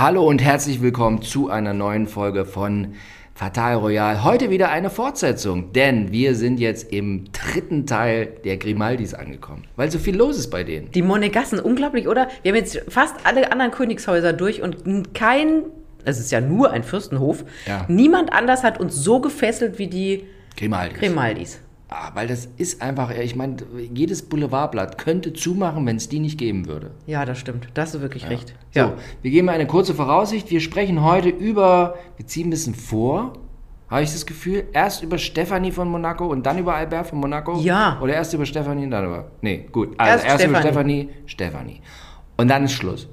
Hallo 0.00 0.24
und 0.28 0.40
herzlich 0.40 0.80
willkommen 0.80 1.22
zu 1.22 1.50
einer 1.50 1.74
neuen 1.74 2.06
Folge 2.06 2.44
von 2.44 2.94
Fatal 3.34 3.74
Royal. 3.74 4.22
Heute 4.22 4.48
wieder 4.48 4.68
eine 4.70 4.90
Fortsetzung, 4.90 5.72
denn 5.72 6.12
wir 6.12 6.36
sind 6.36 6.60
jetzt 6.60 6.92
im 6.92 7.24
dritten 7.32 7.84
Teil 7.84 8.26
der 8.44 8.58
Grimaldis 8.58 9.12
angekommen, 9.12 9.64
weil 9.74 9.90
so 9.90 9.98
viel 9.98 10.16
los 10.16 10.38
ist 10.38 10.50
bei 10.50 10.62
denen. 10.62 10.92
Die 10.92 11.02
Monegassen, 11.02 11.58
unglaublich, 11.58 12.06
oder? 12.06 12.28
Wir 12.44 12.52
haben 12.52 12.58
jetzt 12.58 12.80
fast 12.88 13.16
alle 13.24 13.50
anderen 13.50 13.72
Königshäuser 13.72 14.32
durch 14.32 14.62
und 14.62 15.14
kein, 15.14 15.64
es 16.04 16.20
ist 16.20 16.30
ja 16.30 16.40
nur 16.40 16.70
ein 16.70 16.84
Fürstenhof, 16.84 17.44
Ja. 17.66 17.84
niemand 17.88 18.32
anders 18.32 18.62
hat 18.62 18.78
uns 18.78 18.94
so 18.94 19.18
gefesselt 19.20 19.80
wie 19.80 19.88
die 19.88 20.26
Grimaldis. 20.56 20.98
Grimaldis. 21.00 21.60
Ah, 21.90 22.10
weil 22.14 22.26
das 22.26 22.46
ist 22.58 22.82
einfach, 22.82 23.10
ich 23.10 23.34
meine, 23.34 23.56
jedes 23.94 24.20
Boulevardblatt 24.22 24.98
könnte 24.98 25.32
zumachen, 25.32 25.86
wenn 25.86 25.96
es 25.96 26.08
die 26.10 26.18
nicht 26.20 26.36
geben 26.38 26.66
würde. 26.66 26.90
Ja, 27.06 27.24
das 27.24 27.38
stimmt. 27.38 27.68
Das 27.72 27.94
ist 27.94 28.02
wirklich 28.02 28.28
recht. 28.28 28.54
So, 28.74 28.80
Ja. 28.80 28.92
wir 29.22 29.30
geben 29.30 29.48
eine 29.48 29.66
kurze 29.66 29.94
Voraussicht. 29.94 30.50
Wir 30.50 30.60
sprechen 30.60 31.02
heute 31.02 31.30
über, 31.30 31.94
wir 32.18 32.26
ziehen 32.26 32.48
ein 32.48 32.50
bisschen 32.50 32.74
vor, 32.74 33.32
habe 33.88 34.02
ich 34.02 34.12
das 34.12 34.26
Gefühl, 34.26 34.64
erst 34.74 35.02
über 35.02 35.16
Stefanie 35.16 35.72
von 35.72 35.88
Monaco 35.88 36.26
und 36.26 36.44
dann 36.44 36.58
über 36.58 36.74
Albert 36.74 37.06
von 37.06 37.20
Monaco. 37.20 37.58
Ja. 37.60 37.98
Oder 38.02 38.12
erst 38.14 38.34
über 38.34 38.44
Stefanie 38.44 38.84
und 38.84 38.90
dann 38.90 39.06
über, 39.06 39.30
nee, 39.40 39.66
gut. 39.72 39.94
Also 39.98 40.12
Erst 40.12 40.26
erst, 40.26 40.44
über 40.46 40.60
Stefanie. 40.60 41.08
Stefanie, 41.26 41.26
Stefanie. 41.26 41.80
Und 42.36 42.48
dann 42.48 42.64
ist 42.64 42.72
Schluss. 42.72 43.08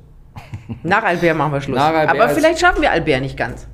Nach 0.84 1.02
Albert 1.02 1.38
machen 1.38 1.54
wir 1.54 1.62
Schluss. 1.62 1.78
Nach 1.78 1.94
Albert 1.94 2.10
Aber 2.20 2.28
vielleicht 2.30 2.60
schaffen 2.60 2.82
wir 2.82 2.92
Albert 2.92 3.22
nicht 3.22 3.38
ganz. 3.38 3.68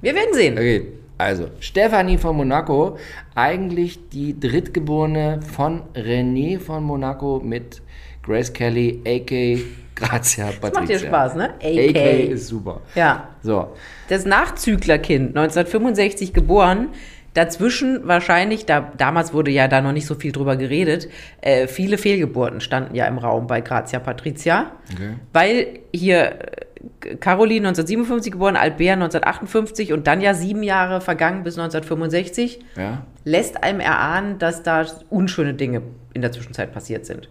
Wir 0.00 0.14
werden 0.14 0.32
sehen. 0.32 0.54
Okay, 0.54 0.86
also 1.18 1.48
Stefanie 1.60 2.18
von 2.18 2.36
Monaco, 2.36 2.98
eigentlich 3.34 4.08
die 4.08 4.38
Drittgeborene 4.38 5.40
von 5.42 5.82
René 5.94 6.58
von 6.58 6.82
Monaco 6.82 7.40
mit 7.44 7.82
Grace 8.22 8.52
Kelly, 8.52 9.00
a.k. 9.06 9.58
Grazia 9.94 10.46
Patricia. 10.46 10.60
Das 10.70 10.72
macht 10.74 10.88
dir 10.88 10.98
Spaß, 10.98 11.34
ne? 11.36 11.50
AK 11.62 11.96
AK. 11.96 12.30
ist 12.30 12.48
super. 12.48 12.80
Ja. 12.94 13.28
So, 13.42 13.68
Das 14.08 14.24
Nachzüglerkind, 14.24 15.28
1965 15.36 16.32
geboren, 16.32 16.88
dazwischen 17.34 18.00
wahrscheinlich, 18.06 18.64
da, 18.66 18.92
damals 18.96 19.32
wurde 19.32 19.50
ja 19.50 19.68
da 19.68 19.80
noch 19.80 19.92
nicht 19.92 20.06
so 20.06 20.14
viel 20.14 20.32
drüber 20.32 20.56
geredet, 20.56 21.08
äh, 21.42 21.66
viele 21.68 21.98
Fehlgeburten 21.98 22.60
standen 22.60 22.94
ja 22.94 23.06
im 23.06 23.18
Raum 23.18 23.46
bei 23.46 23.60
Grazia 23.60 23.98
Patricia, 24.00 24.72
Okay. 24.92 25.10
weil 25.32 25.66
hier 25.92 26.38
Caroline 27.20 27.68
1957 27.68 28.32
geboren, 28.32 28.56
Albert 28.56 28.94
1958 28.94 29.92
und 29.92 30.06
dann 30.06 30.20
ja 30.20 30.34
sieben 30.34 30.62
Jahre 30.62 31.00
vergangen 31.00 31.42
bis 31.42 31.58
1965, 31.58 32.60
ja. 32.76 33.02
lässt 33.24 33.62
einem 33.62 33.80
erahnen, 33.80 34.38
dass 34.38 34.62
da 34.62 34.84
unschöne 35.10 35.54
Dinge 35.54 35.82
in 36.12 36.22
der 36.22 36.32
Zwischenzeit 36.32 36.72
passiert 36.72 37.06
sind. 37.06 37.28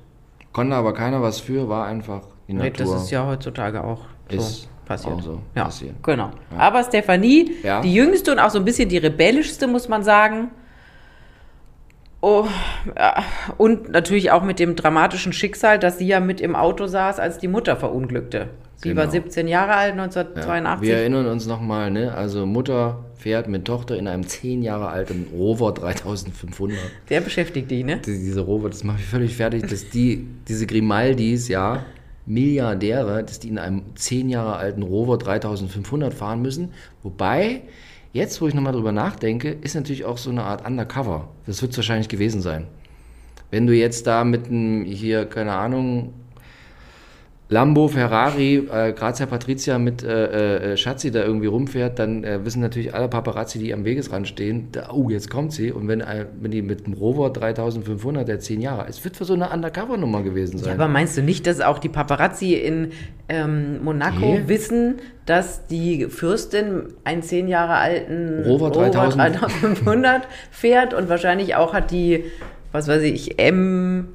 Konnte 0.52 0.76
aber 0.76 0.94
keiner 0.94 1.22
was 1.22 1.40
für, 1.40 1.68
war 1.70 1.86
einfach 1.86 2.22
die 2.48 2.54
Nee, 2.54 2.70
Natur. 2.70 2.94
Das 2.94 3.04
ist 3.04 3.12
ja 3.12 3.26
heutzutage 3.26 3.84
auch 3.84 4.02
so 4.30 4.38
passiert. 4.86 5.14
auch 5.16 5.22
so 5.22 5.42
ja, 5.56 5.64
passiert. 5.66 5.96
Genau. 6.04 6.32
Aber 6.58 6.84
Stefanie, 6.84 7.52
Ja. 7.64 7.82
die 7.82 7.94
jüngste 7.94 8.32
und 8.32 8.40
auch 8.40 8.50
so 8.52 8.60
ein 8.60 8.66
bisschen 8.66 8.90
die 8.90 8.98
rebellischste, 8.98 9.68
muss 9.68 9.90
man 9.90 10.04
sagen. 10.04 10.52
Oh, 12.22 12.48
ja. 12.96 13.24
Und 13.58 13.90
natürlich 13.90 14.32
auch 14.32 14.44
mit 14.44 14.60
dem 14.60 14.76
dramatischen 14.76 15.34
Schicksal, 15.34 15.78
dass 15.78 15.98
sie 15.98 16.08
ja 16.08 16.20
mit 16.20 16.40
im 16.40 16.56
Auto 16.56 16.88
saß, 16.88 17.20
als 17.20 17.38
die 17.38 17.50
Mutter 17.50 17.76
verunglückte. 17.76 18.50
Sie 18.84 18.89
Genau. 18.89 19.02
war 19.02 19.09
17 19.09 19.48
Jahre 19.48 19.73
alt, 19.73 19.95
ja. 19.95 20.03
1982. 20.03 20.88
Wir 20.88 20.98
erinnern 20.98 21.26
uns 21.28 21.48
nochmal, 21.48 21.89
ne? 21.89 22.14
Also 22.14 22.45
Mutter 22.45 23.06
fährt 23.16 23.48
mit 23.48 23.66
Tochter 23.66 23.98
in 23.98 24.08
einem 24.08 24.28
10 24.28 24.62
Jahre 24.62 24.89
alten 24.89 25.28
Rover 25.34 25.72
3500. 25.73 26.78
Der 27.09 27.22
beschäftigt 27.22 27.72
die, 27.72 27.84
ne? 27.84 27.98
Die- 28.06 28.11
Diese 28.11 28.42
Rover, 28.42 28.70
das 28.70 28.84
macht 28.84 28.98
mich 28.98 29.08
völlig 29.08 29.36
fertig, 29.36 29.66
dass 29.67 29.89
die, 29.89 30.28
diese 30.48 30.67
Grimaldis, 30.67 31.48
ja, 31.48 31.86
Milliardäre, 32.26 33.23
dass 33.23 33.39
die 33.39 33.50
in 33.50 33.58
einem 33.58 33.84
10 33.95 34.30
Jahre 34.30 34.56
alten 34.58 34.81
Rover 34.81 35.17
3500 35.17 36.14
fahren 36.14 36.42
müssen. 36.42 36.70
Wobei, 37.04 37.61
jetzt, 38.14 38.42
wo 38.42 38.48
ich 38.48 38.54
nochmal 38.54 38.73
drüber 38.73 38.92
nachdenke, 38.92 39.50
ist 39.61 39.76
natürlich 39.76 40.06
auch 40.06 40.17
so 40.17 40.30
eine 40.30 40.44
Art 40.44 40.66
Undercover. 40.66 41.30
Das 41.45 41.61
wird 41.61 41.72
es 41.72 41.78
wahrscheinlich 41.78 42.09
gewesen 42.09 42.42
sein. 42.42 42.67
Wenn 43.52 43.67
du 43.67 43.73
jetzt 43.73 44.08
da 44.08 44.23
mit 44.23 44.48
einem, 44.48 44.83
hier, 44.86 45.26
keine 45.26 45.54
Ahnung, 45.54 46.14
Lambo, 47.53 47.87
Ferrari, 47.87 48.67
äh, 48.71 48.93
Grazia 48.93 49.27
Patrizia 49.27 49.77
mit 49.77 50.02
äh, 50.03 50.73
äh, 50.73 50.77
Schatzi 50.77 51.11
da 51.11 51.23
irgendwie 51.23 51.45
rumfährt, 51.45 51.99
dann 51.99 52.23
äh, 52.23 52.43
wissen 52.43 52.61
natürlich 52.61 52.95
alle 52.95 53.08
Paparazzi, 53.08 53.59
die 53.59 53.73
am 53.73 53.86
Wegesrand 53.86 54.27
stehen, 54.27 54.69
da, 54.71 54.89
oh, 54.91 55.09
jetzt 55.11 55.30
kommt 55.30 55.53
sie. 55.53 55.71
Und 55.71 55.87
wenn, 55.87 56.02
äh, 56.02 56.25
wenn 56.39 56.49
die 56.49 56.64
mit 56.64 56.87
dem 56.87 56.93
Rover 56.93 57.30
3500, 57.30 58.27
der 58.27 58.39
10 58.39 58.59
Jahre 58.59 58.89
ist, 58.89 59.03
wird 59.03 59.15
für 59.17 59.25
so 59.25 59.36
eine 59.36 59.49
Undercover-Nummer 59.49 60.23
gewesen 60.23 60.58
sein. 60.58 60.73
Aber 60.73 60.87
meinst 60.87 61.15
du 61.15 61.21
nicht, 61.21 61.45
dass 61.45 61.61
auch 61.61 61.77
die 61.77 61.89
Paparazzi 61.89 62.55
in 62.55 62.91
ähm, 63.30 63.83
Monaco 63.83 64.20
Nee. 64.20 64.43
wissen, 64.47 64.95
dass 65.27 65.67
die 65.67 66.08
Fürstin 66.08 66.85
einen 67.03 67.21
zehn 67.21 67.47
Jahre 67.47 67.75
alten 67.75 68.43
Rover 68.45 68.71
3000. 68.71 69.35
3500 69.35 70.27
fährt 70.49 70.95
und 70.95 71.08
wahrscheinlich 71.08 71.55
auch 71.55 71.73
hat 71.73 71.91
die, 71.91 72.23
was 72.71 72.87
weiß 72.87 73.03
ich, 73.03 73.37
M, 73.39 74.08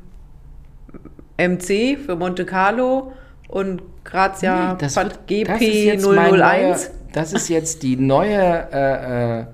MC 1.38 1.96
für 2.04 2.16
Monte 2.16 2.44
Carlo 2.44 3.12
und 3.48 3.82
Grazia 4.04 4.72
Nee, 4.72 4.78
das- 4.78 4.94
Pat- 4.94 5.06
das 5.06 5.12
ist 5.14 5.26
GP 5.26 5.84
jetzt 5.86 6.06
mein 6.06 6.30
001? 6.34 6.38
Neuer, 6.38 6.76
das 7.12 7.32
ist 7.32 7.48
jetzt 7.48 7.82
die 7.82 7.96
neue, 7.96 8.68
äh, 8.72 9.40
äh, 9.40 9.44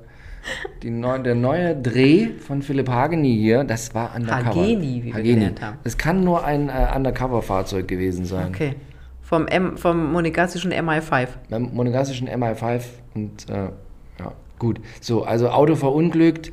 die 0.83 0.91
neu, 0.91 1.19
der 1.21 1.35
neue 1.35 1.75
Dreh 1.77 2.29
von 2.39 2.61
Philipp 2.63 2.89
Hageni 2.89 3.35
hier. 3.37 3.65
Das 3.65 3.95
war 3.95 4.15
Undercover. 4.15 4.45
Hageni, 4.47 5.03
wie 5.05 5.15
wir 5.15 5.23
gelernt 5.23 5.63
haben. 5.63 5.79
Es 5.85 5.97
kann 5.97 6.23
nur 6.23 6.45
ein 6.45 6.69
äh, 6.69 6.89
Undercover-Fahrzeug 6.95 7.89
gewesen 7.89 8.27
sein. 8.27 8.49
Okay. 8.49 8.75
Vom, 9.23 9.47
M, 9.49 9.79
vom 9.79 10.13
monegassischen 10.13 10.71
MI5. 10.73 11.29
beim 11.49 11.71
monegassischen 11.73 12.29
MI5 12.29 12.83
und 13.15 13.49
äh, 13.49 13.55
ja, 14.21 14.33
gut. 14.59 14.81
So, 15.01 15.25
also 15.25 15.49
Auto 15.49 15.77
verunglückt. 15.77 16.53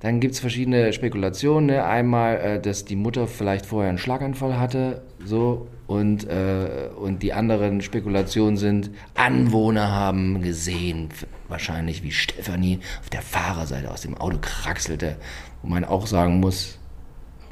Dann 0.00 0.18
gibt 0.18 0.34
es 0.34 0.40
verschiedene 0.40 0.92
Spekulationen. 0.92 1.66
Ne? 1.66 1.84
Einmal, 1.84 2.36
äh, 2.38 2.60
dass 2.60 2.84
die 2.84 2.96
Mutter 2.96 3.26
vielleicht 3.28 3.64
vorher 3.66 3.90
einen 3.90 3.98
Schlaganfall 3.98 4.58
hatte, 4.58 5.02
so. 5.24 5.68
Und, 5.90 6.28
äh, 6.28 6.88
und 7.00 7.20
die 7.20 7.32
anderen 7.32 7.80
Spekulationen 7.80 8.56
sind, 8.56 8.90
Anwohner 9.16 9.90
haben 9.90 10.40
gesehen, 10.40 11.08
wahrscheinlich 11.48 12.04
wie 12.04 12.12
Stefanie 12.12 12.78
auf 13.00 13.10
der 13.10 13.22
Fahrerseite 13.22 13.90
aus 13.90 14.02
dem 14.02 14.16
Auto 14.16 14.38
kraxelte. 14.40 15.16
Wo 15.62 15.68
man 15.68 15.84
auch 15.84 16.06
sagen 16.06 16.38
muss, 16.38 16.78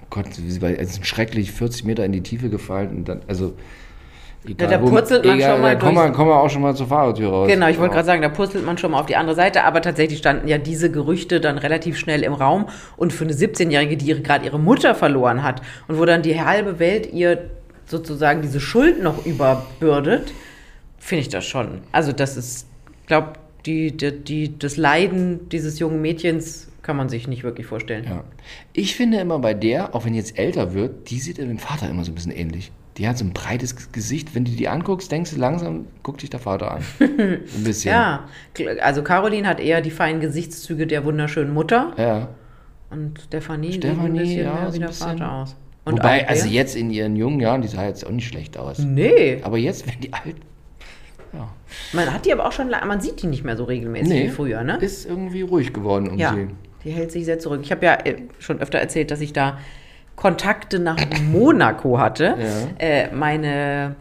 oh 0.00 0.06
Gott, 0.10 0.26
sie 0.34 0.46
ist 0.46 1.04
schrecklich 1.04 1.50
40 1.50 1.84
Meter 1.84 2.04
in 2.04 2.12
die 2.12 2.20
Tiefe 2.22 2.48
gefallen. 2.48 2.90
Und 2.90 3.08
dann, 3.08 3.22
also, 3.26 3.54
egal, 4.46 4.68
da 4.68 4.80
wo- 4.82 4.88
purzelt 4.88 5.24
man 5.24 5.40
schon 5.40 5.60
mal 5.60 5.74
da 5.74 5.80
kommen 5.80 5.96
wir, 5.96 6.10
kommen 6.12 6.30
wir 6.30 6.36
auch 6.40 6.48
schon 6.48 6.62
mal 6.62 6.76
zur 6.76 6.86
Fahrertür 6.86 7.30
raus. 7.30 7.48
Genau, 7.48 7.66
ich 7.66 7.78
wollte 7.80 7.90
Ja. 7.90 7.94
gerade 7.96 8.06
sagen, 8.06 8.22
da 8.22 8.28
purzelt 8.28 8.64
man 8.64 8.78
schon 8.78 8.92
mal 8.92 9.00
auf 9.00 9.06
die 9.06 9.16
andere 9.16 9.34
Seite, 9.34 9.64
aber 9.64 9.82
tatsächlich 9.82 10.20
standen 10.20 10.46
ja 10.46 10.58
diese 10.58 10.92
Gerüchte 10.92 11.40
dann 11.40 11.58
relativ 11.58 11.98
schnell 11.98 12.22
im 12.22 12.34
Raum 12.34 12.66
und 12.96 13.12
für 13.12 13.24
eine 13.24 13.32
17-Jährige, 13.32 13.96
die 13.96 14.22
gerade 14.22 14.44
ihre 14.46 14.60
Mutter 14.60 14.94
verloren 14.94 15.42
hat 15.42 15.60
und 15.88 15.98
wo 15.98 16.04
dann 16.04 16.22
die 16.22 16.40
halbe 16.40 16.78
Welt 16.78 17.12
ihr 17.12 17.50
sozusagen 17.88 18.42
diese 18.42 18.60
Schuld 18.60 19.02
noch 19.02 19.24
überbürdet, 19.26 20.32
finde 20.98 21.22
ich 21.22 21.28
das 21.28 21.44
schon. 21.44 21.80
Also 21.92 22.12
das 22.12 22.36
ist, 22.36 22.66
glaube 23.06 23.32
die, 23.66 23.96
die, 23.96 24.12
die, 24.12 24.58
das 24.58 24.76
Leiden 24.76 25.48
dieses 25.48 25.78
jungen 25.78 26.00
Mädchens 26.00 26.68
kann 26.82 26.96
man 26.96 27.08
sich 27.08 27.28
nicht 27.28 27.42
wirklich 27.44 27.66
vorstellen. 27.66 28.04
Ja. 28.04 28.24
Ich 28.72 28.96
finde 28.96 29.18
immer 29.18 29.38
bei 29.40 29.52
der, 29.52 29.94
auch 29.94 30.04
wenn 30.04 30.12
die 30.12 30.18
jetzt 30.18 30.38
älter 30.38 30.72
wird, 30.74 31.10
die 31.10 31.18
sieht 31.18 31.38
dem 31.38 31.58
Vater 31.58 31.88
immer 31.90 32.04
so 32.04 32.12
ein 32.12 32.14
bisschen 32.14 32.32
ähnlich. 32.32 32.72
Die 32.96 33.06
hat 33.06 33.18
so 33.18 33.24
ein 33.24 33.32
breites 33.32 33.92
Gesicht. 33.92 34.34
Wenn 34.34 34.44
du 34.44 34.50
die 34.52 34.68
anguckst, 34.68 35.12
denkst 35.12 35.32
du 35.32 35.38
langsam, 35.38 35.86
guck 36.02 36.18
dich 36.18 36.30
der 36.30 36.40
Vater 36.40 36.72
an. 36.72 36.82
Ein 36.98 37.42
bisschen. 37.62 37.92
Ja, 37.92 38.28
also 38.80 39.02
Caroline 39.02 39.46
hat 39.46 39.60
eher 39.60 39.80
die 39.82 39.92
feinen 39.92 40.20
Gesichtszüge 40.20 40.86
der 40.86 41.04
wunderschönen 41.04 41.54
Mutter 41.54 41.92
Ja. 41.96 42.28
und 42.90 43.20
Stefanie, 43.20 43.72
sieht 43.72 43.84
ein 43.84 44.12
bisschen 44.14 44.44
ja, 44.44 44.54
mehr 44.54 44.66
so 44.68 44.74
wie 44.74 44.78
der. 44.80 44.92
Vater 44.92 45.32
aus. 45.32 45.56
Und 45.88 45.98
Wobei, 45.98 46.28
also 46.28 46.46
jetzt 46.46 46.76
in 46.76 46.90
ihren 46.90 47.16
jungen 47.16 47.40
Jahren, 47.40 47.62
die 47.62 47.68
sah 47.68 47.86
jetzt 47.86 48.06
auch 48.06 48.10
nicht 48.10 48.28
schlecht 48.28 48.58
aus. 48.58 48.78
Nee. 48.78 49.38
Aber 49.42 49.56
jetzt, 49.56 49.86
wenn 49.86 49.98
die 50.00 50.12
alt. 50.12 50.36
Ja. 51.32 51.48
Man 51.92 52.12
hat 52.12 52.26
die 52.26 52.32
aber 52.32 52.46
auch 52.46 52.52
schon, 52.52 52.68
man 52.70 53.00
sieht 53.00 53.22
die 53.22 53.26
nicht 53.26 53.42
mehr 53.44 53.56
so 53.56 53.64
regelmäßig 53.64 54.24
wie 54.24 54.28
früher, 54.28 54.62
ne? 54.64 54.76
Ist 54.80 55.06
irgendwie 55.06 55.42
ruhig 55.42 55.72
geworden 55.72 56.08
um 56.10 56.18
Ja, 56.18 56.34
sie. 56.34 56.48
die 56.84 56.90
hält 56.90 57.10
sich 57.10 57.24
sehr 57.24 57.38
zurück. 57.38 57.60
Ich 57.62 57.70
habe 57.70 57.84
ja 57.86 57.94
äh, 57.94 58.16
schon 58.38 58.60
öfter 58.60 58.78
erzählt, 58.78 59.10
dass 59.10 59.20
ich 59.20 59.32
da 59.32 59.58
Kontakte 60.16 60.78
nach 60.78 60.98
Monaco 61.30 61.98
hatte. 61.98 62.36
Ja. 62.38 62.86
Äh, 62.86 63.14
meine 63.14 63.96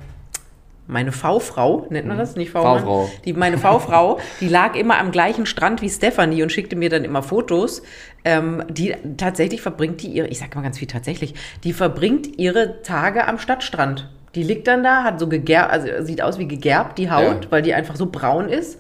meine 0.88 1.12
V-Frau, 1.12 1.86
nennt 1.90 2.08
man 2.08 2.18
das? 2.18 2.38
Nicht 2.38 2.52
V-Frau. 2.52 3.10
Die, 3.26 3.34
meine 3.34 3.58
V-Frau, 3.58 4.20
die 4.40 4.48
lag 4.48 4.74
immer 4.76 4.98
am 5.00 5.12
gleichen 5.12 5.46
Strand 5.46 5.82
wie 5.82 5.90
Stefanie 5.90 6.42
und 6.44 6.52
schickte 6.52 6.78
mir 6.78 6.90
dann 6.90 7.04
immer 7.04 7.22
Fotos. 7.22 7.84
Ähm, 8.30 8.62
die 8.70 8.94
tatsächlich 9.16 9.62
verbringt 9.62 10.02
die 10.02 10.08
ihre, 10.08 10.28
ich 10.28 10.40
sag 10.40 10.54
mal 10.54 10.62
ganz 10.62 10.78
viel 10.78 10.88
tatsächlich, 10.90 11.34
die 11.64 11.72
verbringt 11.72 12.38
ihre 12.38 12.82
Tage 12.82 13.26
am 13.26 13.38
Stadtstrand. 13.40 14.10
Die 14.36 14.44
liegt 14.44 14.68
dann 14.68 14.84
da, 14.84 15.04
hat 15.06 15.18
so 15.18 15.30
gegerbt, 15.30 15.72
also 15.72 15.88
sieht 16.04 16.22
aus 16.22 16.38
wie 16.38 16.46
gegerbt, 16.48 16.98
die 17.00 17.10
Haut, 17.10 17.46
Ja. 17.46 17.52
weil 17.52 17.62
die 17.62 17.74
einfach 17.74 17.96
so 17.96 18.08
braun 18.08 18.50
ist. 18.50 18.80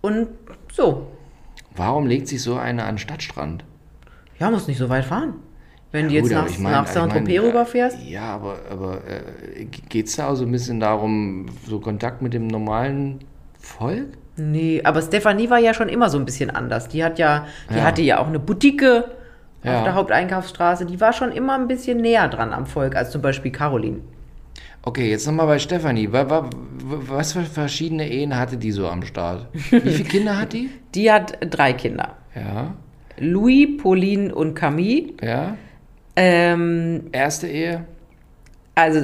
Und 0.00 0.28
so. 0.72 1.08
Warum 1.74 2.06
legt 2.06 2.28
sich 2.28 2.40
so 2.40 2.54
eine 2.56 2.84
an 2.84 2.92
den 2.94 2.98
Stadtstrand? 2.98 3.64
Ja, 4.38 4.48
muss 4.48 4.68
nicht 4.68 4.78
so 4.78 4.88
weit 4.88 5.04
fahren. 5.06 5.34
Wenn 5.90 6.06
du 6.08 6.14
jetzt 6.14 6.24
Gut, 6.28 6.32
nach, 6.32 6.46
ich 6.48 6.58
mein- 6.60 6.70
nach 6.72 6.84
ich 6.86 6.90
Saint-Tropez 6.92 7.36
mein, 7.36 7.46
rüberfährst? 7.46 7.98
Ja, 8.06 8.34
aber, 8.34 8.58
aber 8.70 9.00
äh, 9.08 9.64
geht 9.64 10.06
es 10.06 10.14
da 10.16 10.28
auch 10.28 10.34
so 10.36 10.44
ein 10.44 10.52
bisschen 10.52 10.78
darum, 10.78 11.46
so 11.66 11.80
Kontakt 11.80 12.22
mit 12.22 12.32
dem 12.32 12.46
normalen 12.46 13.20
Volk? 13.58 14.06
Nee, 14.38 14.80
aber 14.84 15.02
Stefanie 15.02 15.50
war 15.50 15.58
ja 15.58 15.74
schon 15.74 15.88
immer 15.88 16.08
so 16.10 16.18
ein 16.18 16.24
bisschen 16.24 16.50
anders. 16.50 16.88
Die 16.88 17.02
hat 17.04 17.18
ja, 17.18 17.46
die 17.70 17.76
Ja. 17.76 17.82
hatte 17.84 18.02
ja 18.02 18.18
auch 18.20 18.26
eine 18.28 18.38
Boutique 18.38 18.82
Ja. 18.82 19.78
auf 19.78 19.84
der 19.84 19.94
Haupteinkaufsstraße. 19.94 20.86
Die 20.86 21.00
war 21.00 21.12
schon 21.12 21.32
immer 21.32 21.54
ein 21.58 21.66
bisschen 21.68 22.00
näher 22.00 22.28
dran 22.28 22.52
am 22.52 22.66
Volk 22.66 22.94
als 22.96 23.10
zum 23.10 23.20
Beispiel 23.22 23.50
Caroline. 23.52 23.98
Okay, 24.82 25.10
jetzt 25.10 25.26
nochmal 25.26 25.46
bei 25.48 25.58
Stefanie. 25.58 26.10
Wa- 26.12 26.30
wa- 26.30 26.44
wa- 26.84 26.98
Was 27.08 27.32
für 27.32 27.42
verschiedene 27.42 28.08
Ehen 28.08 28.36
hatte 28.38 28.56
die 28.56 28.70
so 28.70 28.88
am 28.88 29.02
Start? 29.02 29.46
Wie 29.52 29.80
viele 29.80 30.08
Kinder 30.08 30.38
hat 30.38 30.52
die? 30.52 30.70
Die 30.94 31.10
hat 31.12 31.36
drei 31.50 31.72
Kinder. 31.74 32.16
Ja, 32.34 32.74
Louis, 33.18 33.76
Pauline 33.82 34.34
und 34.34 34.54
Camille. 34.54 35.12
ja. 35.22 35.56
Ähm, 36.16 37.04
Erste 37.12 37.46
Ehe? 37.48 37.84
also 38.74 39.00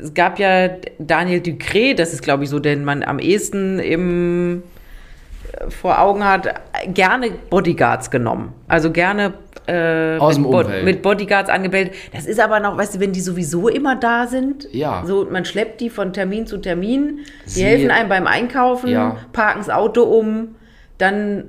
es 0.00 0.14
gab 0.14 0.38
ja 0.40 0.68
Daniel 0.98 1.40
Ducré, 1.40 1.94
das 1.94 2.12
ist 2.12 2.22
glaube 2.22 2.44
ich 2.44 2.50
so, 2.50 2.58
den 2.58 2.84
man 2.84 3.02
am 3.04 3.18
ehesten 3.20 3.78
im, 3.78 4.62
vor 5.68 5.98
Augen 6.00 6.24
hat, 6.24 6.48
gerne 6.94 7.30
Bodyguards 7.50 8.10
genommen. 8.10 8.52
Also 8.68 8.90
gerne 8.90 9.34
äh, 9.66 10.18
Aus 10.18 10.34
dem 10.34 10.42
mit, 10.42 10.50
Bo- 10.52 10.58
Umfeld. 10.60 10.84
mit 10.84 11.02
Bodyguards 11.02 11.48
angemeldet. 11.50 11.94
Das 12.12 12.26
ist 12.26 12.40
aber 12.40 12.58
noch, 12.60 12.76
weißt 12.76 12.96
du, 12.96 13.00
wenn 13.00 13.12
die 13.12 13.20
sowieso 13.20 13.68
immer 13.68 13.94
da 13.96 14.26
sind, 14.26 14.66
Ja. 14.72 15.04
so 15.06 15.26
man 15.30 15.44
schleppt 15.44 15.80
die 15.80 15.90
von 15.90 16.12
Termin 16.12 16.46
zu 16.46 16.58
Termin, 16.58 17.20
die 17.44 17.50
Sie- 17.50 17.64
helfen 17.64 17.90
einem 17.90 18.08
beim 18.08 18.26
Einkaufen, 18.26 18.88
Ja. 18.90 19.16
parken 19.32 19.60
das 19.60 19.70
Auto 19.70 20.02
um, 20.02 20.56
dann 20.98 21.44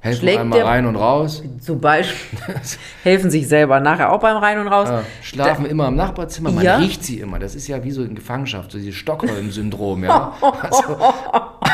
Helfen 0.00 0.20
Schlägt 0.20 0.38
einmal 0.38 0.58
der- 0.60 0.68
rein 0.68 0.86
und 0.86 0.94
raus. 0.94 1.42
zum 1.60 1.80
Beispiel 1.80 2.38
helfen 3.02 3.30
sich 3.32 3.48
selber 3.48 3.80
nachher 3.80 4.12
auch 4.12 4.20
beim 4.20 4.36
Rein 4.36 4.60
und 4.60 4.68
Raus. 4.68 4.88
Äh, 4.88 4.98
schlafen 5.22 5.66
immer 5.66 5.88
im 5.88 5.96
Nachbarzimmer, 5.96 6.52
man 6.52 6.62
Ja. 6.64 6.76
riecht 6.76 7.02
sie 7.02 7.18
immer. 7.18 7.40
Das 7.40 7.56
ist 7.56 7.66
ja 7.66 7.82
wie 7.82 7.90
so 7.90 8.04
in 8.04 8.14
Gefangenschaft, 8.14 8.70
so 8.70 8.78
dieses 8.78 8.94
Stockholm-Syndrom, 8.94 10.04
ja. 10.04 10.32
Also, 10.62 10.96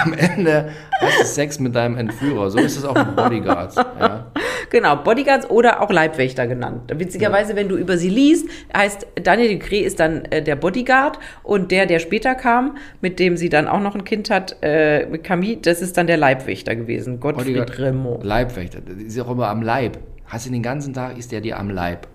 am 0.03 0.13
Ende 0.13 0.71
hast 1.01 1.21
du 1.21 1.25
Sex 1.25 1.59
mit 1.61 1.75
deinem 1.75 1.97
Entführer. 1.97 2.51
So 2.51 2.59
ist 2.59 2.77
es 2.77 2.85
auch 2.85 2.95
mit 2.95 3.17
Bodyguards. 3.17 3.77
Ja. 3.77 4.27
Genau, 4.71 4.97
Bodyguards 4.97 5.49
oder 5.51 5.81
auch 5.83 5.91
Leibwächter 5.91 6.47
genannt. 6.47 6.93
Witzigerweise, 6.93 7.55
wenn 7.55 7.69
du 7.69 7.77
über 7.77 7.97
sie 7.97 8.09
liest, 8.09 8.49
heißt 8.77 9.07
Daniel 9.23 9.59
Ducré 9.59 9.81
ist 9.83 10.01
dann 10.01 10.25
äh, 10.27 10.43
der 10.43 10.57
Bodyguard 10.57 11.19
und 11.43 11.71
der, 11.71 11.87
der 11.87 11.99
später 11.99 12.35
kam, 12.35 12.77
mit 13.01 13.19
dem 13.19 13.37
sie 13.37 13.49
dann 13.49 13.69
auch 13.69 13.81
noch 13.81 13.95
ein 13.95 14.05
Kind 14.05 14.31
hat, 14.31 14.57
äh, 14.63 15.07
mit 15.07 15.25
Camille, 15.25 15.59
das 15.59 15.81
ist 15.81 15.97
dann 15.97 16.07
der 16.07 16.17
Leibwächter 16.17 16.75
gewesen, 16.75 17.21
Gottfried 17.21 17.57
Bodyguard, 17.57 17.79
Raymond. 17.79 18.25
Leibwächter, 18.25 18.81
ist 18.99 19.17
ja 19.17 19.25
auch 19.25 19.31
immer 19.31 19.49
am 19.49 19.63
Leib. 19.63 19.99
Hast 20.27 20.47
du 20.47 20.51
den 20.51 20.63
ganzen 20.63 20.95
Tag, 20.95 21.19
ist 21.19 21.31
der 21.33 21.41
dir 21.41 21.59
am 21.59 21.71
Leib. 21.71 22.09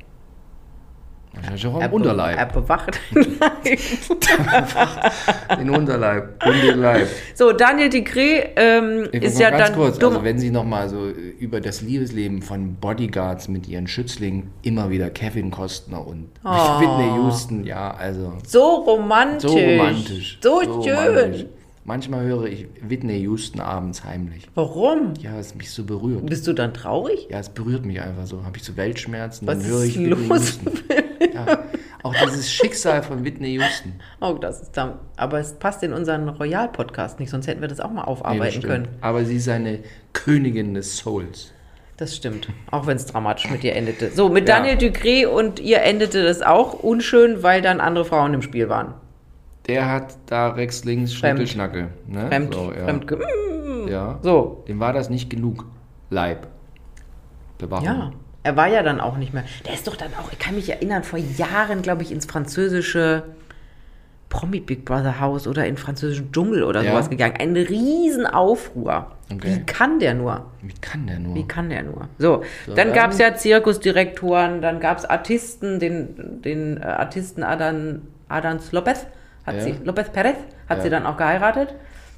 Am 1.35 1.81
Er 1.81 1.93
Unterleib. 1.93 2.53
bewacht 2.53 2.99
den 3.15 3.37
Leib. 3.39 3.79
Den 5.59 5.69
Unterleib. 5.69 6.43
Und 6.45 6.61
den 6.63 6.79
Leib. 6.79 7.07
So, 7.35 7.51
Daniel 7.53 7.89
Ducré 7.89 8.49
ähm, 8.55 9.07
ist 9.11 9.39
ja 9.39 9.49
ganz 9.51 9.67
dann 9.67 9.75
kurz, 9.75 9.99
dumm. 9.99 10.13
also 10.13 10.23
wenn 10.25 10.39
Sie 10.39 10.49
nochmal 10.49 10.89
so 10.89 11.07
über 11.07 11.61
das 11.61 11.81
Liebesleben 11.81 12.41
von 12.41 12.75
Bodyguards 12.75 13.47
mit 13.47 13.67
ihren 13.67 13.87
Schützlingen 13.87 14.51
immer 14.63 14.89
wieder 14.89 15.09
Kevin 15.09 15.51
Costner 15.51 16.05
und 16.05 16.29
Oh. 16.43 16.49
Whitney 16.79 17.15
Houston, 17.23 17.63
ja, 17.63 17.91
also 17.91 18.33
so 18.45 18.75
romantisch. 18.87 19.49
so 19.51 19.57
romantisch. 19.57 20.39
So, 20.41 20.61
schön. 20.83 20.95
romantisch. 20.95 21.45
Manchmal 21.89 22.23
höre 22.25 22.43
ich 22.45 22.67
Whitney 22.87 23.17
Houston 23.21 23.59
abends 23.61 24.03
heimlich. 24.03 24.47
Warum? 24.53 25.15
Ja, 25.19 25.39
es 25.39 25.55
mich 25.55 25.71
so 25.71 25.83
berührt. 25.85 26.23
Bist 26.27 26.45
du 26.45 26.53
dann 26.53 26.71
traurig? 26.71 27.25
Ja, 27.31 27.39
es 27.39 27.49
berührt 27.49 27.83
mich 27.83 27.99
einfach 27.99 28.27
so. 28.27 28.43
Habe 28.43 28.57
ich 28.57 28.63
so 28.63 28.77
Weltschmerzen, 28.77 29.47
Was 29.47 29.57
dann 29.57 29.67
höre 29.67 29.83
ich 29.85 29.97
Whitney 29.97 30.09
los? 30.09 30.29
Houston. 30.29 30.71
Ja, 31.33 31.63
auch 32.03 32.13
dieses 32.25 32.51
Schicksal 32.51 33.01
von 33.01 33.25
Whitney 33.25 33.53
Houston. 33.59 33.93
Oh, 34.21 34.33
das 34.39 34.61
ist 34.61 34.77
dann. 34.77 34.99
Aber 35.17 35.39
es 35.39 35.53
passt 35.53 35.81
in 35.81 35.91
unseren 35.91 36.29
Royal-Podcast 36.29 37.19
nicht, 37.19 37.31
sonst 37.31 37.47
hätten 37.47 37.61
wir 37.61 37.67
das 37.67 37.79
auch 37.79 37.89
mal 37.91 38.03
Nee, 38.03 38.07
aufarbeiten 38.07 38.51
stimmt. 38.59 38.65
können. 38.67 38.87
Aber 39.01 39.25
sie 39.25 39.37
ist 39.37 39.49
eine 39.49 39.79
Königin 40.13 40.75
des 40.75 40.95
Souls. 40.97 41.53
Das 41.97 42.15
stimmt. 42.15 42.49
Auch 42.69 42.85
wenn 42.85 42.97
es 42.97 43.07
dramatisch 43.07 43.49
mit 43.49 43.63
ihr 43.63 43.75
endete. 43.75 44.11
So, 44.11 44.29
mit 44.29 44.47
Ja. 44.47 44.57
Daniel 44.59 44.77
Ducré 44.77 45.25
und 45.25 45.59
ihr 45.59 45.81
endete 45.81 46.23
das 46.23 46.43
auch 46.43 46.73
unschön, 46.73 47.41
weil 47.41 47.63
dann 47.63 47.81
andere 47.81 48.05
Frauen 48.05 48.35
im 48.35 48.43
Spiel 48.43 48.69
waren. 48.69 48.93
Der 49.69 49.89
hat 49.89 50.17
da 50.25 50.49
rechts, 50.49 50.83
links. 50.83 51.13
Schnickelschnackel. 51.13 51.87
Ne? 52.07 52.27
Fremd, 52.27 52.53
so, 52.53 52.73
ja. 52.73 52.83
fremd. 52.85 53.09
Mm. 53.11 53.87
Ja. 53.87 54.19
So, 54.21 54.63
Dem 54.67 54.79
war 54.79 54.91
das 54.93 55.09
nicht 55.09 55.29
genug. 55.29 55.65
Leib. 56.09 56.47
Bewachung. 57.57 57.85
ja. 57.85 58.11
Er 58.41 58.55
war 58.55 58.67
ja 58.67 58.83
dann 58.83 58.99
auch 59.01 59.17
nicht 59.17 59.33
mehr. 59.33 59.43
Der 59.65 59.73
ist 59.73 59.85
doch 59.87 59.95
dann 59.97 60.11
auch, 60.15 60.31
ich 60.31 60.39
kann 60.39 60.55
mich 60.55 60.69
erinnern, 60.69 61.03
vor 61.03 61.19
Jahren, 61.19 61.81
glaube 61.81 62.03
ich, 62.03 62.11
ins 62.11 62.25
französische 62.25 63.23
Promi 64.29 64.59
Big 64.61 64.85
Brother 64.85 65.19
Haus 65.19 65.45
oder 65.47 65.65
in 65.65 65.75
französischen 65.75 66.31
Dschungel 66.31 66.63
oder 66.63 66.81
Ja. 66.81 66.91
sowas 66.91 67.09
gegangen. 67.09 67.35
Ein 67.39 67.55
Riesenaufruhr. 67.57 69.07
Okay. 69.31 69.55
Wie 69.57 69.65
kann 69.65 69.99
der 69.99 70.13
nur? 70.13 70.45
Wie 70.61 70.73
kann 70.81 71.05
der 71.07 71.19
nur? 71.19 71.35
Wie 71.35 71.47
kann 71.47 71.69
der 71.69 71.83
nur? 71.83 72.07
So, 72.17 72.43
So, 72.65 72.73
dann 72.75 72.87
dann- 72.87 72.95
gab 72.95 73.11
es 73.11 73.17
ja 73.19 73.35
Zirkusdirektoren, 73.35 74.61
dann 74.61 74.79
gab 74.79 74.97
es 74.99 75.05
Artisten, 75.05 75.79
den, 75.79 76.41
den 76.41 76.77
äh, 76.77 76.85
Artisten 76.85 77.43
Adan, 77.43 78.03
Adans 78.29 78.71
Lopez, 78.71 79.05
hat 79.49 79.57
Ja. 79.57 79.61
sie, 79.63 79.75
Lopez 79.83 80.09
Perez, 80.09 80.37
hat 80.67 80.77
Ja. 80.77 80.83
sie 80.83 80.89
dann 80.89 81.05
auch 81.05 81.17
geheiratet. 81.17 81.75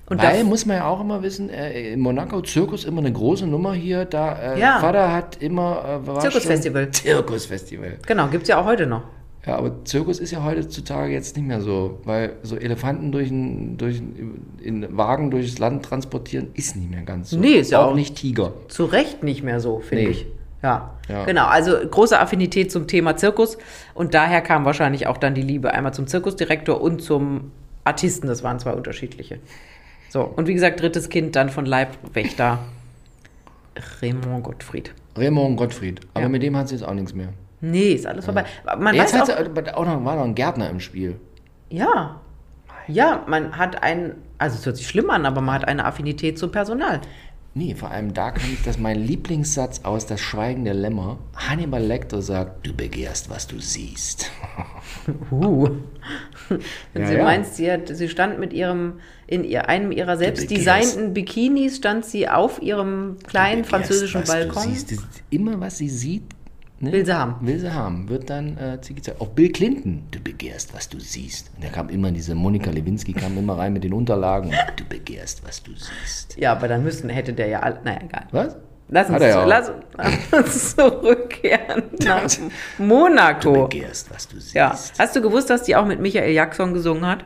Und 0.09 0.21
Weil, 0.21 0.39
da, 0.39 0.43
muss 0.43 0.65
man 0.65 0.75
ja 0.77 0.87
auch 0.87 0.99
immer 0.99 1.23
wissen, 1.23 1.49
äh, 1.49 1.93
in 1.93 1.99
Monaco 2.01 2.41
Zirkus 2.41 2.83
immer 2.83 2.99
eine 2.99 3.13
große 3.13 3.47
Nummer 3.47 3.73
hier. 3.73 4.03
Da, 4.05 4.55
äh, 4.55 4.59
Ja. 4.59 4.79
Vater 4.79 5.13
hat 5.13 5.37
immer... 5.41 6.01
Äh, 6.05 6.19
Zirkusfestival. 6.19 6.91
Zirkusfestival. 6.91 7.97
genau, 8.05 8.27
gibt 8.27 8.43
es 8.43 8.49
ja 8.49 8.59
auch 8.59 8.65
heute 8.65 8.85
noch. 8.87 9.03
Ja, 9.45 9.55
aber 9.55 9.85
Zirkus 9.85 10.19
ist 10.19 10.31
ja 10.31 10.43
heutzutage 10.43 11.13
jetzt 11.13 11.35
nicht 11.35 11.47
mehr 11.47 11.61
so, 11.61 11.99
weil 12.03 12.33
so 12.43 12.57
Elefanten 12.57 13.11
durch 13.11 13.31
ein, 13.31 13.77
durch 13.77 13.99
ein, 13.99 14.41
in 14.61 14.97
Wagen 14.97 15.31
durchs 15.31 15.57
Land 15.57 15.83
transportieren 15.85 16.49
ist 16.53 16.75
nicht 16.75 16.91
mehr 16.91 17.01
ganz 17.03 17.31
so. 17.31 17.39
Nee, 17.39 17.53
ist 17.53 17.71
ja 17.71 17.83
auch- 17.85 17.95
nicht 17.95 18.15
Tiger. 18.17 18.53
Zu 18.67 18.85
Recht 18.85 19.23
nicht 19.23 19.41
mehr 19.43 19.59
so, 19.59 19.79
finde 19.79 20.03
Nee. 20.03 20.09
ich. 20.11 20.27
Ja. 20.63 20.91
Ja. 21.07 21.25
genau. 21.25 21.45
Also 21.45 21.75
große 21.77 22.19
Affinität 22.19 22.71
zum 22.71 22.87
Thema 22.87 23.15
Zirkus. 23.17 23.57
Und 23.93 24.13
daher 24.13 24.41
kam 24.41 24.63
wahrscheinlich 24.65 25.07
auch 25.07 25.17
dann 25.17 25.33
die 25.33 25.41
Liebe 25.41 25.73
einmal 25.73 25.93
zum 25.93 26.07
Zirkusdirektor 26.07 26.79
und 26.81 27.01
zum 27.01 27.51
Artisten. 27.83 28.27
Das 28.27 28.43
waren 28.43 28.59
zwei 28.59 28.73
unterschiedliche. 28.73 29.39
So, 30.09 30.21
und 30.23 30.47
wie 30.47 30.53
gesagt, 30.53 30.81
drittes 30.81 31.09
Kind 31.09 31.35
dann 31.35 31.49
von 31.49 31.65
Leibwächter 31.65 32.59
Raymond 34.01 34.43
Gottfried. 34.43 34.93
Raymond 35.17 35.57
Gottfried. 35.57 36.01
Aber 36.13 36.23
Ja. 36.23 36.29
mit 36.29 36.43
dem 36.43 36.55
hat 36.57 36.67
sie 36.69 36.75
jetzt 36.75 36.83
auch 36.83 36.93
nichts 36.93 37.13
mehr. 37.13 37.29
Nee, 37.61 37.93
ist 37.93 38.05
alles 38.07 38.25
vorbei. 38.25 38.45
Man 38.77 38.95
jetzt 38.95 39.13
weiß 39.13 39.29
auch, 39.29 39.73
auch 39.75 39.85
noch, 39.85 40.03
war 40.03 40.15
noch 40.15 40.23
ein 40.23 40.35
Gärtner 40.35 40.69
im 40.69 40.79
Spiel. 40.79 41.19
ja. 41.69 42.17
Ja, 42.87 43.23
man 43.27 43.57
hat 43.57 43.83
ein, 43.83 44.15
also 44.39 44.57
es 44.57 44.65
hört 44.65 44.75
sich 44.75 44.87
schlimm 44.87 45.11
an, 45.11 45.25
aber 45.27 45.39
man 45.39 45.53
hat 45.55 45.67
eine 45.67 45.85
Affinität 45.85 46.39
zum 46.39 46.51
Personal. 46.51 46.99
Nee, 47.53 47.75
vor 47.75 47.91
allem 47.91 48.13
da 48.13 48.31
kann 48.31 48.49
ich, 48.53 48.61
dass 48.63 48.77
mein 48.77 48.97
Lieblingssatz 48.97 49.81
aus 49.83 50.05
Das 50.05 50.21
Schweigen 50.21 50.63
der 50.63 50.73
Lämmer, 50.73 51.19
Hannibal 51.35 51.83
Lecter 51.83 52.21
sagt, 52.21 52.65
du 52.65 52.73
begehrst, 52.73 53.29
was 53.29 53.47
du 53.47 53.59
siehst. 53.59 54.31
Uh. 55.31 55.69
Wenn 56.93 57.01
Ja, 57.01 57.07
sie 57.07 57.13
ja. 57.15 57.23
meinst, 57.23 57.55
sie, 57.55 57.71
hat, 57.71 57.87
sie 57.87 58.07
stand 58.09 58.39
mit 58.39 58.53
ihrem, 58.53 58.99
in 59.25 59.43
ihr, 59.43 59.67
einem 59.69 59.91
ihrer 59.91 60.15
selbst 60.17 60.51
designten 60.51 61.13
Bikinis, 61.13 61.77
stand 61.77 62.05
sie 62.05 62.27
auf 62.29 62.61
ihrem 62.61 63.17
kleinen 63.25 63.63
begehrst, 63.63 63.69
französischen 63.69 64.21
was 64.21 64.29
Du 64.29 64.33
Balkon. 64.33 64.63
siehst. 64.63 64.91
Das 64.91 64.97
ist 64.99 65.23
immer, 65.29 65.59
was 65.59 65.77
sie 65.77 65.89
sieht, 65.89 66.23
ne? 66.81 66.91
Will 66.91 67.05
sie 67.05 67.15
haben. 67.15 67.35
Will 67.45 67.59
sie 67.59 67.73
haben. 67.73 68.09
Wird 68.09 68.29
dann 68.29 68.57
äh, 68.57 68.77
gezeigt. 68.81 69.21
Auch 69.21 69.29
Bill 69.29 69.51
Clinton, 69.51 70.03
du 70.11 70.19
begehrst, 70.19 70.73
was 70.73 70.89
du 70.89 70.99
siehst. 70.99 71.51
Und 71.55 71.63
da 71.63 71.69
kam 71.69 71.89
immer 71.89 72.11
diese 72.11 72.35
Monika 72.35 72.69
Lewinsky 72.71 73.13
kam 73.13 73.37
immer 73.37 73.57
rein 73.57 73.73
mit 73.73 73.83
den 73.83 73.93
Unterlagen. 73.93 74.51
Du 74.75 74.85
begehrst, 74.85 75.41
was 75.45 75.61
du 75.61 75.71
siehst. 75.71 76.37
Ja, 76.37 76.53
aber 76.53 76.67
dann 76.67 76.83
müssten, 76.83 77.09
hätte 77.09 77.33
der 77.33 77.47
ja 77.47 77.59
alle, 77.59 77.79
naja, 77.83 77.99
egal. 78.03 78.25
Was? 78.31 78.55
Lass 78.89 79.09
uns, 79.09 79.21
auch. 79.21 79.45
lass, 79.47 79.71
lass 79.97 80.43
uns 80.43 80.75
zurückkehren 80.75 81.83
nach 82.03 82.27
Du 82.27 82.83
Monaco. 82.83 83.67
begehrst, 83.67 84.09
was 84.13 84.27
du 84.27 84.39
siehst. 84.39 84.53
Ja. 84.53 84.77
Hast 84.97 85.15
du 85.15 85.21
gewusst, 85.21 85.49
dass 85.49 85.63
die 85.63 85.75
auch 85.75 85.85
mit 85.85 85.99
Michael 86.01 86.33
Jackson 86.33 86.73
gesungen 86.73 87.05
hat? 87.05 87.25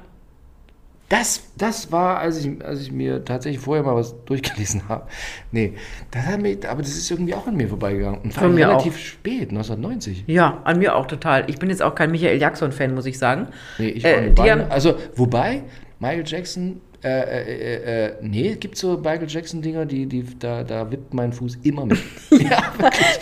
Das, 1.08 1.44
das 1.56 1.92
war, 1.92 2.18
als 2.18 2.44
ich, 2.44 2.66
als 2.66 2.82
ich 2.82 2.92
mir 2.92 3.24
tatsächlich 3.24 3.62
vorher 3.62 3.84
mal 3.84 3.96
was 3.96 4.16
durchgelesen 4.26 4.90
habe. 4.90 5.08
Nee, 5.52 5.74
das 6.10 6.26
hat 6.26 6.42
mich, 6.42 6.68
aber 6.68 6.82
das 6.82 6.92
ist 6.92 7.12
irgendwie 7.12 7.36
auch 7.36 7.46
an 7.46 7.56
mir 7.56 7.68
vorbeigegangen. 7.70 8.22
Und 8.22 8.34
vor 8.34 8.44
Von 8.44 8.54
allem 8.54 8.70
relativ 8.70 8.98
spät, 8.98 9.50
1990. 9.50 10.24
Ja, 10.26 10.62
an 10.64 10.80
mir 10.80 10.96
auch 10.96 11.06
total. 11.06 11.44
Ich 11.48 11.60
bin 11.60 11.70
jetzt 11.70 11.84
auch 11.84 11.94
kein 11.94 12.10
Michael 12.10 12.42
Jackson-Fan, 12.42 12.96
muss 12.96 13.06
ich 13.06 13.20
sagen. 13.20 13.50
Nee, 13.78 13.90
ich 13.90 14.04
Äh, 14.04 14.32
auch 14.36 14.38
War- 14.44 14.72
also, 14.72 14.96
wobei, 15.16 15.62
Michael 16.00 16.24
Jackson, 16.26 16.82
äh, 17.06 17.20
äh, 17.20 17.76
äh, 17.76 18.06
äh, 18.08 18.14
nee, 18.24 18.50
es 18.50 18.60
gibt 18.60 18.80
so 18.80 18.98
Michael 18.98 19.28
Jackson-Dinger, 19.30 19.86
die, 19.86 20.08
die, 20.08 20.26
da, 20.40 20.64
da 20.64 20.90
wippt 20.90 21.14
mein 21.14 21.34
Fuß 21.34 21.60
immer 21.62 21.86
mit. 21.86 22.00
ja. 22.32 22.74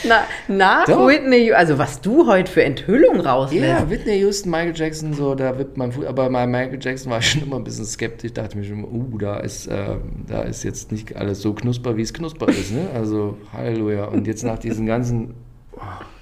Na, 0.08 0.24
nach 0.48 0.86
Doch. 0.86 1.06
Whitney, 1.06 1.52
also 1.52 1.78
was 1.78 2.00
du 2.00 2.26
heute 2.26 2.50
für 2.50 2.64
Enthüllung 2.64 3.20
rauslässt. 3.20 3.62
Ja, 3.62 3.90
Whitney 3.90 4.20
Houston, 4.20 4.52
Michael 4.52 4.72
Jackson, 4.74 5.14
so, 5.14 5.36
da 5.36 5.60
wippt 5.60 5.76
mein 5.76 5.92
Fuß. 5.92 6.06
Aber 6.06 6.30
bei 6.30 6.48
Michael 6.48 6.80
Jackson 6.82 7.12
war 7.12 7.20
ich 7.20 7.26
schon 7.32 7.44
immer 7.44 7.58
ein 7.58 7.66
bisschen 7.66 7.84
skeptisch. 7.84 8.32
Dachte 8.32 8.58
mir 8.58 8.64
schon, 8.64 8.80
immer, 8.80 8.88
uh, 8.90 9.18
da 9.18 9.42
ist, 9.42 9.68
äh, 9.68 9.98
da 10.28 10.44
ist 10.44 10.64
jetzt 10.64 10.94
nicht 10.94 11.18
alles 11.18 11.42
so 11.42 11.54
knusper, 11.54 11.98
wie 11.98 12.04
es 12.04 12.14
knusper 12.14 12.48
ist. 12.48 12.72
Ne? 12.72 12.88
Also, 12.94 13.38
Halleluja. 13.52 14.06
Und 14.06 14.28
jetzt 14.28 14.44
nach 14.44 14.60
diesen 14.60 14.86
ganzen. 14.86 15.34
Oh, 15.76 15.80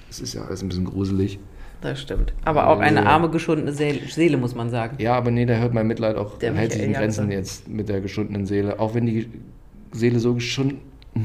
Das 0.08 0.18
ist 0.18 0.34
ja 0.34 0.42
alles 0.42 0.62
ein 0.62 0.68
bisschen 0.68 0.86
gruselig. 0.86 1.38
Das 1.82 2.00
stimmt. 2.00 2.32
Aber 2.44 2.68
auch 2.68 2.78
eine 2.78 3.04
arme, 3.06 3.28
geschundene 3.28 3.72
Seele, 3.72 4.00
Seele, 4.08 4.36
muss 4.36 4.54
man 4.54 4.70
sagen. 4.70 4.96
Ja, 4.98 5.14
aber 5.14 5.30
nee, 5.30 5.44
da 5.46 5.54
hört 5.54 5.74
mein 5.74 5.86
Mitleid 5.86 6.16
auch, 6.16 6.38
Der 6.38 6.54
hält 6.54 6.72
sich 6.72 6.82
in 6.82 6.92
Grenzen 6.92 7.30
jetzt 7.30 7.68
mit 7.68 7.88
der 7.88 8.00
geschundenen 8.00 8.46
Seele. 8.46 8.78
Auch 8.80 8.94
wenn 8.94 9.06
die 9.06 9.28
Seele 9.92 10.18
so 10.20 10.34
geschunden. 10.34 10.80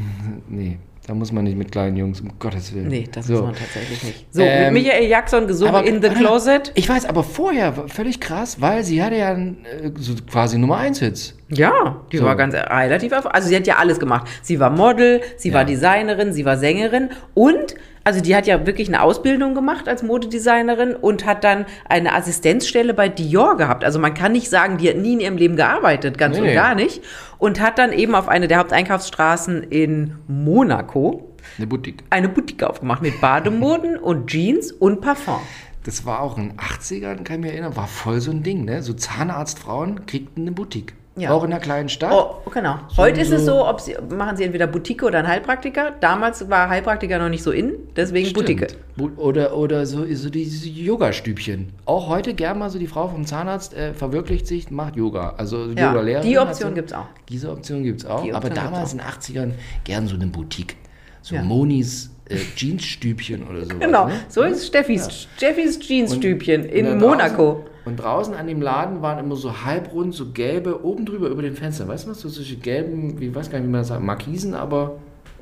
Nee, 0.50 0.78
da 1.06 1.14
muss 1.14 1.32
man 1.32 1.46
nicht 1.46 1.58
mit 1.58 1.72
kleinen 1.72 1.96
Jungs, 1.96 2.20
um 2.20 2.30
Gottes 2.40 2.74
Willen. 2.76 2.88
Nee, 2.90 3.08
das 3.12 3.28
So. 3.28 3.34
muss 3.36 3.42
man 3.44 3.54
tatsächlich 3.56 4.04
nicht. 4.04 4.26
So, 4.34 4.42
Ähm, 4.42 4.74
mit 4.74 4.84
Michael 4.84 5.08
Jackson 5.08 5.48
gesungen 5.48 5.76
Aber- 5.76 5.88
in 5.88 6.02
The 6.02 6.10
Closet. 6.10 6.72
Ich 6.76 6.90
weiß, 6.90 7.06
aber 7.06 7.24
vorher 7.24 7.78
war 7.78 7.88
völlig 7.88 8.20
krass, 8.20 8.60
weil 8.60 8.84
sie 8.84 9.02
hatte 9.02 9.16
ja 9.16 9.32
äh, 9.34 9.56
so 10.00 10.16
quasi 10.30 10.58
Nummer 10.58 10.78
1 10.78 11.00
Hits. 11.00 11.38
Ja, 11.50 12.02
die 12.12 12.18
So. 12.18 12.26
war 12.26 12.36
ganz 12.36 12.54
relativ 12.56 13.12
erfolgreich. 13.14 13.36
Also 13.36 13.48
sie 13.50 13.56
hat 13.56 13.68
ja 13.68 13.76
alles 13.78 14.00
gemacht. 14.00 14.28
Sie 14.42 14.60
war 14.60 14.70
Model, 14.70 15.22
sie 15.38 15.50
Ja. 15.50 15.54
war 15.56 15.66
Designerin, 15.66 16.34
sie 16.34 16.44
war 16.44 16.58
Sängerin 16.58 17.10
und 17.34 17.76
also 18.08 18.22
die 18.22 18.38
hat 18.38 18.48
ja 18.48 18.66
wirklich 18.66 18.88
eine 18.88 19.02
Ausbildung 19.02 19.54
gemacht 19.54 19.90
als 19.90 20.02
Modedesignerin 20.02 20.96
und 20.96 21.26
hat 21.26 21.44
dann 21.44 21.66
eine 21.90 22.16
Assistenzstelle 22.16 22.94
bei 22.94 23.10
Dior 23.10 23.58
gehabt. 23.58 23.84
Also 23.84 24.00
man 24.00 24.14
kann 24.14 24.32
nicht 24.32 24.50
sagen, 24.50 24.78
die 24.78 24.88
hat 24.88 24.96
nie 24.96 25.12
in 25.16 25.20
ihrem 25.20 25.36
Leben 25.36 25.58
gearbeitet, 25.58 26.18
ganz 26.18 26.38
Nee, 26.38 26.48
und 26.48 26.54
gar 26.54 26.74
nicht. 26.74 27.04
Und 27.38 27.60
hat 27.60 27.78
dann 27.78 27.92
eben 27.92 28.16
auf 28.16 28.30
eine 28.30 28.48
der 28.48 28.60
Haupteinkaufsstraßen 28.60 29.62
in 29.64 30.16
Monaco 30.30 31.36
Eine 31.58 31.68
Boutique. 31.68 32.06
eine 32.10 32.30
Boutique 32.30 32.64
aufgemacht 32.64 33.02
mit 33.02 33.20
Bademoden 33.20 33.98
und 34.02 34.28
Jeans 34.30 34.72
und 34.72 35.02
Parfum. 35.02 35.42
Das 35.84 36.06
war 36.06 36.22
auch 36.22 36.38
in 36.38 36.52
den 36.52 36.58
80ern, 36.58 37.26
kann 37.26 37.40
ich 37.40 37.42
mich 37.42 37.52
erinnern, 37.52 37.76
war 37.76 37.88
voll 37.88 38.22
so 38.22 38.32
ein 38.32 38.42
Ding, 38.42 38.64
ne? 38.64 38.84
So 38.84 38.94
Zahnarztfrauen 38.94 40.06
kriegten 40.06 40.44
eine 40.44 40.54
Boutique. 40.54 40.94
Ja. 41.18 41.32
Auch 41.32 41.44
in 41.44 41.52
einer 41.52 41.60
kleinen 41.60 41.90
Stadt. 41.90 42.12
Oh, 42.14 42.50
genau. 42.52 42.76
Heute 42.96 43.20
ist 43.22 43.32
es 43.32 43.42
so- 43.46 43.54
so, 43.58 43.68
ob 43.68 43.82
sie, 43.82 43.96
machen 44.16 44.38
sie 44.38 44.44
entweder 44.44 44.68
Boutique 44.68 45.02
oder 45.04 45.18
einen 45.20 45.28
Heilpraktiker. 45.28 45.94
Damals 46.00 46.48
war 46.50 46.70
Heilpraktiker 46.70 47.18
noch 47.18 47.30
nicht 47.30 47.42
so 47.44 47.50
in, 47.52 47.74
deswegen 47.96 48.32
Boutique. 48.34 48.68
Bu- 48.96 49.10
Oder, 49.18 49.58
oder 49.58 49.86
so, 49.88 50.06
so 50.14 50.30
diese 50.30 50.70
Yoga-Stübchen. 50.70 51.74
Auch 51.86 52.08
heute 52.08 52.34
gern 52.34 52.60
mal 52.60 52.70
so 52.70 52.78
die 52.80 52.88
Frau 52.88 53.08
vom 53.08 53.26
Zahnarzt 53.26 53.74
äh, 53.74 53.94
verwirklicht 53.94 54.46
sich, 54.48 54.70
macht 54.70 54.96
Yoga. 54.96 55.34
Also 55.38 55.66
Ja, 55.72 55.92
Yoga-Lehrerin. 55.92 56.28
die 56.30 56.38
hat 56.38 56.50
Option 56.50 56.70
sie. 56.70 56.76
gibt's 56.76 56.94
auch. 56.94 57.06
Diese 57.30 57.52
Option 57.52 57.84
gibt 57.84 58.02
es 58.02 58.06
auch. 58.06 58.24
Die 58.24 58.34
aber 58.34 58.50
damals 58.50 58.92
gibt's 58.94 59.30
in 59.30 59.42
den 59.44 59.50
80ern 59.50 59.54
gern 59.84 60.08
so 60.08 60.16
eine 60.16 60.28
Boutique. 60.28 60.76
So 61.22 61.36
Ja. 61.36 61.42
Monis 61.42 62.12
äh, 62.30 62.36
Jeansstübchen 62.56 63.48
oder 63.48 63.66
so. 63.66 63.76
Genau, 63.80 64.08
Ne? 64.08 64.14
so 64.30 64.44
ist 64.44 64.68
Steffis, 64.68 65.28
Steffis 65.38 65.80
Jeansstübchen 65.80 66.66
in 66.66 66.98
Monaco. 67.00 67.66
Und 67.88 67.96
draußen 67.96 68.34
an 68.34 68.48
dem 68.48 68.62
Laden 68.62 69.02
waren 69.02 69.18
immer 69.18 69.38
so 69.38 69.64
halbrund, 69.64 70.14
so 70.14 70.32
gelbe, 70.32 70.84
oben 70.84 71.06
drüber 71.06 71.30
über 71.30 71.42
den 71.42 71.56
Fenstern. 71.56 71.88
Weißt 71.88 72.06
du 72.06 72.12
was? 72.12 72.20
So 72.20 72.28
solche 72.28 72.58
gelben, 72.58 73.18
wie 73.20 73.34
weiß 73.34 73.50
gar 73.50 73.60
nicht, 73.60 73.68
wie 73.68 73.72
man 73.72 73.82
das 73.82 73.88
sagt, 73.88 74.04
Markisen, 74.04 74.54
aber 74.54 74.98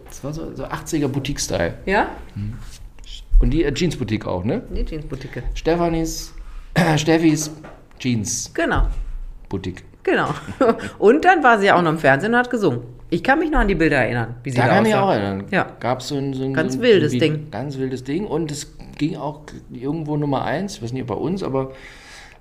das 0.05 0.23
war 0.23 0.31
so, 0.31 0.53
so 0.53 0.65
80er 0.65 1.07
Boutique-Style. 1.07 1.73
Ja? 1.87 2.09
Und 3.39 3.49
die 3.49 3.63
äh, 3.63 3.73
Jeans-Boutique 3.73 4.27
auch, 4.27 4.43
ne? 4.43 4.61
Die 4.69 4.85
Jeansboutique. 4.85 5.41
Stefanis, 5.55 6.33
Steffis 6.97 7.49
Jeans-Boutique. 7.97 9.83
Genau, 10.03 10.29
genau. 10.59 10.75
Und 10.99 11.25
dann 11.25 11.43
war 11.43 11.59
sie 11.59 11.65
ja 11.65 11.77
auch 11.77 11.81
noch 11.81 11.89
im 11.89 11.97
Fernsehen 11.97 12.33
und 12.33 12.37
hat 12.37 12.51
gesungen. 12.51 12.81
Ich 13.09 13.23
kann 13.23 13.39
mich 13.39 13.49
noch 13.49 13.59
an 13.59 13.67
die 13.67 13.73
Bilder 13.73 13.97
erinnern, 13.97 14.35
wie 14.43 14.51
sie 14.51 14.57
Da 14.57 14.67
da, 14.67 14.75
kann 14.75 14.85
ich 14.85 14.93
auch 14.93 15.09
erinnern. 15.09 15.45
Ja. 15.49 15.65
Gab 15.79 16.03
so 16.03 16.15
ein, 16.15 16.33
so 16.35 16.43
ein 16.43 16.53
Ganz 16.53 16.73
so 16.73 16.79
ein, 16.79 16.83
wildes 16.83 17.11
so 17.11 17.17
ein, 17.17 17.19
Ding. 17.19 17.47
Ganz 17.49 17.77
wildes 17.79 18.03
Ding. 18.03 18.27
Und 18.27 18.51
es 18.51 18.77
ging 18.99 19.15
auch 19.15 19.41
irgendwo 19.71 20.15
Nummer 20.15 20.45
eins. 20.45 20.75
Ich 20.75 20.83
weiß 20.83 20.93
nicht, 20.93 21.07
bei 21.07 21.15
uns, 21.15 21.41
aber 21.41 21.71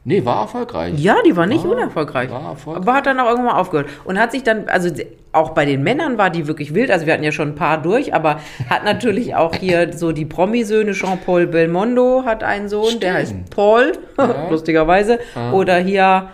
nee, 0.04 0.24
war 0.24 0.42
erfolgreich. 0.42 0.94
Ja, 0.98 1.16
die 1.26 1.36
war 1.36 1.46
nicht 1.46 1.64
War- 1.64 1.72
unerfolgreich. 1.72 2.30
war 2.30 2.50
erfolgreich. 2.50 2.82
Aber 2.82 2.94
hat 2.94 3.06
dann 3.06 3.20
auch 3.20 3.26
irgendwann 3.28 3.54
mal 3.54 3.60
aufgehört. 3.60 3.88
Und 4.04 4.18
hat 4.18 4.32
sich 4.32 4.42
dann, 4.42 4.68
also 4.68 4.90
auch 5.32 5.50
bei 5.50 5.64
den 5.64 5.82
Männern 5.82 6.16
war 6.18 6.30
die 6.30 6.46
wirklich 6.46 6.74
wild. 6.74 6.90
Also 6.90 7.06
wir 7.06 7.12
hatten 7.12 7.24
ja 7.24 7.32
schon 7.32 7.48
ein 7.48 7.54
paar 7.56 7.82
durch, 7.82 8.14
aber 8.14 8.38
hat 8.70 8.84
natürlich 8.84 9.34
auch 9.34 9.54
hier 9.54 9.92
so 9.92 10.12
die 10.12 10.24
Promisöhne. 10.24 10.92
Jean-Paul 10.92 11.46
Belmondo 11.48 12.22
hat 12.24 12.44
einen 12.44 12.68
Sohn, 12.68 13.00
der 13.00 13.14
heißt 13.14 13.30
Stimmt. 13.32 13.50
Paul, 13.50 13.92
Ja. 14.18 14.48
lustigerweise. 14.50 15.18
Oder 15.52 15.76
hier 15.78 16.28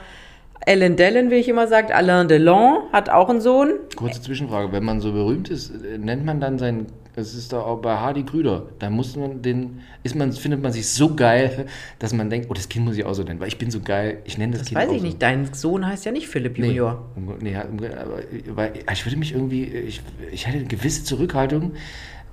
Ellen 0.66 0.96
Dellen, 0.96 1.30
wie 1.30 1.36
ich 1.36 1.48
immer 1.48 1.66
sagt, 1.66 1.90
Alain 1.90 2.28
Delon 2.28 2.80
hat 2.92 3.08
auch 3.08 3.30
einen 3.30 3.40
Sohn. 3.40 3.70
Kurze 3.96 4.20
Zwischenfrage. 4.20 4.70
Wenn 4.72 4.84
man 4.84 5.00
so 5.00 5.12
berühmt 5.12 5.48
ist, 5.48 5.72
nennt 5.98 6.26
man 6.26 6.38
dann 6.40 6.58
seinen. 6.58 6.86
Es 7.16 7.34
ist 7.34 7.52
doch 7.52 7.66
auch 7.66 7.78
bei 7.82 7.96
Hardy 7.96 8.22
Krüder. 8.24 8.66
Da 8.78 8.88
muss 8.88 9.16
man 9.16 9.42
den. 9.42 9.80
Ist 10.02 10.14
man, 10.14 10.32
findet 10.32 10.62
man 10.62 10.72
sich 10.72 10.88
so 10.88 11.14
geil, 11.14 11.66
dass 11.98 12.12
man 12.12 12.30
denkt, 12.30 12.46
oh, 12.50 12.54
das 12.54 12.68
Kind 12.68 12.84
muss 12.86 12.96
ich 12.96 13.04
auch 13.04 13.14
so 13.14 13.22
nennen, 13.24 13.40
weil 13.40 13.48
ich 13.48 13.58
bin 13.58 13.70
so 13.70 13.80
geil. 13.80 14.18
Ich 14.24 14.38
nenne 14.38 14.52
das, 14.52 14.60
Das 14.62 14.68
Kind 14.68 14.80
weiß 14.80 14.88
auch 14.88 14.92
ich 14.94 15.00
so. 15.00 15.06
nicht. 15.06 15.20
Dein 15.22 15.52
Sohn 15.52 15.86
heißt 15.86 16.04
ja 16.06 16.12
nicht 16.12 16.28
Philipp 16.28 16.56
Nee, 16.58 16.68
Junior. 16.68 17.04
nee, 17.40 17.56
aber, 17.56 18.20
weil 18.54 18.72
ich 18.92 19.04
würde 19.06 19.16
mich 19.16 19.32
irgendwie, 19.34 19.64
ich, 19.64 20.00
ich 20.32 20.46
hätte 20.46 20.58
eine 20.58 20.66
gewisse 20.68 21.04
Zurückhaltung, 21.04 21.72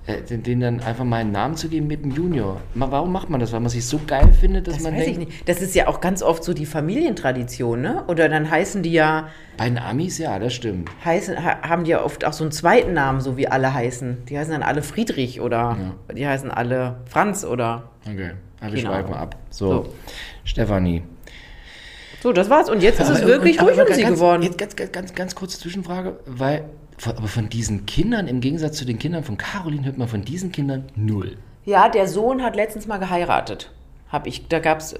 denen 0.08 0.62
dann 0.62 0.80
einfach 0.80 1.04
mal 1.04 1.18
einen 1.18 1.32
Namen 1.34 1.56
zu 1.58 1.68
geben 1.68 1.88
mit 1.88 2.04
dem 2.04 2.12
Junior. 2.12 2.62
Warum 2.76 3.12
macht 3.12 3.30
man 3.30 3.40
das? 3.42 3.52
Weil 3.52 3.60
man 3.60 3.70
sich 3.70 3.86
so 3.86 4.00
geil 4.08 4.32
findet, 4.32 4.68
dass 4.68 4.76
Das 4.76 4.84
man 4.84 4.96
weiß 4.96 5.04
denkt, 5.04 5.22
ich 5.22 5.28
nicht. 5.28 5.50
Das 5.50 5.62
ist 5.62 5.76
ja 5.76 5.88
auch 5.88 6.00
ganz 6.00 6.24
oft 6.24 6.44
so 6.46 6.54
die 6.54 6.66
Familientradition, 6.66 7.82
ne? 7.82 8.04
Oder 8.08 8.30
dann 8.30 8.50
heißen 8.50 8.84
die 8.84 8.94
ja, 8.94 9.28
bei 9.58 9.66
den 9.68 9.78
Amis, 9.78 10.18
ja, 10.18 10.40
das 10.40 10.54
stimmt. 10.54 10.90
heißen, 11.04 11.44
ha, 11.44 11.62
haben 11.68 11.84
die 11.84 11.92
ja 11.92 12.04
oft 12.04 12.24
auch 12.26 12.34
so 12.34 12.44
einen 12.44 12.52
zweiten 12.52 12.94
Namen, 12.94 13.20
so 13.20 13.36
wie 13.38 13.48
alle 13.48 13.74
heißen. 13.74 14.26
Die 14.30 14.38
heißen 14.38 14.54
dann 14.54 14.64
alle 14.64 14.82
Friedrich 14.82 15.42
oder 15.42 15.76
die 16.16 16.26
heißen 16.28 16.52
alle 16.52 16.98
Franz 17.06 17.44
oder. 17.44 17.90
Okay, 18.06 18.32
aber 18.62 18.72
wir 18.74 18.76
Keine 18.76 18.78
schweifen 18.80 19.14
Ahnung. 19.14 19.14
ab. 19.16 19.36
So, 19.50 19.70
So. 19.72 19.94
Stefanie. 20.46 21.04
So, 22.24 22.32
das 22.34 22.50
war's. 22.50 22.70
Und 22.70 22.82
jetzt 22.82 23.00
ist 23.00 23.10
es 23.10 23.18
Aber- 23.20 23.28
wirklich 23.28 23.60
aber 23.60 23.72
ruhig 23.72 23.80
um 23.88 23.94
sie 23.94 24.02
ganz, 24.02 24.16
geworden. 24.16 24.42
Jetzt 24.44 24.58
ganz, 24.58 24.76
ganz, 24.76 24.92
ganz, 24.92 25.14
ganz 25.16 25.36
kurze 25.36 25.60
Zwischenfrage, 25.60 26.18
weil, 26.26 26.64
von, 26.98 27.18
aber 27.18 27.28
von 27.28 27.50
diesen 27.50 27.86
Kindern, 27.86 28.28
im 28.28 28.42
Gegensatz 28.42 28.78
zu 28.78 28.86
den 28.86 29.00
Kindern 29.00 29.24
von 29.24 29.38
Caroline, 29.38 29.86
hört 29.86 29.98
man 29.98 30.08
von 30.08 30.24
diesen 30.24 30.52
Kindern 30.52 30.86
null. 30.96 31.38
Ja, 31.66 31.90
der 31.90 32.08
Sohn 32.08 32.42
hat 32.44 32.56
letztens 32.56 32.88
mal 32.88 32.98
geheiratet. 32.98 33.72
Hab 34.10 34.26
ich, 34.26 34.48
da 34.48 34.60
gab's, 34.60 34.94
äh, 34.94 35.00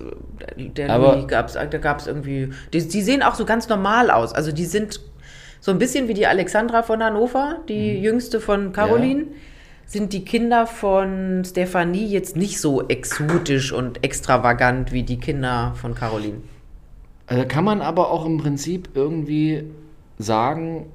der 0.58 0.90
Aber- 0.90 1.16
Louis 1.16 1.28
gab's, 1.28 1.54
da 1.54 1.66
gab's 1.66 2.08
irgendwie, 2.08 2.50
die, 2.74 2.88
die 2.88 3.02
sehen 3.02 3.24
auch 3.24 3.36
so 3.36 3.46
ganz 3.46 3.70
normal 3.70 4.12
aus. 4.12 4.34
Also 4.34 4.52
die 4.52 4.66
sind 4.66 5.00
so 5.60 5.72
ein 5.72 5.80
bisschen 5.80 6.08
wie 6.08 6.14
die 6.14 6.28
Alexandra 6.28 6.84
von 6.84 7.02
Hannover, 7.02 7.60
die 7.68 8.00
jüngste 8.00 8.40
von 8.40 8.74
Caroline. 8.74 9.26
Sind 9.86 10.12
die 10.12 10.26
Kinder 10.26 10.68
von 10.68 11.44
Stefanie 11.46 12.08
jetzt 12.08 12.36
nicht 12.36 12.60
so 12.60 12.86
exotisch 12.90 13.72
und 13.72 14.04
extravagant 14.04 14.92
wie 14.92 15.04
die 15.04 15.18
Kinder 15.18 15.74
von 15.80 15.96
Caroline? 15.96 16.42
Also 17.28 17.46
kann 17.48 17.64
man 17.64 17.82
aber 17.82 18.12
auch 18.12 18.26
im 18.26 18.38
Prinzip 18.38 18.90
irgendwie 18.94 19.64
sagen, 20.20 20.88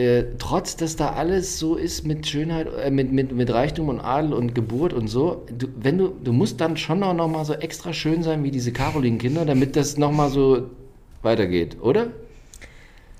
äh, 0.00 0.24
trotz 0.38 0.76
dass 0.76 0.96
da 0.96 1.10
alles 1.10 1.58
so 1.58 1.76
ist 1.76 2.06
mit 2.06 2.26
Schönheit, 2.26 2.68
äh, 2.82 2.90
mit, 2.90 3.12
mit, 3.12 3.32
mit 3.32 3.52
Reichtum 3.52 3.90
und 3.90 4.00
Adel 4.00 4.32
und 4.32 4.54
Geburt 4.54 4.94
und 4.94 5.08
so, 5.08 5.44
du, 5.56 5.66
wenn 5.76 5.98
du, 5.98 6.08
du 6.24 6.32
musst 6.32 6.60
dann 6.60 6.78
schon 6.78 7.02
auch 7.02 7.12
noch 7.12 7.28
mal 7.28 7.44
so 7.44 7.52
extra 7.52 7.92
schön 7.92 8.22
sein 8.22 8.42
wie 8.42 8.50
diese 8.50 8.72
Caroline-Kinder, 8.72 9.44
damit 9.44 9.76
das 9.76 9.98
noch 9.98 10.10
mal 10.10 10.30
so 10.30 10.70
weitergeht, 11.22 11.76
oder? 11.82 12.06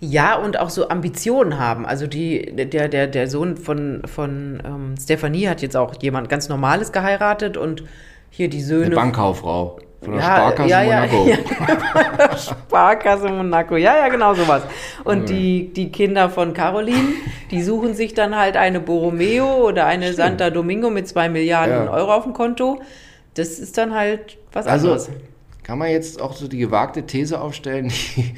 Ja, 0.01 0.37
und 0.39 0.59
auch 0.59 0.71
so 0.71 0.89
Ambitionen 0.89 1.59
haben. 1.59 1.85
Also 1.85 2.07
die, 2.07 2.51
der, 2.57 2.89
der, 2.89 3.07
der 3.07 3.29
Sohn 3.29 3.59
von, 3.59 4.01
von 4.07 4.63
ähm, 4.65 4.95
Stefanie 4.99 5.49
hat 5.49 5.61
jetzt 5.61 5.77
auch 5.77 5.95
jemand 6.01 6.31
ganz 6.31 6.49
Normales 6.49 6.93
geheiratet 6.93 7.59
und 7.59 7.85
hier 8.31 8.49
die 8.49 8.63
Söhne. 8.63 8.87
Eine 8.87 8.95
Bankkauffrau 8.95 9.79
von 10.03 10.13
der 10.15 10.21
Ja, 10.23 10.37
Sparkasse 10.37 10.69
ja, 10.71 10.83
ja, 10.83 11.07
Monaco. 11.07 11.29
ja. 12.19 12.37
Sparkasse 12.39 13.29
Monaco. 13.29 13.77
Ja, 13.77 13.97
ja, 13.99 14.09
genau 14.09 14.35
sowas. 14.35 14.63
Und 15.05 15.29
die, 15.29 15.73
die 15.73 15.91
Kinder 15.93 16.31
von 16.31 16.55
Caroline, 16.55 17.09
die 17.51 17.63
suchen 17.63 17.95
sich 17.95 18.15
dann 18.15 18.37
halt 18.37 18.57
eine 18.57 18.81
Borromeo 18.81 19.67
oder 19.69 19.87
eine 19.87 20.13
Santa 20.13 20.51
Domingo 20.51 20.91
mit 20.91 21.07
zwei 21.09 21.29
Milliarden 21.29 21.87
Ja. 21.87 21.91
Euro 21.93 22.15
auf 22.15 22.25
dem 22.25 22.33
Konto. 22.33 22.81
Das 23.35 23.59
ist 23.59 23.77
dann 23.79 23.95
halt 23.95 24.39
was 24.53 24.67
Also 24.67 24.89
anderes. 24.93 25.11
kann 25.63 25.79
man 25.79 25.91
jetzt 25.91 26.21
auch 26.21 26.35
so 26.35 26.49
die 26.49 26.59
gewagte 26.59 27.05
These 27.07 27.41
aufstellen, 27.41 27.93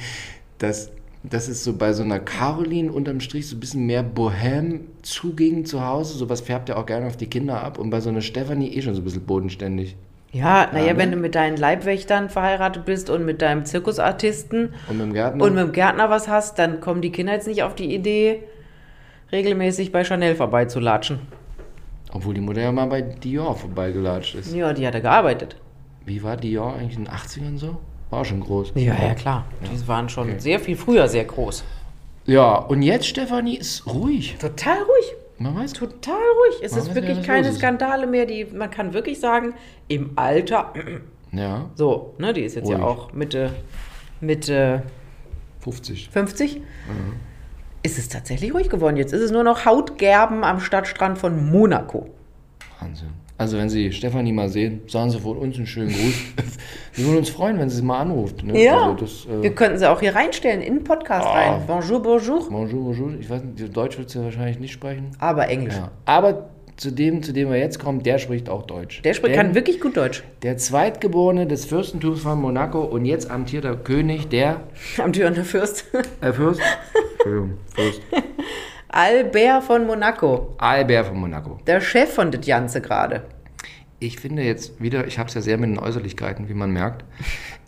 dass, 0.58 0.90
dass 1.22 1.48
es 1.48 1.64
so 1.64 1.74
bei 1.74 1.92
so 1.92 2.02
einer 2.02 2.18
Caroline 2.18 2.92
unterm 2.92 3.20
Strich 3.20 3.48
so 3.48 3.56
ein 3.56 3.60
bisschen 3.60 3.86
mehr 3.86 4.02
Bohem 4.02 4.88
zuging 5.02 5.64
zu 5.64 5.84
Hause. 5.86 6.18
Sowas 6.18 6.40
färbt 6.40 6.68
ja 6.68 6.76
auch 6.76 6.86
gerne 6.86 7.06
auf 7.06 7.16
die 7.16 7.26
Kinder 7.26 7.62
ab. 7.62 7.78
Und 7.78 7.90
bei 7.90 8.00
so 8.00 8.10
einer 8.10 8.20
Stefanie 8.20 8.74
eh 8.76 8.82
schon 8.82 8.94
so 8.94 9.00
ein 9.00 9.04
bisschen 9.04 9.24
bodenständig. 9.24 9.96
Ja, 10.32 10.66
naja, 10.72 10.86
Ja, 10.86 10.92
ne? 10.94 10.98
wenn 10.98 11.10
du 11.10 11.16
mit 11.18 11.34
deinen 11.34 11.56
Leibwächtern 11.56 12.30
verheiratet 12.30 12.84
bist 12.86 13.10
und 13.10 13.24
mit 13.24 13.42
deinem 13.42 13.64
Zirkusartisten 13.66 14.72
Und 14.88 14.96
mit 14.98 15.06
dem 15.06 15.12
Gärtner. 15.12 15.44
und 15.44 15.54
mit 15.54 15.62
dem 15.64 15.72
Gärtner 15.72 16.08
was 16.10 16.26
hast, 16.28 16.58
dann 16.58 16.80
kommen 16.80 17.02
die 17.02 17.12
Kinder 17.12 17.34
jetzt 17.34 17.46
nicht 17.46 17.62
auf 17.62 17.74
die 17.74 17.94
Idee, 17.94 18.42
regelmäßig 19.30 19.92
bei 19.92 20.04
Chanel 20.04 20.34
vorbeizulatschen. 20.34 21.20
Obwohl 22.12 22.34
die 22.34 22.40
Mutter 22.40 22.60
ja 22.62 22.72
mal 22.72 22.86
bei 22.86 23.02
Dior 23.02 23.56
vorbeigelatscht 23.56 24.34
ist. 24.34 24.54
Ja, 24.54 24.72
die 24.72 24.86
hat 24.86 24.94
er 24.94 25.00
gearbeitet. 25.00 25.56
Wie 26.04 26.22
war 26.22 26.36
Dior 26.36 26.74
eigentlich 26.74 26.96
in 26.98 27.04
den 27.04 27.12
80ern 27.14 27.58
so? 27.58 27.76
War 28.10 28.24
schon 28.24 28.40
groß. 28.40 28.72
Ja, 28.74 28.94
ja, 29.02 29.14
klar. 29.14 29.46
Die 29.62 29.88
waren 29.88 30.08
schon 30.10 30.38
sehr 30.38 30.60
viel 30.60 30.76
früher 30.76 31.08
sehr 31.08 31.24
groß. 31.24 31.64
Ja, 32.26 32.54
und 32.56 32.82
jetzt 32.82 33.06
Stefanie 33.06 33.56
ist 33.56 33.86
ruhig. 33.86 34.36
Total 34.38 34.76
ruhig. 34.78 35.14
Man 35.38 35.56
weiß. 35.56 35.72
Total 35.72 36.14
ruhig. 36.14 36.60
Es 36.62 36.76
ist 36.76 36.94
wirklich 36.94 37.18
ja, 37.18 37.24
keine 37.24 37.48
ist. 37.48 37.58
Skandale 37.58 38.06
mehr. 38.06 38.26
Die, 38.26 38.44
man 38.44 38.70
kann 38.70 38.92
wirklich 38.92 39.18
sagen, 39.20 39.54
im 39.88 40.12
Alter, 40.16 40.72
Ja, 41.32 41.70
so, 41.74 42.14
ne, 42.18 42.32
die 42.32 42.42
ist 42.42 42.54
jetzt 42.56 42.68
ja 42.68 42.76
Ruhig. 42.76 42.86
auch 42.86 43.12
Mitte, 43.12 43.50
Mitte 44.20 44.82
50. 45.60 46.10
50, 46.10 46.60
ist 47.82 47.98
es 47.98 48.08
tatsächlich 48.08 48.52
ruhig 48.54 48.68
geworden. 48.68 48.96
Jetzt 48.96 49.12
ist 49.12 49.22
es 49.22 49.30
nur 49.30 49.42
noch 49.44 49.64
Hautgerben 49.64 50.44
am 50.44 50.60
Stadtstrand 50.60 51.18
von 51.18 51.50
Monaco. 51.50 52.10
Wahnsinn. 52.80 53.10
Also 53.42 53.58
wenn 53.58 53.68
Sie 53.68 53.92
Stefanie 53.92 54.32
mal 54.32 54.48
sehen, 54.48 54.80
sagen 54.86 55.10
Sie 55.10 55.18
von 55.18 55.36
uns 55.36 55.56
einen 55.56 55.66
schönen 55.66 55.88
Gruß. 55.88 56.14
Wir 56.94 57.06
würden 57.06 57.18
uns 57.18 57.30
freuen, 57.30 57.58
wenn 57.58 57.68
sie 57.70 57.76
sie 57.76 57.82
mal 57.82 58.00
anruft. 58.00 58.42
Ne? 58.44 58.62
Ja, 58.62 58.82
Also 58.90 58.94
das, 58.94 59.26
äh, 59.26 59.42
wir 59.42 59.54
könnten 59.54 59.78
sie 59.78 59.88
auch 59.90 59.98
hier 60.00 60.14
reinstellen, 60.14 60.60
in 60.60 60.74
den 60.76 60.84
Podcast 60.84 61.26
Ah. 61.26 61.32
rein. 61.32 61.62
Bonjour, 61.66 62.02
bonjour. 62.02 62.48
bonjour, 62.50 62.84
bonjour. 62.84 63.14
Ich 63.18 63.30
weiß 63.30 63.42
nicht, 63.44 63.74
Deutsch 63.76 63.96
wird 63.98 64.10
sie 64.10 64.22
wahrscheinlich 64.22 64.58
nicht 64.60 64.72
sprechen. 64.72 65.10
Aber 65.18 65.48
Englisch. 65.48 65.74
Ja. 65.74 65.90
Aber 66.04 66.50
zu 66.76 66.90
dem, 66.90 67.22
zu 67.22 67.32
dem 67.32 67.48
wir 67.50 67.56
jetzt 67.58 67.78
kommen, 67.78 68.02
der 68.02 68.18
spricht 68.18 68.48
auch 68.50 68.62
Deutsch. 68.64 69.00
Der 69.02 69.14
spricht, 69.14 69.34
Denn 69.34 69.46
kann 69.46 69.54
wirklich 69.54 69.80
gut 69.80 69.96
Deutsch. 69.96 70.22
Der 70.42 70.58
Zweitgeborene 70.58 71.46
des 71.46 71.64
Fürstentums 71.64 72.20
von 72.20 72.38
Monaco 72.40 72.82
und 72.82 73.06
jetzt 73.06 73.30
amtierter 73.30 73.74
König 73.74 74.28
der 74.28 74.60
Am 75.02 75.12
Türener 75.14 75.44
Fürst. 75.44 75.86
äh, 76.20 76.32
Fürst? 76.32 76.60
Entschuldigung, 77.14 77.58
Fürst. 77.74 78.02
Albert 78.88 79.62
von 79.64 79.86
Monaco. 79.86 80.54
Albert 80.58 81.06
von 81.06 81.16
Monaco. 81.18 81.58
Der 81.66 81.80
Chef 81.80 82.12
von 82.12 82.30
das 82.30 82.44
Ganze 82.46 82.82
gerade. 82.82 83.22
Ich 84.02 84.18
finde 84.18 84.42
jetzt 84.42 84.82
wieder, 84.82 85.06
ich 85.06 85.20
habe 85.20 85.28
es 85.28 85.34
ja 85.34 85.40
sehr 85.40 85.58
mit 85.58 85.70
den 85.70 85.78
Äußerlichkeiten, 85.78 86.48
wie 86.48 86.54
man 86.54 86.72
merkt. 86.72 87.04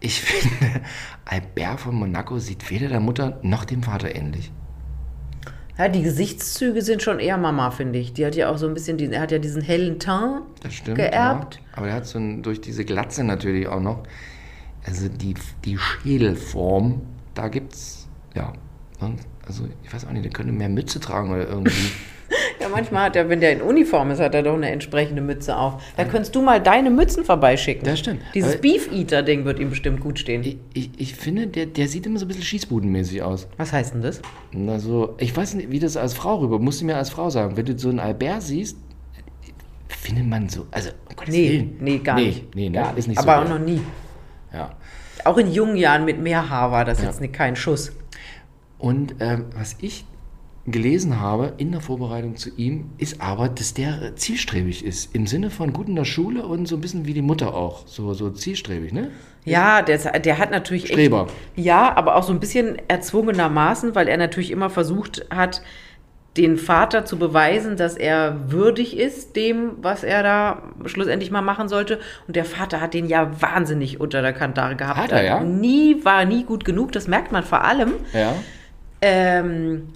Ich 0.01 0.21
finde, 0.21 0.81
Albert 1.25 1.81
von 1.81 1.95
Monaco 1.95 2.41
sieht 2.41 2.71
weder 2.71 2.89
der 2.89 2.99
Mutter 2.99 3.39
noch 3.43 3.65
dem 3.65 3.85
Vater 3.85 4.13
ähnlich. 4.17 4.51
Ja, 5.79 5.89
die 5.89 6.03
Gesichtszüge 6.03 6.83
sind 6.83 7.03
schon 7.03 7.21
eher 7.21 7.39
Mama, 7.39 7.71
finde 7.71 8.01
ich. 8.01 8.13
Die 8.15 8.27
hat 8.27 8.35
ja 8.35 8.51
auch 8.51 8.59
so 8.59 8.67
ein 8.67 8.75
bisschen, 8.75 8.97
diesen, 8.97 9.13
er 9.13 9.21
hat 9.21 9.31
ja 9.31 9.39
diesen 9.39 9.63
hellen 9.63 10.01
Teint. 10.01 10.43
Das 10.61 10.75
stimmt. 10.75 10.97
Geerbt. 10.97 11.55
Ja. 11.55 11.61
Aber 11.77 11.89
er 11.89 11.95
hat 11.95 12.07
so 12.07 12.19
ein, 12.19 12.43
durch 12.43 12.61
diese 12.61 12.85
Glatze 12.85 13.23
natürlich 13.23 13.69
auch 13.69 13.81
noch. 13.81 14.03
Also 14.85 15.09
die, 15.09 15.35
die 15.65 15.79
Schädelform, 15.79 17.03
da 17.35 17.47
gibt's, 17.47 18.09
ja. 18.35 18.53
ne? 19.01 19.17
Also 19.47 19.69
ich 19.85 19.93
weiß 19.93 20.07
auch 20.07 20.13
nicht, 20.13 20.25
der 20.25 20.33
könnte 20.33 20.53
mehr 20.53 20.69
Mütze 20.69 20.99
tragen 20.99 21.31
oder 21.31 21.49
irgendwie. 21.49 21.91
Ja, 22.61 22.69
manchmal 22.71 23.05
hat 23.07 23.17
er, 23.17 23.29
wenn 23.29 23.41
der 23.41 23.53
in 23.53 23.61
Uniform 23.61 24.11
ist, 24.11 24.21
hat 24.21 24.35
er 24.35 24.43
doch 24.43 24.55
eine 24.55 24.71
entsprechende 24.71 25.21
Mütze 25.21 25.57
auf. 25.57 25.83
Da 25.97 26.05
könntest 26.05 26.35
du 26.35 26.41
mal 26.41 26.61
deine 26.63 26.89
Mützen 26.89 27.23
vorbeischicken. 27.25 27.85
Das 27.85 27.99
stimmt. 27.99 28.23
Dieses 28.33 28.53
Aber- 28.55 28.63
Beef-Eater-Ding 28.63 29.45
wird 29.45 29.59
ihm 29.59 29.69
bestimmt 29.71 30.01
gut 30.01 30.19
stehen. 30.19 30.43
ich, 30.45 30.57
ich, 30.73 30.91
ich 30.97 31.15
finde, 31.15 31.47
der, 31.49 31.67
der 31.67 31.89
sieht 31.89 32.07
immer 32.07 32.19
so 32.19 32.25
ein 32.25 32.29
bisschen 32.29 32.45
schießbudenmäßig 32.45 33.23
aus. 33.23 33.49
Was 33.59 33.73
heißt 33.73 33.95
denn 33.95 34.03
das? 34.03 34.23
Also, 34.69 35.15
ich 35.19 35.37
weiß 35.37 35.55
nicht, 35.55 35.71
wie 35.73 35.79
das 35.79 35.97
als 35.99 36.15
Frau 36.15 36.37
rüber, 36.39 36.59
musst 36.59 36.81
du 36.81 36.87
mir 36.87 36.97
als 36.97 37.11
Frau 37.11 37.29
sagen. 37.29 37.57
Wenn 37.57 37.67
du 37.67 37.79
so 37.79 37.91
einen 37.91 38.01
Albert 38.01 38.43
siehst, 38.43 38.79
findet 39.89 40.27
man 40.27 40.49
so, 40.49 40.67
also, 40.71 40.91
um 41.11 41.17
Gottes 41.17 41.35
Nee, 41.35 41.51
Willen. 41.51 41.77
nee, 41.81 41.99
gar 41.99 42.17
nee, 42.17 42.27
nicht. 42.27 42.55
Nee, 42.55 42.69
ne? 42.71 42.79
Gar 42.79 42.97
ist 42.97 43.09
nicht 43.09 43.19
Aber 43.19 43.35
so. 43.37 43.41
auch 43.43 43.45
der. 43.47 43.59
noch 43.59 43.65
nie. 43.65 43.81
Ja. 44.53 44.71
Auch 45.25 45.39
in 45.39 45.51
jungen 45.53 45.77
Jahren 45.77 46.05
mit 46.05 46.21
mehr 46.21 46.49
Haar 46.49 46.71
war 46.71 46.85
das 46.85 47.01
Ja. 47.01 47.07
jetzt 47.09 47.21
nicht, 47.21 47.33
kein 47.35 47.57
Schuss. 47.57 47.93
Und 48.79 49.17
ähm, 49.21 49.47
was 49.57 49.77
ich 49.81 50.05
gelesen 50.67 51.21
habe 51.21 51.53
in 51.59 51.73
der 51.73 51.81
Vorbereitung 51.83 52.37
zu 52.37 52.51
ihm, 52.57 52.87
ist 52.97 53.21
aber, 53.21 53.49
dass 53.49 53.75
der 53.75 54.17
zielstrebig 54.17 54.85
ist. 54.85 55.15
Im 55.15 55.27
Sinne 55.27 55.51
von 55.51 55.73
gut 55.75 55.89
in 55.89 55.97
der 55.97 56.07
Schule 56.07 56.47
und 56.47 56.67
so 56.67 56.77
ein 56.77 56.81
bisschen 56.81 57.07
wie 57.07 57.13
die 57.13 57.23
Mutter 57.23 57.55
auch. 57.55 57.87
So, 57.87 58.15
so 58.15 58.31
zielstrebig, 58.31 58.93
ne? 58.93 59.11
Ja, 59.45 59.83
der, 59.83 59.99
der 60.21 60.39
hat 60.39 60.51
natürlich 60.51 60.87
Streber. 60.87 61.27
echt. 61.57 61.65
Ja, 61.67 61.95
aber 61.95 62.17
auch 62.17 62.23
so 62.23 62.33
ein 62.33 62.41
bisschen 62.41 62.77
erzwungenermaßen, 62.89 63.95
weil 63.95 64.09
er 64.09 64.17
natürlich 64.17 64.51
immer 64.51 64.71
versucht 64.71 65.27
hat, 65.29 65.61
den 66.39 66.57
Vater 66.57 67.05
zu 67.05 67.19
beweisen, 67.19 67.77
dass 67.77 67.97
er 67.97 68.51
würdig 68.51 68.97
ist 68.97 69.37
dem, 69.37 69.73
was 69.83 70.03
er 70.03 70.23
da 70.23 70.63
schlussendlich 70.87 71.31
mal 71.31 71.43
machen 71.43 71.69
sollte. 71.69 72.01
Und 72.27 72.35
der 72.37 72.45
Vater 72.47 72.81
hat 72.81 72.95
den 72.95 73.07
ja 73.07 73.31
wahnsinnig 73.41 74.01
unter 74.01 74.23
der 74.23 74.33
Kantare 74.33 74.75
gehabt. 74.77 74.99
Hat 74.99 75.13
er, 75.13 75.23
ja? 75.23 75.41
Nie, 75.41 76.03
war 76.05 76.25
nie 76.25 76.43
gut 76.43 76.65
genug. 76.65 76.91
Das 76.93 77.07
merkt 77.07 77.31
man 77.31 77.45
vor 77.45 77.63
allem, 77.63 77.93
Ja. 78.15 78.33
ähm, 79.03 79.89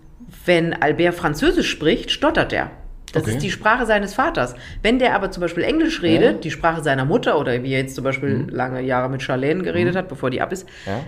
wenn 0.45 0.73
Albert 0.75 1.15
Französisch 1.15 1.71
spricht, 1.71 2.11
stottert 2.11 2.53
er. 2.53 2.71
Das 3.13 3.23
Okay. 3.23 3.33
ist 3.33 3.43
die 3.43 3.51
Sprache 3.51 3.87
seines 3.87 4.13
Vaters. 4.15 4.55
Wenn 4.83 4.99
der 4.99 5.15
aber 5.15 5.31
zum 5.31 5.41
Beispiel 5.41 5.63
Englisch 5.65 6.03
redet, 6.03 6.23
Ja. 6.31 6.33
Mhm. 6.37 6.41
die 6.43 6.51
Sprache 6.51 6.83
seiner 6.83 7.05
Mutter 7.07 7.39
oder 7.39 7.63
wie 7.63 7.73
er 7.73 7.81
jetzt 7.81 7.95
zum 7.95 8.05
Beispiel 8.05 8.47
lange 8.51 8.83
Jahre 8.83 9.09
mit 9.09 9.23
Charlene 9.23 9.63
geredet 9.63 9.97
hat, 9.97 10.09
bevor 10.09 10.29
die 10.31 10.43
ab 10.43 10.53
ist, 10.53 10.69
Ja. 10.85 11.01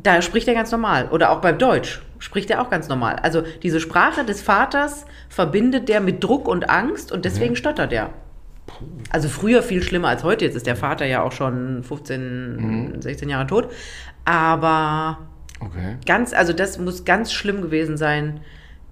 da 0.00 0.22
spricht 0.22 0.46
er 0.46 0.54
ganz 0.54 0.70
normal. 0.70 1.08
Oder 1.10 1.30
auch 1.30 1.40
beim 1.40 1.58
Deutsch 1.58 2.00
spricht 2.20 2.50
er 2.50 2.62
auch 2.62 2.70
ganz 2.70 2.88
normal. 2.88 3.16
Also 3.22 3.42
diese 3.64 3.80
Sprache 3.80 4.24
des 4.24 4.42
Vaters 4.42 5.06
verbindet 5.28 5.88
der 5.88 6.00
mit 6.00 6.22
Druck 6.22 6.46
und 6.46 6.70
Angst 6.70 7.10
und 7.10 7.24
deswegen 7.24 7.56
stottert 7.56 7.92
er. 7.92 8.10
Also 9.10 9.28
früher 9.28 9.62
viel 9.62 9.82
schlimmer 9.82 10.08
als 10.08 10.22
heute. 10.22 10.44
Jetzt 10.44 10.54
ist 10.54 10.66
der 10.66 10.76
Vater 10.76 11.04
ja 11.06 11.22
auch 11.22 11.32
schon 11.32 11.82
15, 11.82 12.56
Mhm. 12.92 13.02
16 13.02 13.28
Jahre 13.28 13.46
tot. 13.48 13.70
Aber 14.24 15.18
Okay. 15.60 15.96
ganz, 16.06 16.32
also 16.32 16.52
das 16.52 16.78
muss 16.78 17.04
ganz 17.04 17.32
schlimm 17.32 17.62
gewesen 17.62 17.96
sein. 17.96 18.40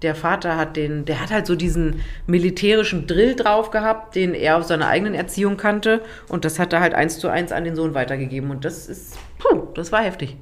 Der 0.03 0.15
Vater 0.15 0.57
hat 0.57 0.77
den, 0.77 1.05
der 1.05 1.21
hat 1.21 1.31
halt 1.31 1.47
so 1.47 1.57
diesen 1.57 2.01
militärischen 2.27 3.07
Drill 3.07 3.35
drauf 3.35 3.71
gehabt, 3.71 4.15
den 4.15 4.35
er 4.35 4.59
aus 4.59 4.69
seiner 4.69 4.89
eigenen 4.89 5.15
Erziehung 5.15 5.57
kannte. 5.57 6.03
Und 6.29 6.45
das 6.45 6.59
hat 6.59 6.73
er 6.73 6.81
halt 6.81 6.95
eins 6.95 7.19
zu 7.19 7.29
eins 7.29 7.51
an 7.51 7.65
den 7.65 7.77
Sohn 7.77 7.95
weitergegeben. 7.95 8.51
Und 8.51 8.65
das 8.65 8.89
ist, 8.89 9.17
puh, 9.39 9.69
das 9.75 9.93
war 9.93 10.03
heftig. 10.03 10.37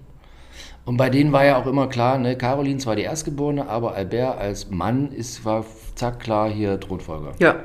Und 0.85 0.97
bei 0.97 1.09
denen 1.09 1.33
war 1.33 1.45
ja 1.45 1.57
auch 1.57 1.67
immer 1.67 1.89
klar, 1.89 2.19
ne, 2.19 2.37
Caroline 2.37 2.79
zwar 2.79 2.97
die 2.97 3.03
Erstgeborene, 3.03 3.69
aber 3.69 3.95
Albert 3.95 4.39
als 4.39 4.71
Mann 4.71 5.13
ist, 5.13 5.45
war 5.45 5.65
zack 5.95 6.21
klar 6.21 6.51
hier 6.51 6.79
Thronfolger. 6.79 7.33
Ja, 7.39 7.57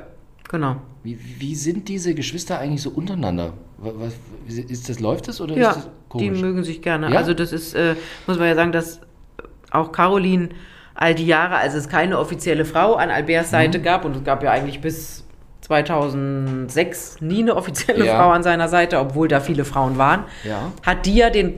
genau. 0.48 0.76
Wie, 1.02 1.18
wie 1.38 1.54
sind 1.54 1.88
diese 1.88 2.14
Geschwister 2.14 2.58
eigentlich 2.58 2.82
so 2.82 2.90
untereinander? 2.90 3.54
Was, 3.82 4.12
ist 4.46 4.88
das, 4.88 5.00
läuft 5.00 5.26
das 5.28 5.40
oder 5.40 5.56
Ja, 5.56 5.70
ist 5.70 5.76
das 5.76 5.84
die 5.84 5.90
komisch? 6.28 6.40
mögen 6.40 6.64
sich 6.64 6.82
gerne. 6.82 7.10
Ja? 7.10 7.16
Also 7.18 7.32
das 7.34 7.52
ist, 7.52 7.74
äh, 7.74 7.94
muss 8.26 8.38
man 8.38 8.46
ja 8.48 8.54
sagen, 8.54 8.72
dass 8.72 9.00
auch 9.70 9.90
Caroline 9.90 10.50
all 10.94 11.14
die 11.14 11.26
Jahre, 11.26 11.56
als 11.56 11.74
es 11.74 11.88
keine 11.88 12.18
offizielle 12.18 12.64
Frau 12.66 12.94
an 12.94 13.08
Alberts 13.10 13.48
Mhm. 13.48 13.56
Seite 13.56 13.80
gab, 13.80 14.04
und 14.04 14.16
es 14.16 14.24
gab 14.24 14.42
ja 14.42 14.50
eigentlich 14.50 14.80
bis 14.82 15.24
2006 15.62 17.20
nie 17.20 17.40
eine 17.42 17.56
offizielle 17.56 18.04
Ja. 18.04 18.16
Frau 18.16 18.30
an 18.30 18.42
seiner 18.42 18.68
Seite, 18.68 18.98
obwohl 18.98 19.28
da 19.28 19.40
viele 19.40 19.64
Frauen 19.64 19.98
waren, 19.98 20.24
Ja. 20.44 20.72
hat 20.84 21.06
die 21.06 21.14
ja 21.16 21.30
den, 21.30 21.54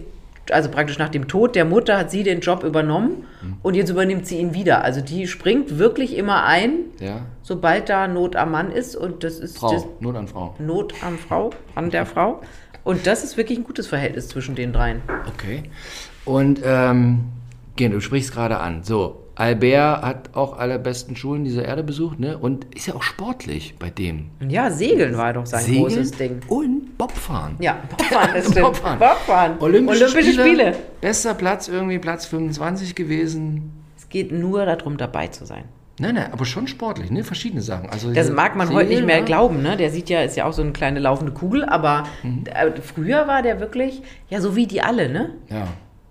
also 0.53 0.69
praktisch 0.71 0.99
nach 0.99 1.09
dem 1.09 1.29
Tod 1.29 1.55
der 1.57 1.65
Mutter 1.65 1.99
hat 1.99 2.11
sie 2.11 2.23
den 2.23 2.41
Job 2.41 2.63
übernommen 2.65 3.25
Mhm. 3.43 3.57
und 3.63 3.75
jetzt 3.75 3.91
übernimmt 3.91 4.27
sie 4.27 4.39
ihn 4.39 4.55
wieder. 4.55 4.85
Also 4.85 5.01
die 5.01 5.27
springt 5.27 5.79
wirklich 5.79 6.17
immer 6.17 6.45
ein, 6.45 6.73
ja. 7.01 7.23
sobald 7.43 7.89
da 7.89 8.07
Not 8.09 8.37
am 8.37 8.51
Mann 8.53 8.71
ist 8.71 8.95
und 8.97 9.25
das 9.25 9.35
ist 9.39 9.55
das 9.63 9.83
Frau, 9.83 9.97
Not 10.01 10.17
an 10.17 10.29
Frau. 10.29 10.55
Not 10.59 10.95
an 11.03 11.19
Frau, 11.19 11.51
an 11.75 11.91
der 11.91 12.07
Frau. 12.07 12.41
Und 12.85 13.07
das 13.07 13.23
ist 13.25 13.37
wirklich 13.37 13.59
ein 13.59 13.65
gutes 13.65 13.87
Verhältnis 13.87 14.29
zwischen 14.29 14.55
den 14.55 14.73
dreien. 14.73 15.03
Okay. 15.35 15.65
Und 16.25 16.61
ähm, 16.65 17.25
geh, 17.77 17.89
du 17.89 18.01
sprichst 18.01 18.33
gerade 18.33 18.59
an. 18.59 18.83
So, 18.83 19.22
Albert 19.43 20.03
hat 20.03 20.31
auch 20.35 20.57
alle 20.57 20.79
besten 20.79 21.17
Schulen 21.17 21.43
dieser 21.43 21.65
Erde 21.65 21.83
besucht, 21.83 22.21
ne? 22.21 22.39
Und 22.39 22.73
ist 22.77 22.87
ja 22.87 22.95
auch 22.95 23.03
sportlich 23.03 23.75
bei 23.79 23.91
dem. 23.91 24.27
Ja, 24.49 24.71
Segeln 24.71 25.17
war 25.17 25.33
doch 25.33 25.47
sein 25.47 25.65
Segeln 25.65 25.83
großes 25.83 26.11
Ding. 26.13 26.41
Und 26.47 26.97
Bobfahren. 26.97 27.57
Ja, 27.59 27.79
Bobfahren, 27.91 28.41
stimmt. 28.41 28.61
Bobfahren. 28.61 28.99
Bobfahren. 29.01 29.53
Olympische, 29.59 30.09
Spiele, 30.09 30.33
Spiele. 30.33 30.77
Bester 31.01 31.35
Platz, 31.35 31.67
irgendwie 31.67 31.99
Platz 31.99 32.27
25 32.27 32.95
gewesen. 32.95 33.73
Es 33.99 34.09
geht 34.09 34.31
nur 34.31 34.65
darum, 34.65 34.97
dabei 34.97 35.27
zu 35.27 35.45
sein. 35.45 35.65
Nein, 35.99 36.15
nein, 36.15 36.33
aber 36.33 36.45
schon 36.45 36.69
sportlich, 36.69 37.11
ne? 37.11 37.25
Verschiedene 37.25 37.63
Sachen. 37.63 37.91
Also 37.91 38.13
Das 38.13 38.31
mag 38.31 38.55
man 38.55 38.69
Segeln, 38.69 38.87
heute 38.87 38.95
nicht 38.95 39.07
mehr 39.07 39.19
ja. 39.19 39.25
glauben, 39.25 39.61
ne? 39.63 39.77
Der 39.77 39.91
sieht 39.91 40.09
ja, 40.09 40.23
ist 40.23 40.37
ja 40.37 40.45
auch 40.47 40.53
so 40.53 40.63
eine 40.63 40.71
kleine 40.73 41.01
laufende 41.01 41.33
Kugel, 41.33 41.65
aber 41.65 42.05
Mhm. 42.23 42.45
äh, 42.47 42.81
früher 42.81 43.27
war 43.27 43.43
der 43.43 43.59
wirklich, 43.59 44.03
ja, 44.31 44.41
so 44.41 44.55
wie 44.55 44.67
die 44.69 44.83
alle, 44.83 45.09
ne? 45.09 45.31
Ja. 45.51 45.67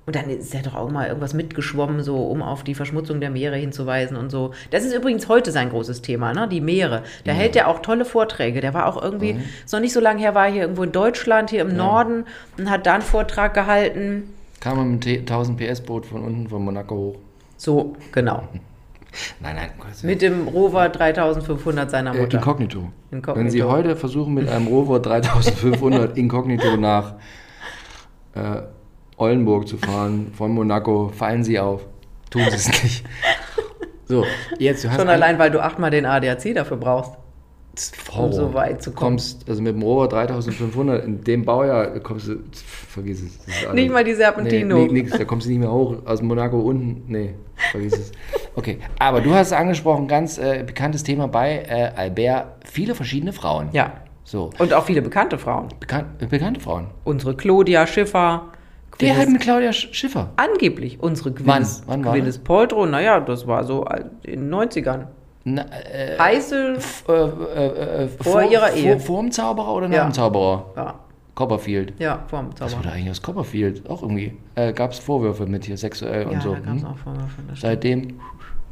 Und 0.07 0.15
dann 0.15 0.29
ist 0.29 0.53
er 0.55 0.63
doch 0.63 0.73
auch 0.75 0.89
mal 0.89 1.07
irgendwas 1.07 1.33
mitgeschwommen, 1.35 2.01
so 2.01 2.17
um 2.17 2.41
auf 2.41 2.63
die 2.63 2.73
Verschmutzung 2.73 3.19
der 3.21 3.29
Meere 3.29 3.55
hinzuweisen 3.55 4.17
und 4.17 4.31
so. 4.31 4.51
Das 4.71 4.83
ist 4.83 4.95
übrigens 4.95 5.27
heute 5.29 5.51
sein 5.51 5.69
großes 5.69 6.01
Thema, 6.01 6.33
ne? 6.33 6.47
Die 6.47 6.59
Meere. 6.59 7.03
Da 7.23 7.33
hält 7.33 7.55
er 7.55 7.67
auch 7.67 7.79
tolle 7.83 8.03
Vorträge. 8.03 8.61
Der 8.61 8.73
war 8.73 8.87
auch 8.87 9.01
irgendwie, 9.01 9.33
Mhm. 9.33 9.43
noch 9.71 9.79
nicht 9.79 9.93
so 9.93 9.99
lange 9.99 10.19
her, 10.19 10.33
war 10.33 10.49
hier 10.51 10.63
irgendwo 10.63 10.83
in 10.83 10.91
Deutschland, 10.91 11.51
hier 11.51 11.61
im 11.61 11.75
Norden 11.75 12.25
und 12.57 12.69
hat 12.71 12.87
da 12.87 12.95
einen 12.95 13.03
Vortrag 13.03 13.53
gehalten. 13.53 14.33
Kam 14.59 14.79
er 14.79 14.85
mit 14.85 15.01
T- 15.01 15.19
1000 15.19 15.57
PS 15.57 15.81
Boot 15.81 16.05
von 16.07 16.23
unten 16.23 16.47
von 16.49 16.63
Monaco 16.65 16.95
hoch. 16.95 17.15
So, 17.57 17.95
genau. 18.11 18.43
Nein, 19.41 19.55
nein. 19.57 19.69
Mit 20.03 20.21
dem 20.21 20.47
Rover 20.47 20.87
3500 20.87 21.91
seiner 21.91 22.15
Äh, 22.15 22.21
Mutter. 22.21 22.37
Inkognito. 22.37 22.91
Inkognito. 23.11 23.35
Wenn 23.39 23.49
Sie 23.51 23.61
heute 23.61 23.95
versuchen, 23.97 24.33
mit 24.33 24.47
einem 24.47 24.67
Rover 24.67 24.99
3500 24.99 26.17
Inkognito 26.17 26.77
nach 26.77 27.15
äh, 28.35 28.61
Oldenburg 29.21 29.67
zu 29.67 29.77
fahren, 29.77 30.31
von 30.35 30.51
Monaco, 30.51 31.09
fallen 31.15 31.43
Sie 31.43 31.59
auf. 31.59 31.85
Tun 32.31 32.41
Sie 32.49 32.55
es 32.55 32.67
nicht. 32.83 33.05
So, 34.05 34.25
jetzt, 34.57 34.81
Schon 34.83 35.07
allein, 35.07 35.37
weil 35.39 35.51
du 35.51 35.63
achtmal 35.63 35.91
den 35.91 36.05
ADAC 36.05 36.53
dafür 36.55 36.77
brauchst. 36.77 37.11
Horror. 38.13 38.25
um 38.25 38.33
so 38.33 38.53
weit 38.53 38.81
zu 38.83 38.91
kommen. 38.91 39.11
kommst, 39.11 39.47
also 39.47 39.61
mit 39.61 39.73
dem 39.73 39.81
Rover 39.81 40.09
3500, 40.09 41.05
in 41.05 41.23
dem 41.23 41.45
Baujahr 41.45 41.99
kommst 42.01 42.27
du, 42.27 42.35
vergiss 42.89 43.21
es. 43.23 43.39
Alles- 43.65 43.75
Nicht 43.75 43.91
mal 43.93 44.03
die 44.03 44.13
Serpentino. 44.13 44.75
Nee, 44.75 44.85
nee, 44.87 44.91
nix, 45.03 45.11
da 45.17 45.23
kommst 45.23 45.45
du 45.47 45.51
nicht 45.51 45.59
mehr 45.59 45.71
hoch, 45.71 45.95
aus 46.05 46.21
Monaco 46.21 46.59
unten, 46.59 47.03
nee, 47.09 47.33
vergiss 47.71 47.93
es. 47.93 48.11
Okay, 48.55 48.79
aber 48.99 49.21
du 49.21 49.33
hast 49.33 49.53
angesprochen, 49.53 50.09
ganz 50.09 50.37
äh, 50.37 50.63
bekanntes 50.67 51.03
Thema 51.03 51.29
bei 51.29 51.63
äh, 51.69 51.91
Albert, 51.95 52.65
viele 52.69 52.93
verschiedene 52.93 53.31
Frauen. 53.31 53.69
Ja. 53.71 53.93
So, 54.25 54.49
Und 54.59 54.73
auch 54.73 54.83
viele 54.83 55.01
bekannte 55.01 55.37
Frauen. 55.37 55.69
bekan 55.79 56.05
bekannte 56.29 56.59
Frauen. 56.59 56.87
Unsere 57.05 57.35
Claudia 57.37 57.87
Schiffer. 57.87 58.50
Gwyneth- 59.09 59.17
hat 59.17 59.29
mit 59.29 59.41
Claudia 59.41 59.69
Sch- 59.71 59.93
Schiffer? 59.93 60.29
Angeblich 60.35 60.99
unsere 61.01 61.31
Wann? 61.45 61.63
Gwyneth, 61.63 61.81
Wann 61.87 62.05
war 62.05 62.13
Gwyneth 62.13 62.43
Paltrow, 62.43 62.85
naja, 62.87 63.19
das 63.19 63.45
war 63.47 63.63
so 63.63 63.85
in 64.23 64.41
den 64.41 64.49
90ern. 64.53 65.07
Na, 65.43 65.63
äh, 65.91 66.17
Heiße. 66.19 66.77
äh, 67.07 67.11
äh, 67.13 68.03
äh, 68.03 68.07
Vor 68.21 68.43
ihrer 68.43 68.71
Ehe. 68.73 68.99
Vor, 68.99 69.15
vor 69.15 69.21
dem 69.23 69.31
Zauberer 69.31 69.73
oder 69.73 69.87
nach 69.87 69.95
Ja. 69.97 70.03
dem 70.03 70.13
Zauberer? 70.13 70.65
Ja, 70.75 70.93
Copperfield. 71.33 71.93
ja 71.99 72.19
vor 72.27 72.39
dem 72.41 72.49
Was 72.51 72.59
Zauberer. 72.59 72.77
wurde 72.79 72.91
eigentlich 72.95 73.09
aus 73.09 73.21
Copperfield? 73.23 73.89
Auch 73.89 74.01
irgendwie. 74.03 74.37
Äh, 74.55 74.71
Gab 74.73 74.91
es 74.91 74.99
Vorwürfe 74.99 75.45
mit 75.47 75.65
hier 75.65 75.77
sexuell 75.77 76.25
und 76.27 76.33
Ja, 76.33 76.41
so. 76.41 76.53
da 76.53 76.59
gab 76.59 76.75
es 76.75 76.81
Hm? 76.83 76.87
auch 76.89 76.97
Vorwürfe. 76.97 77.41
Das. 77.49 77.59
Seitdem. 77.61 78.19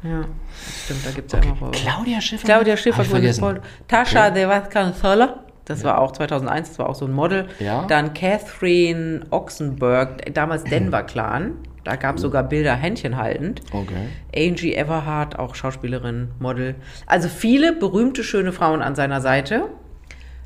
Ja, 0.03 0.21
das 0.21 0.83
stimmt, 0.85 1.05
da 1.07 1.11
gibt 1.11 1.33
es 1.33 1.39
ja 1.39 1.43
immer 1.45 1.55
Vorwürfe. 1.57 1.83
Claudia 1.85 2.21
Schiffer. 2.21 2.45
Claudia 2.45 2.77
Schiffer, 2.77 3.03
Gwyneth. 3.03 3.39
Paltrow. 3.41 3.63
Tascha 3.87 4.29
de 4.29 4.47
Vasconcelos, 4.47 5.29
das 5.69 5.83
war 5.83 5.99
auch 5.99 6.11
2001, 6.11 6.69
das 6.69 6.79
war 6.79 6.89
auch 6.89 6.95
so 6.95 7.05
ein 7.05 7.13
Model. 7.13 7.47
Ja. 7.59 7.85
Dann 7.87 8.13
Catherine 8.13 9.21
Oxenberg, 9.29 10.33
damals 10.33 10.63
Denver 10.65 11.03
Clan, 11.03 11.53
da 11.83 11.95
gab 11.95 12.15
es 12.17 12.21
sogar 12.23 12.43
Bilder 12.43 12.75
Händchen 12.75 13.15
haltend. 13.17 13.61
Okay. 13.71 14.07
Angie 14.35 14.75
Everhart, 14.75 15.39
auch 15.39 15.55
Schauspielerin, 15.55 16.29
Model. 16.39 16.75
Also 17.05 17.29
viele 17.29 17.71
berühmte, 17.73 18.23
schöne 18.23 18.51
Frauen 18.51 18.81
an 18.81 18.95
seiner 18.95 19.21
Seite. 19.21 19.63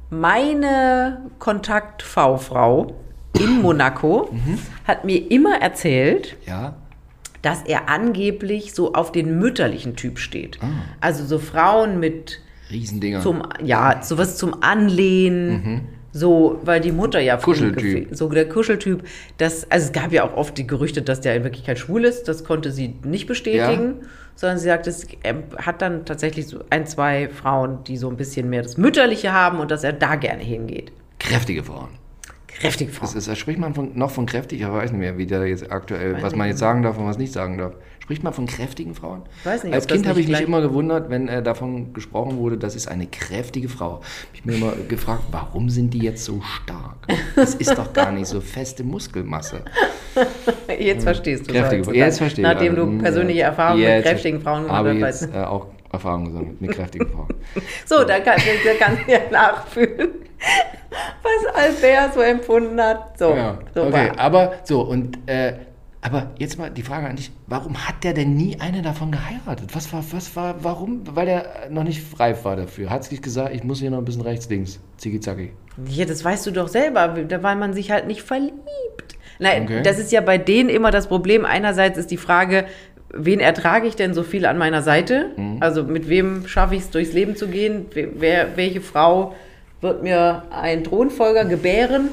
Meine 0.10 1.22
Kontakt-V-Frau 1.40 2.94
in 3.40 3.62
Monaco 3.62 4.30
Mhm. 4.32 4.60
hat 4.88 5.06
mir 5.06 5.32
immer 5.32 5.60
erzählt, 5.62 6.38
Ja. 6.46 6.76
dass 7.42 7.64
er 7.64 7.90
angeblich 7.90 8.74
so 8.76 8.94
auf 8.94 9.12
den 9.12 9.40
mütterlichen 9.40 9.96
Typ 9.96 10.20
steht. 10.20 10.60
Ah. 10.62 10.68
Also 11.02 11.26
so 11.26 11.40
Frauen 11.40 12.00
mit 12.00 12.42
Riesendinger. 12.74 13.22
zum, 13.22 13.44
ja, 13.64 14.02
sowas 14.04 14.38
zum 14.38 14.62
Anlehnen. 14.62 15.82
So, 16.16 16.60
weil 16.64 16.80
die 16.80 16.92
Mutter 16.92 17.20
ja 17.20 17.38
Mhm. 17.38 17.42
Kuscheltyp. 17.42 18.08
So 18.16 18.30
der 18.30 18.48
Kuscheltyp. 18.48 19.04
Das, 19.38 19.70
also 19.72 19.88
es 19.88 19.92
gab 19.94 20.12
ja 20.12 20.24
auch 20.24 20.36
oft 20.38 20.56
die 20.58 20.68
Gerüchte, 20.68 21.02
dass 21.02 21.22
der 21.22 21.36
in 21.36 21.44
Wirklichkeit 21.44 21.80
schwul 21.80 22.06
ist. 22.06 22.28
Das 22.28 22.44
konnte 22.44 22.72
sie 22.72 22.96
nicht 23.04 23.26
bestätigen. 23.28 23.96
Sondern 24.36 24.58
sie 24.60 24.66
sagt, 24.66 24.86
es, 24.88 25.08
er 25.24 25.36
hat 25.58 25.82
dann 25.82 26.06
tatsächlich 26.06 26.48
so 26.48 26.60
ein, 26.70 26.86
zwei 26.86 27.30
Frauen, 27.30 27.84
die 27.86 27.98
so 27.98 28.10
ein 28.10 28.18
bisschen 28.18 28.50
mehr 28.50 28.62
das 28.64 28.78
Mütterliche 28.78 29.32
haben 29.32 29.60
und 29.60 29.72
dass 29.72 29.84
er 29.84 29.94
da 29.94 30.16
gerne 30.16 30.44
hingeht. 30.44 30.92
Kräftige 31.20 31.64
Frauen. 31.64 31.90
Kräftige 32.48 32.92
Frauen. 32.92 33.08
Das 33.14 33.16
ist, 33.16 33.28
äh, 33.28 33.36
spricht 33.36 33.58
man 33.60 33.74
von, 33.74 33.98
noch 33.98 34.12
von 34.12 34.26
kräftig? 34.28 34.62
Ich 34.62 34.68
weiß 34.68 34.92
nicht 34.92 35.00
mehr, 35.00 35.18
wie 35.18 35.26
der 35.26 35.46
jetzt 35.48 35.72
aktuell, 35.72 36.22
was 36.22 36.36
man 36.36 36.48
jetzt 36.48 36.60
sagen 36.60 36.84
darf 36.84 36.98
und 36.98 37.06
was 37.08 37.18
nicht 37.18 37.34
sagen 37.34 37.58
darf. 37.58 37.74
Spricht 38.04 38.22
man 38.22 38.34
von 38.34 38.48
kräftigen 38.48 38.96
Frauen? 38.96 39.22
Weiß 39.46 39.64
nicht, 39.64 39.74
Als 39.74 39.88
Kind 39.88 40.06
habe 40.06 40.20
ich 40.20 40.28
mich 40.28 40.42
immer 40.42 40.60
gewundert, 40.60 41.10
wenn 41.10 41.30
äh, 41.30 41.42
davon 41.42 41.94
gesprochen 41.94 42.36
wurde, 42.38 42.58
das 42.58 42.76
ist 42.76 42.90
eine 42.90 43.08
kräftige 43.08 43.70
Frau. 43.70 44.02
Ich 44.34 44.44
mir 44.44 44.56
immer 44.56 44.74
gefragt, 44.90 45.24
warum 45.32 45.70
sind 45.70 45.94
die 45.94 46.00
jetzt 46.00 46.26
so 46.26 46.42
stark? 46.42 47.08
Das 47.38 47.56
ist 47.56 47.78
doch 47.78 47.94
gar 47.94 48.12
nicht 48.12 48.28
so 48.28 48.42
feste 48.42 48.84
Muskelmasse. 48.84 49.62
Jetzt 50.78 51.04
verstehst 51.04 51.48
du 51.48 51.54
Kräftige 51.54 51.82
es. 51.82 51.88
Frauen. 51.88 51.96
Jetzt 51.96 52.18
verstehe. 52.18 52.44
Nachdem 52.44 52.76
Also, 52.76 52.86
du 52.92 52.98
persönliche 53.00 53.42
Erfahrungen 53.44 53.84
mit 53.84 54.04
kräftigen 54.04 54.42
Frauen 54.42 54.64
gemacht 54.64 54.78
habe 54.78 55.02
hast. 55.06 55.22
du. 55.22 55.38
äh, 55.38 55.44
auch 55.46 55.68
Erfahrungen 55.92 56.26
gesammelt 56.26 56.62
mit 56.62 56.72
kräftigen 56.72 57.08
Frauen. 57.10 57.28
So, 57.86 58.04
da 58.04 58.20
kann, 58.20 58.38
da 58.66 58.86
kann 58.86 58.98
ja 59.08 59.20
nachfühlen, 59.32 60.10
was 61.24 61.56
Albert 61.56 62.14
so 62.16 62.20
empfunden 62.20 62.82
hat. 62.82 63.18
So, 63.18 63.30
Ja, 63.34 63.60
so 63.74 63.84
okay, 63.84 64.12
aber 64.18 64.54
so 64.66 64.82
und 64.82 65.18
äh, 65.30 65.54
aber 66.04 66.32
jetzt 66.38 66.58
mal 66.60 66.70
die 66.70 66.84
Frage 66.84 67.08
an 67.08 67.16
dich, 67.16 67.32
warum 67.48 67.88
hat 67.88 68.04
der 68.04 68.14
denn 68.14 68.36
nie 68.36 68.58
eine 68.60 68.82
davon 68.82 69.12
geheiratet? 69.12 69.74
Was 69.74 69.92
war, 69.94 70.04
was 70.12 70.36
war, 70.36 70.56
warum? 70.64 71.02
Weil 71.16 71.28
er 71.28 71.46
noch 71.70 71.84
nicht 71.84 72.20
reif 72.20 72.44
war 72.46 72.56
dafür. 72.56 72.90
Hat 72.90 73.04
sich 73.06 73.22
gesagt, 73.22 73.56
ich 73.56 73.64
muss 73.64 73.80
hier 73.80 73.90
noch 73.90 73.98
ein 74.00 74.06
bisschen 74.06 74.22
rechts, 74.22 74.50
links, 74.50 74.80
zicki 74.98 75.20
zacki. 75.20 75.52
Ja, 75.88 76.06
das 76.06 76.24
weißt 76.24 76.46
du 76.46 76.52
doch 76.52 76.68
selber, 76.68 77.08
da 77.08 77.42
weil 77.42 77.56
man 77.56 77.74
sich 77.74 77.90
halt 77.92 78.06
nicht 78.08 78.22
verliebt. 78.22 78.54
Nein, 79.40 79.64
Okay. 79.64 79.82
das 79.84 79.98
ist 79.98 80.12
ja 80.12 80.22
bei 80.22 80.38
denen 80.38 80.70
immer 80.70 80.92
das 80.92 81.08
Problem. 81.08 81.46
Einerseits 81.46 81.98
ist 81.98 82.12
die 82.12 82.18
Frage, 82.18 82.66
wen 83.12 83.40
ertrage 83.40 83.88
ich 83.88 83.96
denn 83.96 84.14
so 84.14 84.24
viel 84.24 84.46
an 84.46 84.58
meiner 84.58 84.82
Seite? 84.82 85.32
Mhm. 85.38 85.58
Also 85.62 85.84
mit 85.84 86.10
wem 86.10 86.48
schaffe 86.48 86.76
ich 86.76 86.82
es 86.82 86.90
durchs 86.92 87.14
Leben 87.14 87.36
zu 87.36 87.48
gehen? 87.48 87.86
Wer- 87.94 88.56
welche 88.58 88.82
Frau 88.82 89.34
wird 89.82 90.04
mir 90.04 90.44
einen 90.52 90.84
Thronfolger 90.84 91.46
gebären? 91.46 92.10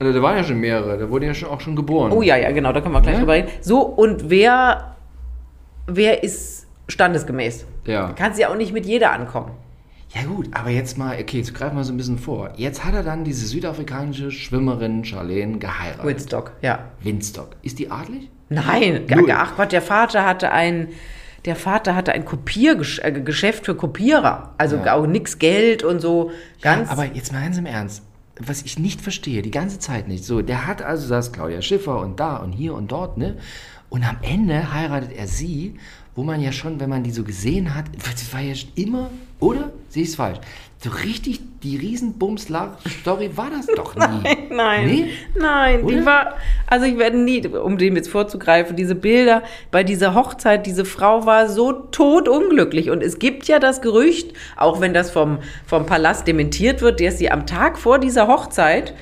Also 0.00 0.12
da 0.12 0.22
waren 0.22 0.36
ja 0.36 0.44
schon 0.44 0.58
mehrere, 0.60 0.96
da 0.98 1.10
wurde 1.10 1.26
ja 1.26 1.34
schon 1.34 1.48
auch 1.48 1.60
schon 1.60 1.74
geboren. 1.74 2.12
Oh 2.12 2.22
ja, 2.22 2.36
ja, 2.36 2.52
genau, 2.52 2.72
da 2.72 2.80
können 2.80 2.94
wir 2.94 3.00
gleich 3.02 3.14
Ja? 3.14 3.20
drüber 3.20 3.32
reden. 3.34 3.48
So, 3.60 3.80
und 3.82 4.30
wer, 4.30 4.94
wer 5.86 6.22
ist 6.22 6.66
standesgemäß? 6.88 7.66
Ja. 7.84 8.12
Kannst 8.16 8.38
ja 8.38 8.48
auch 8.50 8.56
nicht 8.56 8.72
mit 8.72 8.86
jeder 8.86 9.12
ankommen. 9.12 9.50
Ja 10.14 10.22
gut, 10.22 10.48
aber 10.54 10.70
jetzt 10.70 10.96
mal, 10.96 11.18
okay, 11.20 11.38
jetzt 11.38 11.52
greifen 11.54 11.76
wir 11.76 11.84
so 11.84 11.92
ein 11.92 11.96
bisschen 11.98 12.18
vor. 12.18 12.50
Jetzt 12.56 12.84
hat 12.84 12.94
er 12.94 13.02
dann 13.02 13.24
diese 13.24 13.46
südafrikanische 13.46 14.30
Schwimmerin 14.30 15.04
Charlene 15.04 15.58
geheiratet. 15.58 16.04
Woodstock, 16.04 16.52
ja. 16.62 16.78
Windstock. 17.02 17.56
Ist 17.62 17.78
die 17.78 17.90
adlig? 17.90 18.30
Nein, 18.48 19.04
Null. 19.10 19.30
ach 19.32 19.56
Gott, 19.56 19.72
der 19.72 19.82
Vater 19.82 20.24
hatte 20.24 20.50
ein, 20.50 20.88
der 21.44 21.56
Vater 21.56 21.94
hatte 21.94 22.12
ein 22.12 22.24
Kopiergeschäft 22.24 23.66
für 23.66 23.74
Kopierer. 23.74 24.54
Also 24.56 24.76
Ja. 24.76 24.94
auch 24.94 25.06
nix 25.06 25.38
Geld 25.38 25.82
und 25.82 26.00
so. 26.00 26.30
Ganz. 26.62 26.86
Ja, 26.88 26.92
aber 26.92 27.04
jetzt 27.04 27.30
mal 27.32 27.42
ganz 27.42 27.58
im 27.58 27.66
Ernst. 27.66 28.02
Was 28.40 28.62
ich 28.62 28.78
nicht 28.78 29.00
verstehe, 29.00 29.42
die 29.42 29.50
ganze 29.50 29.78
Zeit 29.78 30.08
nicht. 30.08 30.24
So, 30.24 30.42
der 30.42 30.66
hat 30.66 30.82
also 30.82 31.08
das 31.08 31.32
Claudia 31.32 31.62
Schiffer 31.62 32.00
und 32.00 32.20
da 32.20 32.36
und 32.36 32.52
hier 32.52 32.74
und 32.74 32.92
dort, 32.92 33.18
ne? 33.18 33.36
Und 33.90 34.04
am 34.04 34.18
Ende 34.22 34.72
heiratet 34.72 35.12
er 35.12 35.26
sie, 35.26 35.78
wo 36.18 36.24
man 36.24 36.40
ja 36.40 36.50
schon, 36.50 36.80
wenn 36.80 36.90
man 36.90 37.04
die 37.04 37.12
so 37.12 37.22
gesehen 37.22 37.76
hat, 37.76 37.84
das 37.96 38.32
war 38.32 38.40
ja 38.40 38.52
schon 38.52 38.70
immer, 38.74 39.08
oder? 39.38 39.70
Sehe 39.88 40.02
ich 40.02 40.08
es 40.08 40.16
falsch? 40.16 40.40
So 40.82 40.90
richtig 40.90 41.38
die 41.62 41.76
Riesenbums-Story 41.76 43.30
war 43.36 43.50
das 43.56 43.66
doch 43.66 43.94
nie. 43.94 44.28
Nein, 44.50 44.86
Nee? 44.86 45.10
nein, 45.38 45.84
Oder? 45.84 45.94
die 45.96 46.04
war, 46.04 46.34
also 46.66 46.86
ich 46.86 46.98
werde 46.98 47.18
nie, 47.18 47.46
um 47.46 47.78
dem 47.78 47.94
jetzt 47.94 48.08
vorzugreifen, 48.08 48.74
diese 48.74 48.96
Bilder 48.96 49.44
bei 49.70 49.84
dieser 49.84 50.14
Hochzeit, 50.14 50.66
diese 50.66 50.84
Frau 50.84 51.24
war 51.24 51.48
so 51.48 51.72
totunglücklich 51.72 52.90
und 52.90 53.00
es 53.00 53.20
gibt 53.20 53.46
ja 53.46 53.60
das 53.60 53.80
Gerücht, 53.80 54.32
auch 54.56 54.80
wenn 54.80 54.94
das 54.94 55.12
vom, 55.12 55.38
vom 55.66 55.86
Palast 55.86 56.26
dementiert 56.26 56.82
wird, 56.82 57.00
dass 57.00 57.18
sie 57.18 57.30
am 57.30 57.46
Tag 57.46 57.78
vor 57.78 58.00
dieser 58.00 58.26
Hochzeit 58.26 58.92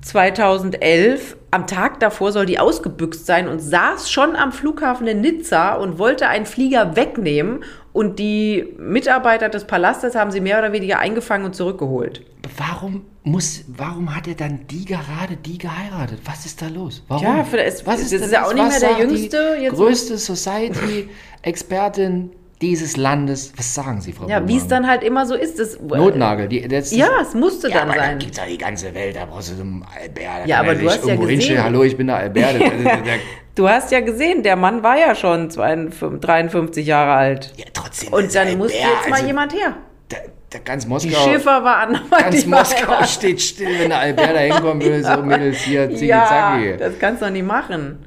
2011, 0.00 1.36
am 1.54 1.66
Tag 1.68 2.00
davor 2.00 2.32
soll 2.32 2.46
die 2.46 2.58
ausgebüxt 2.58 3.26
sein 3.26 3.46
und 3.48 3.60
saß 3.60 4.10
schon 4.10 4.34
am 4.34 4.50
Flughafen 4.52 5.06
in 5.06 5.20
Nizza 5.20 5.74
und 5.74 5.98
wollte 5.98 6.26
einen 6.28 6.46
Flieger 6.46 6.96
wegnehmen 6.96 7.62
und 7.92 8.18
die 8.18 8.74
Mitarbeiter 8.76 9.48
des 9.48 9.64
Palastes 9.64 10.16
haben 10.16 10.32
sie 10.32 10.40
mehr 10.40 10.58
oder 10.58 10.72
weniger 10.72 10.98
eingefangen 10.98 11.46
und 11.46 11.54
zurückgeholt. 11.54 12.22
Warum 12.56 13.04
muss, 13.22 13.62
warum 13.68 14.14
hat 14.16 14.26
er 14.26 14.34
dann 14.34 14.66
die 14.68 14.84
gerade 14.84 15.36
die 15.36 15.58
geheiratet? 15.58 16.18
Was 16.24 16.44
ist 16.44 16.60
da 16.60 16.66
los? 16.66 17.04
Warum? 17.06 17.22
Ja, 17.24 17.46
es- 17.52 17.86
was 17.86 18.00
das 18.00 18.10
denn 18.10 18.22
ist 18.22 18.32
ja 18.32 18.40
das? 18.40 18.48
auch 18.48 18.54
nicht 18.54 18.68
mehr 18.68 18.80
der 18.80 18.98
Jüngste, 18.98 19.54
Die 19.58 19.62
jetzt- 19.64 19.76
größte 19.76 20.18
Society-Expertin 20.18 22.30
dieses 22.70 22.96
Landes. 22.96 23.52
Was 23.56 23.74
sagen 23.74 24.00
Sie, 24.00 24.12
Frau 24.12 24.28
Ja, 24.28 24.46
wie 24.48 24.56
es 24.56 24.66
dann 24.66 24.86
halt 24.86 25.02
immer 25.02 25.26
so 25.26 25.34
ist. 25.34 25.58
Das, 25.58 25.78
Notnagel. 25.80 26.48
Die, 26.48 26.66
das, 26.66 26.90
Ja, 26.92 27.08
es 27.20 27.34
musste 27.34 27.68
ja, 27.68 27.80
dann 27.80 27.90
aber 27.90 27.98
sein. 27.98 28.18
Da 28.18 28.24
gibt's 28.24 28.36
ja 28.38 28.46
die 28.46 28.58
ganze 28.58 28.94
Welt, 28.94 29.16
da 29.16 29.24
brauchst 29.26 29.50
du 29.52 29.54
so 29.56 29.62
einen 29.62 29.84
Albert. 30.00 30.46
Ja, 30.46 30.60
aber 30.60 30.68
er 30.68 30.74
du 30.76 30.88
hast 30.90 31.06
ja 31.06 31.16
gesehen- 31.16 31.62
Hallo, 31.62 31.82
ich 31.84 31.96
bin 31.96 32.06
der 32.06 32.16
Albert. 32.16 32.56
Du 33.54 33.68
hast 33.68 33.92
ja 33.92 34.00
gesehen, 34.00 34.42
der 34.42 34.56
Mann 34.56 34.82
war 34.82 34.98
ja 34.98 35.14
schon 35.14 35.48
52, 35.48 36.20
53 36.20 36.84
Jahre 36.84 37.12
alt. 37.12 37.52
ja, 37.56 37.64
trotzdem. 37.72 38.12
Und 38.12 38.34
dann 38.34 38.58
musste 38.58 38.76
jetzt 38.76 39.08
mal 39.08 39.14
also, 39.14 39.26
jemand 39.28 39.54
her. 39.54 39.76
Da, 40.08 40.16
da 40.50 40.58
ganz 40.58 40.82
Die 40.82 40.88
Moskau, 40.88 41.30
Schiffer 41.30 41.62
war 41.62 41.76
anderweitig. 41.76 42.18
ganz 42.50 42.74
Moskau 42.74 43.04
steht 43.04 43.40
still, 43.40 43.78
wenn 43.78 43.90
der 43.90 44.00
Albert 44.00 44.34
da 44.34 44.40
hinkommen 44.40 44.82
würde. 44.82 45.04
So, 45.04 45.22
Mädels, 45.22 45.58
hier, 45.58 45.88
zicki, 45.88 46.06
Ja, 46.06 46.58
das 46.76 46.98
kannst 46.98 47.22
du 47.22 47.26
doch 47.26 47.32
nicht 47.32 47.46
machen. 47.46 48.04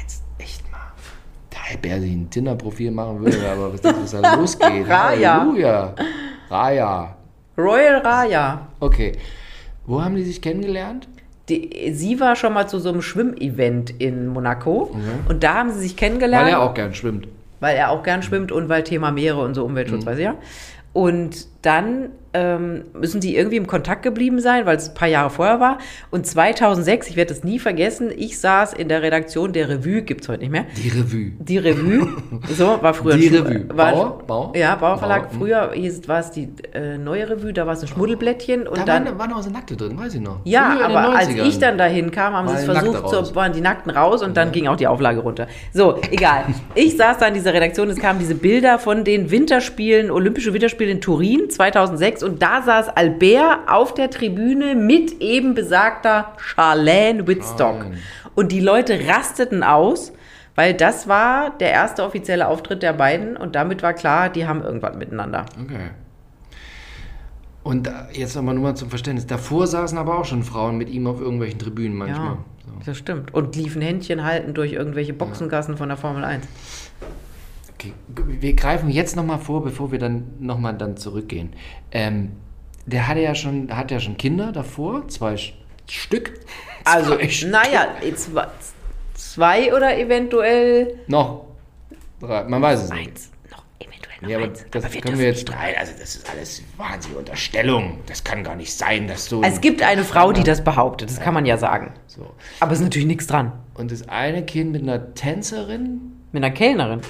Jetzt 0.00 0.22
echt 0.38 0.62
mal. 0.70 0.78
Albert 1.90 2.02
sich 2.02 2.12
ein 2.12 2.30
Tinder-Profil 2.30 2.90
machen 2.90 3.20
würde, 3.20 3.38
aber 3.50 3.72
was 3.72 3.80
ist, 3.80 4.14
da 4.14 4.34
losgeht? 4.36 4.68
Raya. 4.88 5.40
Halleluja. 5.40 5.94
Raya. 6.50 7.16
Royal 7.58 7.98
Raya. 8.00 8.66
Okay. 8.80 9.12
Wo 9.86 10.02
haben 10.02 10.14
die 10.14 10.22
sich 10.22 10.40
kennengelernt? 10.40 11.08
Die, 11.48 11.92
sie 11.92 12.20
war 12.20 12.36
schon 12.36 12.52
mal 12.52 12.68
zu 12.68 12.78
so 12.78 12.88
einem 12.90 13.02
Schwimmevent 13.02 13.90
in 14.00 14.28
Monaco. 14.28 14.94
Und 15.28 15.42
da 15.42 15.54
haben 15.54 15.72
sie 15.72 15.80
sich 15.80 15.96
kennengelernt. 15.96 16.46
Weil 16.46 16.52
er 16.52 16.60
auch 16.62 16.74
gern 16.74 16.94
schwimmt. 16.94 17.26
weil 17.60 17.76
er 17.76 17.90
auch 17.90 18.02
gern 18.02 18.22
schwimmt 18.22 18.52
und 18.52 18.68
weil 18.68 18.84
Thema 18.84 19.10
Meere 19.10 19.40
und 19.42 19.54
so 19.54 19.64
Umweltschutz, 19.64 20.06
weiß 20.06 20.18
ich 20.18 20.24
ja. 20.24 20.34
Und 20.92 21.46
dann 21.62 22.10
ähm, 22.34 22.84
müssen 22.94 23.20
die 23.20 23.36
irgendwie 23.36 23.56
im 23.56 23.66
Kontakt 23.66 24.02
geblieben 24.02 24.40
sein, 24.40 24.64
weil 24.66 24.76
es 24.76 24.88
ein 24.88 24.94
paar 24.94 25.08
Jahre 25.08 25.30
vorher 25.30 25.60
war. 25.60 25.78
Und 26.10 26.26
2006, 26.26 27.10
ich 27.10 27.16
werde 27.16 27.34
das 27.34 27.44
nie 27.44 27.58
vergessen, 27.58 28.10
ich 28.14 28.38
saß 28.38 28.72
in 28.72 28.88
der 28.88 29.02
Redaktion 29.02 29.52
der 29.52 29.68
Revue, 29.68 30.02
gibt 30.02 30.22
es 30.22 30.28
heute 30.28 30.40
nicht 30.40 30.50
mehr. 30.50 30.64
Die 30.82 30.88
Revue. 30.88 31.32
Die 31.38 31.58
Revue, 31.58 32.08
so 32.56 32.78
war 32.80 32.94
früher 32.94 33.16
Die 33.16 33.28
Revue. 33.28 33.66
War, 33.68 33.92
Bauer? 33.92 34.18
Bauer? 34.26 34.56
Ja, 34.56 34.76
Bauerverlag. 34.76 35.24
Bauer, 35.24 35.32
hm. 35.32 35.38
Früher 35.38 35.72
hieß, 35.74 36.08
war 36.08 36.20
es 36.20 36.30
die 36.30 36.48
äh, 36.72 36.96
neue 36.96 37.28
Revue, 37.28 37.52
da 37.52 37.66
war 37.66 37.74
es 37.74 37.82
ein 37.82 37.88
Schmuddelblättchen 37.88 38.66
und 38.66 38.78
Da 38.78 38.84
dann. 38.84 39.04
waren, 39.06 39.18
waren 39.18 39.32
auch 39.34 39.42
so 39.42 39.50
Nackte 39.50 39.76
drin, 39.76 39.98
weiß 39.98 40.14
ich 40.14 40.20
noch. 40.20 40.40
Ja, 40.44 40.72
Früher 40.76 40.86
aber 40.86 41.16
als 41.16 41.28
90ern. 41.28 41.48
ich 41.48 41.58
dann 41.58 41.78
dahin 41.78 42.10
kam, 42.10 42.32
haben 42.34 42.48
sie 42.48 42.54
es 42.54 42.64
versucht, 42.64 43.08
zu, 43.08 43.34
waren 43.34 43.52
die 43.52 43.60
Nackten 43.60 43.90
raus 43.90 44.22
und 44.22 44.36
dann 44.36 44.52
ging 44.52 44.68
auch 44.68 44.76
die 44.76 44.86
Auflage 44.86 45.20
runter. 45.20 45.46
So, 45.72 46.00
egal. 46.10 46.44
Ich 46.74 46.96
saß 46.96 47.18
da 47.18 47.26
in 47.26 47.34
dieser 47.34 47.52
Redaktion, 47.52 47.90
es 47.90 47.98
kamen 47.98 48.18
diese 48.18 48.34
Bilder 48.34 48.78
von 48.78 49.04
den 49.04 49.30
Winterspielen, 49.30 50.10
Olympische 50.10 50.54
Winterspiele 50.54 50.90
in 50.90 51.00
Turin 51.00 51.50
2006 51.54 52.22
und 52.22 52.42
da 52.42 52.62
saß 52.62 52.88
Albert 52.90 53.68
auf 53.68 53.94
der 53.94 54.10
Tribüne 54.10 54.74
mit 54.74 55.20
eben 55.20 55.54
besagter 55.54 56.32
Charlene 56.38 57.26
Whitstock. 57.26 57.82
Charlene. 57.82 57.98
Und 58.34 58.52
die 58.52 58.60
Leute 58.60 58.98
rasteten 59.08 59.62
aus, 59.62 60.12
Weil 60.54 60.74
das 60.74 61.08
war 61.08 61.50
der 61.60 61.70
erste 61.70 62.04
offizielle 62.04 62.46
Auftritt 62.46 62.82
der 62.82 62.92
beiden 62.92 63.36
und 63.38 63.54
damit 63.54 63.82
war 63.82 63.94
klar, 63.94 64.28
die 64.28 64.46
haben 64.46 64.62
irgendwas 64.62 64.94
miteinander. 64.96 65.46
Okay. 65.62 65.90
Und 67.62 67.86
äh, 67.86 67.92
jetzt 68.12 68.34
nochmal 68.36 68.54
nur 68.54 68.64
mal 68.64 68.74
zum 68.74 68.90
Verständnis. 68.90 69.26
Davor 69.26 69.66
saßen 69.66 69.96
aber 69.96 70.18
auch 70.18 70.24
schon 70.24 70.42
Frauen 70.42 70.76
mit 70.76 70.90
ihm 70.90 71.06
auf 71.06 71.20
irgendwelchen 71.20 71.58
Tribünen 71.58 71.96
manchmal. 71.96 72.26
Ja, 72.26 72.38
So. 72.66 72.72
das 72.84 72.98
stimmt. 72.98 73.32
Und 73.32 73.54
liefen 73.56 73.80
Händchen 73.80 74.24
halten 74.24 74.52
durch 74.52 74.72
irgendwelche 74.72 75.12
Boxengassen 75.12 75.76
von 75.76 75.88
der 75.88 75.96
Formel 75.96 76.24
1. 76.24 76.46
Okay. 77.82 77.92
Wir 78.40 78.54
greifen 78.54 78.88
jetzt 78.90 79.16
nochmal 79.16 79.38
vor, 79.38 79.62
bevor 79.62 79.92
wir 79.92 79.98
dann 79.98 80.24
nochmal 80.40 80.74
dann 80.76 80.96
zurückgehen. 80.96 81.52
Ähm, 81.90 82.32
der 82.86 83.06
hatte 83.08 83.20
ja 83.20 83.34
schon, 83.34 83.74
hat 83.76 83.90
ja 83.90 84.00
schon 84.00 84.16
Kinder 84.16 84.52
davor, 84.52 85.08
zwei 85.08 85.36
Stück. 85.88 86.34
Also, 86.84 87.14
Zwei 87.16 87.46
naja, 87.46 87.86
zwei, 88.16 88.46
zwei 89.14 89.72
oder 89.72 89.96
eventuell 89.96 90.98
Noch 91.06 91.44
drei, 92.20 92.42
man 92.42 92.60
weiß 92.60 92.82
es 92.82 92.90
nicht. 92.90 93.06
eins. 93.08 93.30
Noch 93.52 93.62
eventuell 93.78 94.16
noch 94.20 94.28
Ja, 94.28 94.36
aber 94.38 94.46
eins. 94.46 94.66
das 94.72 94.84
aber 94.84 94.94
können 94.96 95.18
wir 95.20 95.26
jetzt 95.26 95.44
drei. 95.44 95.78
Also 95.78 95.92
das 95.92 96.16
ist 96.16 96.28
alles 96.28 96.62
wahnsinnige 96.76 97.20
Unterstellung. 97.20 97.98
Das 98.06 98.24
kann 98.24 98.42
gar 98.42 98.56
nicht 98.56 98.74
sein, 98.76 99.06
dass 99.06 99.26
so. 99.26 99.42
Es 99.44 99.60
gibt 99.60 99.80
eine 99.80 100.02
Frau, 100.02 100.32
die 100.32 100.42
das 100.42 100.64
behauptet, 100.64 101.08
das 101.08 101.20
kann 101.20 101.34
man 101.34 101.46
ja 101.46 101.56
sagen. 101.56 101.92
So. 102.08 102.32
Aber 102.58 102.72
es 102.72 102.78
ist 102.80 102.84
natürlich 102.84 103.06
nichts 103.06 103.28
dran. 103.28 103.52
Und 103.74 103.92
das 103.92 104.08
eine 104.08 104.44
Kind 104.44 104.72
mit 104.72 104.82
einer 104.82 105.14
Tänzerin. 105.14 106.00
Mit 106.32 106.42
einer 106.42 106.52
Kellnerin. 106.52 107.00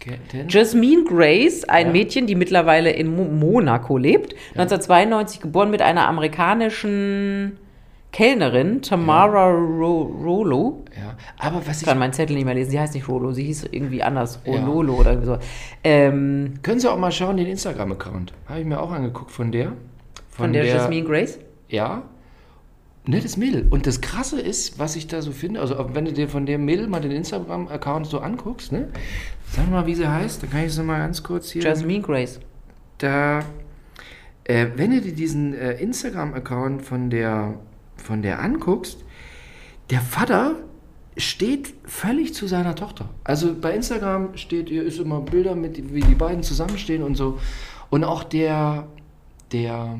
Tän- 0.00 0.48
Jasmine 0.48 1.04
Grace, 1.04 1.64
ein 1.68 1.86
Ja. 1.86 1.92
Mädchen, 1.92 2.26
die 2.26 2.34
mittlerweile 2.34 2.90
in 2.90 3.14
Mo 3.14 3.24
Monaco 3.24 3.96
lebt, 3.96 4.34
1992 4.54 5.40
geboren 5.40 5.70
mit 5.70 5.82
einer 5.82 6.06
amerikanischen 6.08 7.58
Kellnerin, 8.10 8.80
Tamara 8.80 9.50
Ro 9.50 10.02
Rolo. 10.24 10.84
Ja, 10.96 11.16
aber 11.38 11.58
was 11.66 11.76
Ich 11.76 11.82
ich. 11.82 11.88
kann 11.88 11.98
meinen 11.98 12.14
Zettel 12.14 12.36
nicht 12.36 12.46
mehr 12.46 12.54
lesen. 12.54 12.70
Sie 12.70 12.80
heißt 12.80 12.94
nicht 12.94 13.06
Rolo, 13.08 13.32
sie 13.32 13.44
hieß 13.44 13.64
irgendwie 13.70 14.02
anders. 14.02 14.40
Ja. 14.46 14.64
Rololo 14.64 14.94
oder 14.94 15.10
irgendwie 15.12 15.26
so. 15.26 15.38
Ähm, 15.84 16.54
Können 16.62 16.80
Sie 16.80 16.90
auch 16.90 16.98
mal 16.98 17.12
schauen, 17.12 17.36
den 17.36 17.46
Instagram-Account. 17.46 18.32
Habe 18.48 18.60
ich 18.60 18.66
mir 18.66 18.80
auch 18.80 18.90
angeguckt 18.90 19.30
von 19.30 19.52
der. 19.52 19.72
von, 20.30 20.52
der, 20.54 20.64
Jasmine 20.64 21.06
Grace. 21.06 21.38
Ja. 21.68 22.02
Nettes 23.04 23.36
Mädel. 23.36 23.66
Und 23.70 23.86
das 23.86 24.00
Krasse 24.00 24.40
ist, 24.40 24.78
was 24.78 24.94
ich 24.96 25.06
da 25.06 25.20
so 25.22 25.32
finde, 25.32 25.60
also 25.60 25.74
wenn 25.94 26.04
du 26.04 26.12
dir 26.12 26.28
von 26.28 26.44
dem 26.46 26.64
Mädel 26.64 26.88
mal 26.88 27.00
den 27.00 27.10
Instagram-Account 27.10 28.06
so 28.06 28.20
anguckst, 28.20 28.70
ne? 28.72 28.88
Sag 29.52 29.70
mal, 29.70 29.86
wie 29.86 29.94
sie 29.94 30.06
heißt, 30.06 30.42
dann 30.42 30.50
kann 30.50 30.64
ich 30.64 30.72
sie 30.72 30.82
mal 30.82 30.98
ganz 30.98 31.22
kurz 31.22 31.50
hier. 31.50 31.62
Jasmine 31.62 32.02
Grace. 32.02 32.40
da, 32.98 33.40
äh, 34.44 34.66
wenn 34.76 34.90
du 34.90 35.00
dir 35.00 35.12
diesen 35.12 35.54
äh, 35.54 35.74
Instagram-Account 35.74 36.82
von 36.82 37.10
der, 37.10 37.54
von 37.96 38.22
der 38.22 38.40
anguckst, 38.40 39.04
der 39.90 40.00
Vater 40.00 40.56
steht 41.16 41.74
völlig 41.84 42.34
zu 42.34 42.46
seiner 42.46 42.74
Tochter. 42.74 43.08
Also 43.24 43.54
bei 43.60 43.74
Instagram 43.74 44.36
steht, 44.36 44.70
ihr 44.70 44.84
ist 44.84 45.00
immer 45.00 45.20
Bilder 45.20 45.54
mit, 45.54 45.92
wie 45.92 46.00
die 46.00 46.14
beiden 46.14 46.42
zusammenstehen 46.42 47.02
und 47.02 47.16
so. 47.16 47.38
Und 47.90 48.04
auch 48.04 48.22
der, 48.22 48.86
der 49.52 49.98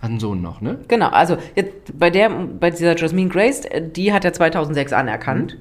hat 0.00 0.10
einen 0.10 0.20
Sohn 0.20 0.40
noch, 0.40 0.60
ne? 0.60 0.78
Genau, 0.88 1.08
also 1.08 1.36
jetzt 1.54 1.98
bei 1.98 2.10
der, 2.10 2.30
bei 2.30 2.70
dieser 2.70 2.96
Jasmine 2.96 3.28
Grace, 3.28 3.62
die 3.94 4.12
hat 4.12 4.24
er 4.24 4.32
2006 4.32 4.92
anerkannt. 4.92 5.58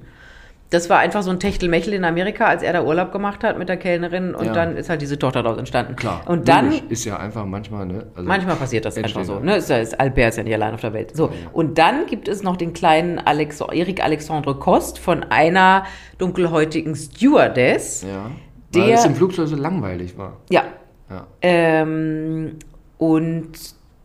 Das 0.74 0.90
war 0.90 0.98
einfach 1.00 1.22
so 1.22 1.30
ein 1.30 1.40
Techtelmechtel 1.40 1.94
in 1.94 2.04
Amerika, 2.04 2.46
als 2.46 2.64
er 2.64 2.74
da 2.74 2.84
Urlaub 2.84 3.12
gemacht 3.12 3.44
hat 3.44 3.60
mit 3.60 3.70
der 3.70 3.78
Kellnerin 3.78 4.34
und 4.34 4.46
Ja. 4.48 4.54
dann 4.54 4.76
ist 4.76 4.90
halt 4.90 5.02
diese 5.02 5.20
Tochter 5.20 5.44
daraus 5.44 5.58
entstanden. 5.60 5.96
Klar. 5.96 6.22
Und 6.26 6.48
dann 6.48 6.66
logisch, 6.72 6.82
ist 6.90 7.06
ja 7.06 7.18
einfach 7.18 7.46
manchmal, 7.46 7.86
ne? 7.86 8.08
Also, 8.16 8.28
Manchmal 8.28 8.56
passiert 8.56 8.86
das 8.86 8.98
einfach 8.98 9.24
so. 9.24 9.34
ja. 9.36 9.40
Ne? 9.42 9.58
Ist, 9.58 9.70
ja- 9.70 9.78
ist 9.78 10.00
Albert 10.00 10.30
ist 10.30 10.38
ja 10.38 10.44
nicht 10.44 10.54
allein 10.56 10.74
auf 10.74 10.82
der 10.82 10.94
Welt. 10.94 11.16
So. 11.16 11.30
Und 11.52 11.78
dann 11.78 12.08
gibt 12.08 12.28
es 12.28 12.42
noch 12.42 12.58
den 12.58 12.74
kleinen 12.74 13.20
Alex 13.20 13.62
Erik 13.62 14.04
Alexandre 14.04 14.56
Kost 14.56 14.98
von 14.98 15.24
einer 15.24 15.84
dunkelhäutigen 16.18 16.96
Stewardess. 16.96 18.04
Ja. 18.04 18.32
Der- 18.74 18.82
weil 18.84 18.92
es 18.94 19.06
im 19.06 19.14
Flugzeug 19.16 19.48
so 19.48 19.56
langweilig 19.56 20.18
war. 20.18 20.38
Ja. 20.50 20.64
Ja. 21.10 21.28
Ähm, 21.42 22.58
und 22.98 23.52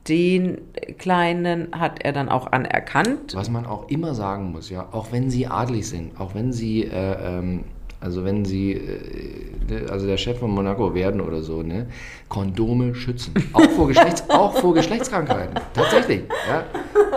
den 0.09 0.59
kleinen 0.99 1.69
hat 1.73 2.03
er 2.03 2.13
dann 2.13 2.29
auch 2.29 2.51
anerkannt. 2.53 3.35
Was 3.35 3.51
man 3.51 3.67
auch 3.67 3.89
immer 3.89 4.15
sagen 4.15 4.53
muss, 4.53 4.71
ja, 4.71 4.89
auch 4.93 5.13
wenn 5.13 5.31
sie 5.31 5.47
adlig 5.47 5.89
sind, 5.89 6.19
auch 6.19 6.35
wenn 6.35 6.53
sie, 6.53 6.85
äh, 6.85 7.39
ähm, 7.39 7.65
also 8.01 8.25
wenn 8.25 8.45
sie, 8.45 8.73
äh, 8.73 9.87
also 9.91 10.07
der 10.07 10.17
Chef 10.17 10.39
von 10.39 10.51
Monaco 10.51 10.95
werden 10.95 11.21
oder 11.21 11.43
so, 11.43 11.63
ne, 11.63 11.87
Kondome 12.29 12.95
schützen. 12.95 13.35
Auch 13.53 13.69
vor, 13.71 13.89
Geschlechts, 13.89 14.25
auch 14.29 14.59
vor 14.59 14.75
Geschlechtskrankheiten. 14.75 15.55
Tatsächlich, 15.75 16.23
ja. 16.49 16.65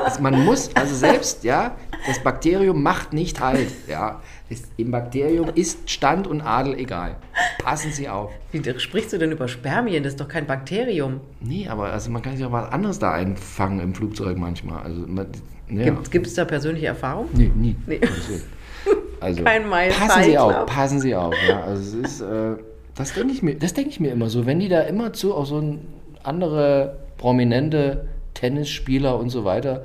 Es, 0.05 0.19
man 0.19 0.43
muss, 0.43 0.75
also 0.75 0.95
selbst, 0.95 1.43
ja, 1.43 1.75
das 2.07 2.21
Bakterium 2.23 2.81
macht 2.81 3.13
nicht 3.13 3.39
halt, 3.39 3.71
ja. 3.87 4.21
Es, 4.51 4.63
Im 4.75 4.91
Bakterium 4.91 5.49
ist 5.55 5.89
Stand 5.89 6.27
und 6.27 6.41
Adel 6.41 6.77
egal. 6.77 7.15
Passen 7.63 7.93
Sie 7.93 8.09
auf. 8.09 8.31
Wie 8.51 8.61
sprichst 8.79 9.13
du 9.13 9.17
denn 9.17 9.31
über 9.31 9.47
Spermien? 9.47 10.03
Das 10.03 10.13
ist 10.13 10.19
doch 10.19 10.27
kein 10.27 10.45
Bakterium. 10.45 11.21
Nee, 11.39 11.69
aber 11.69 11.93
also 11.93 12.11
man 12.11 12.21
kann 12.21 12.35
sich 12.35 12.45
auch 12.45 12.51
was 12.51 12.69
anderes 12.69 12.99
da 12.99 13.13
einfangen 13.13 13.79
im 13.79 13.95
Flugzeug 13.95 14.37
manchmal. 14.37 14.83
Also, 14.83 15.05
ja. 15.69 15.95
Gibt 16.09 16.27
es 16.27 16.33
da 16.33 16.43
persönliche 16.43 16.87
Erfahrung? 16.87 17.29
Nee, 17.33 17.51
nie. 17.55 17.75
Nee. 17.87 18.01
Also, 19.21 19.43
Kein 19.43 19.69
Mile 19.69 19.91
passen 19.91 20.23
Sie 20.23 20.35
auf, 20.35 20.65
passen 20.65 20.99
Sie 20.99 21.15
auf. 21.15 21.35
Ja, 21.47 21.61
also 21.61 21.99
es 21.99 22.13
ist, 22.13 22.21
äh, 22.21 22.55
das 22.95 23.13
denke 23.13 23.31
ich 23.31 23.43
mir, 23.43 23.53
das 23.53 23.75
denke 23.75 23.91
ich 23.91 23.99
mir 23.99 24.11
immer 24.11 24.29
so, 24.29 24.47
wenn 24.47 24.59
die 24.59 24.67
da 24.67 24.81
immer 24.81 25.13
zu 25.13 25.35
auch 25.35 25.45
so 25.45 25.59
ein 25.59 25.87
andere 26.23 26.97
prominente 27.19 28.07
Tennisspieler 28.33 29.19
und 29.19 29.29
so 29.29 29.45
weiter, 29.45 29.83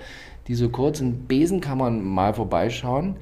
die 0.49 0.55
so 0.55 0.71
kurz 0.71 1.01
in 1.01 1.27
Besenkammern 1.27 2.03
mal 2.03 2.33
vorbeischauen, 2.33 3.17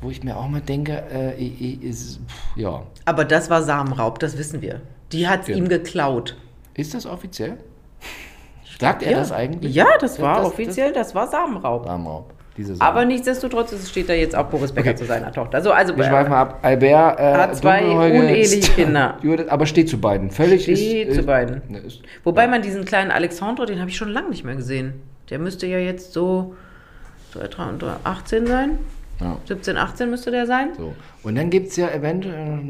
wo 0.00 0.10
ich 0.10 0.22
mir 0.22 0.36
auch 0.36 0.48
mal 0.48 0.60
denke, 0.60 1.02
äh, 1.12 1.42
ist, 1.44 2.20
pff, 2.28 2.56
ja, 2.56 2.82
Aber 3.04 3.24
das 3.24 3.48
war 3.50 3.62
Samenraub, 3.62 4.18
das 4.18 4.36
wissen 4.38 4.60
wir. 4.62 4.80
Die 5.12 5.26
hat 5.28 5.42
es 5.42 5.48
Ja. 5.48 5.56
ihm 5.56 5.68
geklaut. 5.68 6.36
ist 6.74 6.92
das 6.94 7.06
offiziell? 7.06 7.56
Sagt 8.78 9.02
er 9.02 9.16
das 9.16 9.32
eigentlich? 9.32 9.74
Ja, 9.74 9.86
das 9.98 10.20
war 10.20 10.38
das- 10.38 10.46
offiziell, 10.46 10.92
das, 10.92 11.14
war 11.14 11.26
Samenraub. 11.28 12.32
Diese 12.56 12.74
Aber 12.80 13.04
es 13.06 13.90
steht 13.90 14.08
da 14.08 14.14
jetzt 14.14 14.34
auch 14.34 14.46
Boris 14.46 14.72
Becker 14.72 14.90
Okay. 14.90 14.98
zu 14.98 15.04
seiner 15.04 15.30
Tochter. 15.30 15.60
So, 15.62 15.72
also 15.72 15.94
Wir 15.96 16.04
schweifen 16.04 16.30
mal 16.30 16.40
ab. 16.40 16.58
Albert 16.62 17.20
äh, 17.20 17.34
Hat 17.34 17.56
zwei 17.56 17.84
uneheliche 17.84 18.72
Kinder. 18.72 19.18
Aber 19.48 19.66
steht 19.66 19.88
zu 19.90 19.98
beiden. 20.00 20.30
Völlig 20.30 20.62
Steht 20.62 21.08
ist, 21.08 21.16
zu 21.16 21.22
beiden. 21.24 21.60
Ne, 21.68 21.78
ist, 21.80 22.00
Wobei 22.24 22.46
man 22.46 22.62
diesen 22.62 22.84
kleinen 22.86 23.10
Alexandre, 23.10 23.66
den 23.66 23.78
habe 23.80 23.90
ich 23.90 23.96
schon 23.96 24.08
lange 24.08 24.30
nicht 24.30 24.44
mehr 24.44 24.56
gesehen. 24.56 24.94
Der 25.28 25.38
müsste 25.38 25.66
ja 25.66 25.78
jetzt 25.78 26.12
so, 26.14 26.54
so 27.32 27.40
etwa 27.40 27.68
unter 27.68 28.00
18 28.04 28.46
sein. 28.46 28.78
Ja, 29.20 29.36
17, 29.46 29.76
18 29.76 30.10
müsste 30.10 30.30
der 30.30 30.46
sein. 30.46 30.70
so. 30.76 30.94
Und 31.22 31.34
dann 31.36 31.50
gibt 31.50 31.68
es 31.68 31.76
ja 31.76 31.88
eventuell 31.90 32.60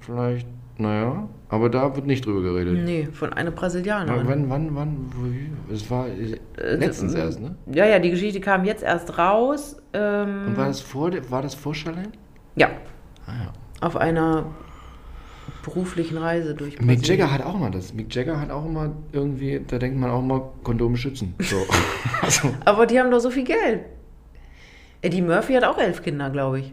vielleicht, 0.00 0.46
naja, 0.78 1.28
aber 1.48 1.68
da 1.68 1.94
wird 1.96 2.06
nicht 2.06 2.24
drüber 2.24 2.42
geredet. 2.42 2.84
Nee, 2.84 3.08
von 3.12 3.32
einer 3.32 3.50
Brasilianerin. 3.50 4.26
Wann, 4.26 4.48
wann, 4.50 4.74
wann, 4.76 4.96
wo, 5.14 5.72
es 5.74 5.90
war 5.90 6.06
äh, 6.08 6.38
letztens 6.76 7.12
das- 7.12 7.20
erst, 7.24 7.40
ne? 7.40 7.54
Ja, 7.72 7.86
ja, 7.86 7.98
die 7.98 8.10
Geschichte 8.10 8.40
kam 8.40 8.64
jetzt 8.64 8.82
erst 8.82 9.18
raus. 9.18 9.76
Ähm, 9.92 10.46
Und 10.48 10.56
war 10.56 10.66
das 10.68 10.80
vor, 10.80 11.10
war 11.30 11.42
das 11.42 11.54
vor 11.54 11.74
Charlene? 11.74 12.10
ja, 12.56 12.68
Ah 13.26 13.32
ja. 13.44 13.52
auf 13.86 13.96
einer 13.96 14.46
beruflichen 15.64 16.16
Reise 16.16 16.54
durch 16.54 16.80
Mick 16.80 17.00
Brasilien. 17.00 17.20
Jagger 17.20 17.32
hat 17.32 17.44
auch 17.44 17.54
immer 17.56 17.70
das. 17.70 17.92
Mick 17.92 18.14
Jagger 18.14 18.40
hat 18.40 18.50
auch 18.50 18.64
immer 18.64 18.92
irgendwie, 19.12 19.60
da 19.66 19.78
denkt 19.78 19.98
man 19.98 20.10
auch 20.10 20.20
immer, 20.20 20.50
Kondome 20.62 20.96
schützen. 20.96 21.34
So. 21.40 21.56
also, 22.22 22.54
Aber 22.64 22.86
die 22.86 22.98
haben 22.98 23.10
doch 23.10 23.18
so 23.20 23.30
viel 23.30 23.44
Geld. 23.44 23.80
Eddie 25.02 25.22
Murphy 25.22 25.54
hat 25.54 25.64
auch 25.64 25.78
elf 25.78 26.02
Kinder, 26.02 26.30
glaube 26.30 26.60
ich. 26.60 26.72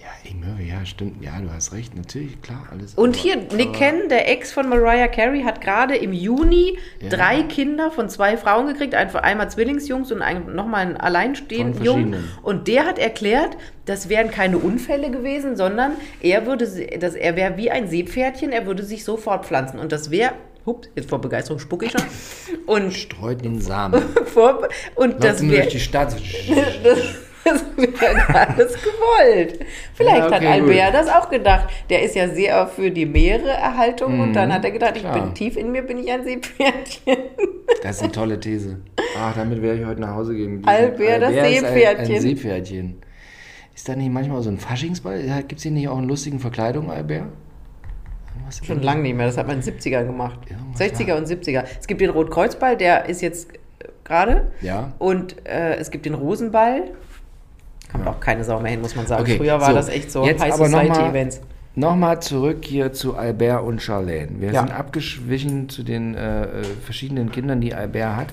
ja, 0.00 0.08
Eddie 0.24 0.34
Murphy, 0.34 0.68
ja, 0.68 0.84
stimmt. 0.86 1.22
Ja, 1.22 1.40
du 1.40 1.50
hast 1.52 1.72
recht, 1.72 1.94
natürlich, 1.96 2.40
klar, 2.42 2.66
alles. 2.70 2.94
Und 2.94 3.10
aber- 3.10 3.18
hier, 3.18 3.36
Nick 3.56 3.74
Cannon, 3.74 4.08
der 4.08 4.28
Ex 4.30 4.50
von 4.52 4.68
Mariah 4.68 5.06
Carey, 5.08 5.42
hat 5.42 5.60
gerade 5.60 5.96
im 5.96 6.12
Juni 6.12 6.78
Ja. 7.00 7.08
drei 7.10 7.42
Kinder 7.42 7.90
von 7.90 8.08
zwei 8.08 8.36
Frauen 8.36 8.66
gekriegt. 8.66 8.94
Einfach 8.94 9.22
einmal 9.22 9.50
Zwillingsjungs 9.50 10.10
und 10.12 10.22
ein, 10.22 10.54
nochmal 10.54 10.86
einen 10.86 10.96
alleinstehenden 10.96 11.84
Jungen. 11.84 12.24
Und 12.42 12.66
der 12.68 12.86
hat 12.86 12.98
erklärt, 12.98 13.56
das 13.84 14.08
wären 14.08 14.30
keine 14.30 14.58
Unfälle 14.58 15.10
gewesen, 15.10 15.56
sondern 15.56 15.92
er 16.20 16.46
würde, 16.46 16.66
das, 16.98 17.14
er 17.14 17.36
wäre 17.36 17.56
wie 17.56 17.70
ein 17.70 17.88
Seepferdchen, 17.88 18.50
er 18.52 18.66
würde 18.66 18.82
sich 18.82 19.04
so 19.04 19.16
fortpflanzen. 19.16 19.78
Und 19.78 19.92
das 19.92 20.10
wäre, 20.10 20.32
hups, 20.66 20.88
jetzt 20.96 21.08
vor 21.08 21.20
Begeisterung 21.20 21.58
spucke 21.60 21.86
ich 21.86 21.92
schon. 21.92 22.02
Und, 22.66 22.92
Streut 22.92 23.44
den 23.44 23.60
Samen. 23.60 24.02
und 24.94 25.24
das 25.24 25.40
Läuft 25.40 25.42
nur 25.42 25.52
wäre... 25.52 25.62
durch 25.62 25.72
die 25.74 25.80
Stadt. 25.80 26.14
Das 26.84 26.98
wäre 27.76 28.34
alles 28.48 28.74
gewollt. 28.74 29.58
Vielleicht 29.94 30.16
Ja, 30.18 30.26
okay, 30.26 30.34
hat 30.34 30.44
Albert 30.44 30.94
das 30.94 31.08
auch 31.08 31.30
gedacht. 31.30 31.68
Der 31.90 32.02
ist 32.02 32.14
ja 32.14 32.28
sehr 32.28 32.66
für 32.66 32.90
die 32.90 33.06
Meereerhaltung 33.06 34.20
und 34.20 34.32
dann 34.34 34.52
hat 34.52 34.64
er 34.64 34.70
gedacht, 34.70 34.96
ich 34.96 35.02
Mhm. 35.04 35.08
klar. 35.08 35.24
bin 35.24 35.34
tief 35.34 35.56
in 35.56 35.72
mir, 35.72 35.82
bin 35.82 35.98
ich 35.98 36.10
ein 36.10 36.24
Seepferdchen. 36.24 37.16
Das 37.82 37.96
ist 37.96 38.02
eine 38.02 38.12
tolle 38.12 38.40
These. 38.40 38.80
Ach, 39.18 39.34
damit 39.36 39.62
werde 39.62 39.80
ich 39.80 39.86
heute 39.86 40.00
nach 40.00 40.14
Hause 40.14 40.34
gehen. 40.34 40.56
diesem- 40.62 40.68
Albert, 40.68 41.22
das 41.22 41.30
ist 41.32 41.38
ein- 41.38 41.52
Seepferdchen. 41.54 42.14
Ein 42.16 42.20
Seepferdchen. 42.22 43.02
Ist 43.74 43.88
da 43.88 43.94
nicht 43.94 44.10
manchmal 44.12 44.42
so 44.42 44.50
ein 44.50 44.58
Faschingsball? 44.58 45.22
Gibt 45.46 45.58
es 45.58 45.62
hier 45.62 45.70
nicht 45.70 45.86
auch 45.88 45.98
eine 45.98 46.06
lustige 46.08 46.38
Verkleidung, 46.40 46.90
Albert? 46.90 47.24
Schon 48.64 48.82
lange 48.82 49.02
nicht 49.02 49.14
mehr, 49.14 49.26
das 49.26 49.36
hat 49.36 49.46
man 49.46 49.56
in 49.60 49.62
den 49.64 49.74
70ern 49.78 50.06
gemacht. 50.06 50.38
Irgendwas 50.48 50.80
60er 50.80 51.16
und 51.16 51.26
70er. 51.28 51.64
Es 51.78 51.86
gibt 51.86 52.00
den 52.00 52.10
Rotkreuzball, 52.10 52.76
der 52.76 53.08
ist 53.08 53.20
jetzt 53.20 53.48
gerade. 54.04 54.50
Ja. 54.62 54.92
Und 54.98 55.36
äh, 55.46 55.76
es 55.76 55.90
gibt 55.90 56.06
den 56.06 56.14
Rosenball. 56.14 56.84
Kommt 57.90 58.06
auch 58.06 58.20
keine 58.20 58.44
Sau 58.44 58.60
mehr 58.60 58.70
hin, 58.72 58.80
muss 58.80 58.94
man 58.94 59.06
sagen. 59.06 59.22
Okay, 59.22 59.36
Früher 59.38 59.60
war 59.60 59.68
so, 59.70 59.74
das 59.74 59.88
echt 59.88 60.10
so 60.10 60.24
jetzt 60.24 60.42
High 60.42 60.52
aber 60.54 60.68
noch 60.68 60.76
mal- 60.82 60.86
Society-Events. 60.88 61.40
Nochmal 61.74 62.20
zurück 62.20 62.64
hier 62.64 62.92
zu 62.92 63.16
Albert 63.16 63.62
und 63.62 63.80
Charlene. 63.80 64.40
Wir 64.40 64.50
Ja. 64.52 64.60
sind 64.60 64.72
abgeschwichen 64.72 65.68
zu 65.68 65.82
den 65.84 66.14
äh, 66.14 66.42
äh, 66.42 66.64
verschiedenen 66.84 67.30
Kindern, 67.30 67.60
die 67.60 67.72
Albert 67.72 68.16
hat. 68.16 68.26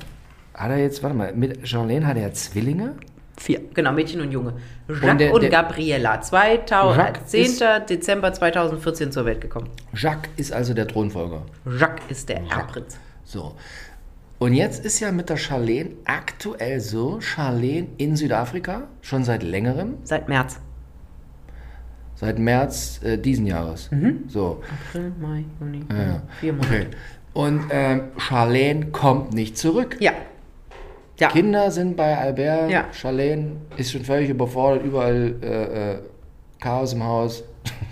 Hat 0.55 0.71
er 0.71 0.77
jetzt, 0.77 1.03
warte 1.03 1.15
mal, 1.15 1.31
mit 1.33 1.67
Charlene 1.67 2.07
hat 2.07 2.17
er 2.17 2.33
Zwillinge? 2.33 2.95
Vier. 3.37 3.61
Genau, 3.73 3.91
Mädchen 3.91 4.21
und 4.21 4.31
Junge. 4.31 4.53
Jacques 4.87 5.03
Und 5.03 5.09
und, 5.11 5.19
der- 5.19 5.39
der- 5.41 5.49
Gabriella. 5.49 6.21
2000, 6.21 6.97
Jacques 6.97 7.25
10. 7.27 7.43
ist- 7.45 7.89
Dezember 7.89 8.33
2014 8.33 9.11
zur 9.11 9.25
Welt 9.25 9.41
gekommen. 9.41 9.69
Jacques 9.93 10.29
ist 10.37 10.51
also 10.53 10.73
der 10.73 10.87
Thronfolger. 10.87 11.41
Jacques 11.79 12.05
ist 12.09 12.29
der 12.29 12.37
Erbprinz. 12.49 12.97
So. 13.25 13.53
Und 14.37 14.53
jetzt 14.53 14.83
ist 14.85 14.99
ja 14.99 15.11
mit 15.11 15.29
der 15.29 15.37
Charlene 15.37 15.91
aktuell 16.05 16.79
so, 16.81 17.21
Charlene 17.21 17.87
in 17.97 18.15
Südafrika, 18.15 18.83
schon 19.01 19.23
seit 19.23 19.43
längerem, 19.43 19.95
Seit 20.03 20.27
März. 20.27 20.59
seit 22.15 22.37
März 22.37 22.99
äh, 23.03 23.17
diesen 23.17 23.45
Jahres. 23.47 23.89
So. 24.27 24.61
April, 24.89 25.13
Mai, 25.21 25.45
Juni. 25.59 25.85
Ja, 25.89 26.03
ja. 26.03 26.21
Vier 26.39 26.53
Monate. 26.53 26.73
Okay. 26.75 26.87
Und 27.33 27.65
ähm, 27.69 28.01
Charlene 28.17 28.87
kommt 28.87 29.33
nicht 29.33 29.57
zurück. 29.57 29.97
Ja. 29.99 30.11
Ja. 31.19 31.29
Kinder 31.29 31.71
sind 31.71 31.95
bei 31.95 32.17
Albert, 32.17 32.69
Ja. 32.69 32.85
Charlene 32.91 33.53
ist 33.77 33.91
schon 33.93 34.03
völlig 34.03 34.29
überfordert, 34.29 34.83
überall 34.85 35.35
äh, 35.41 35.91
äh, 35.93 35.97
Chaos 36.59 36.91
im 36.93 37.03
Haus. 37.03 37.43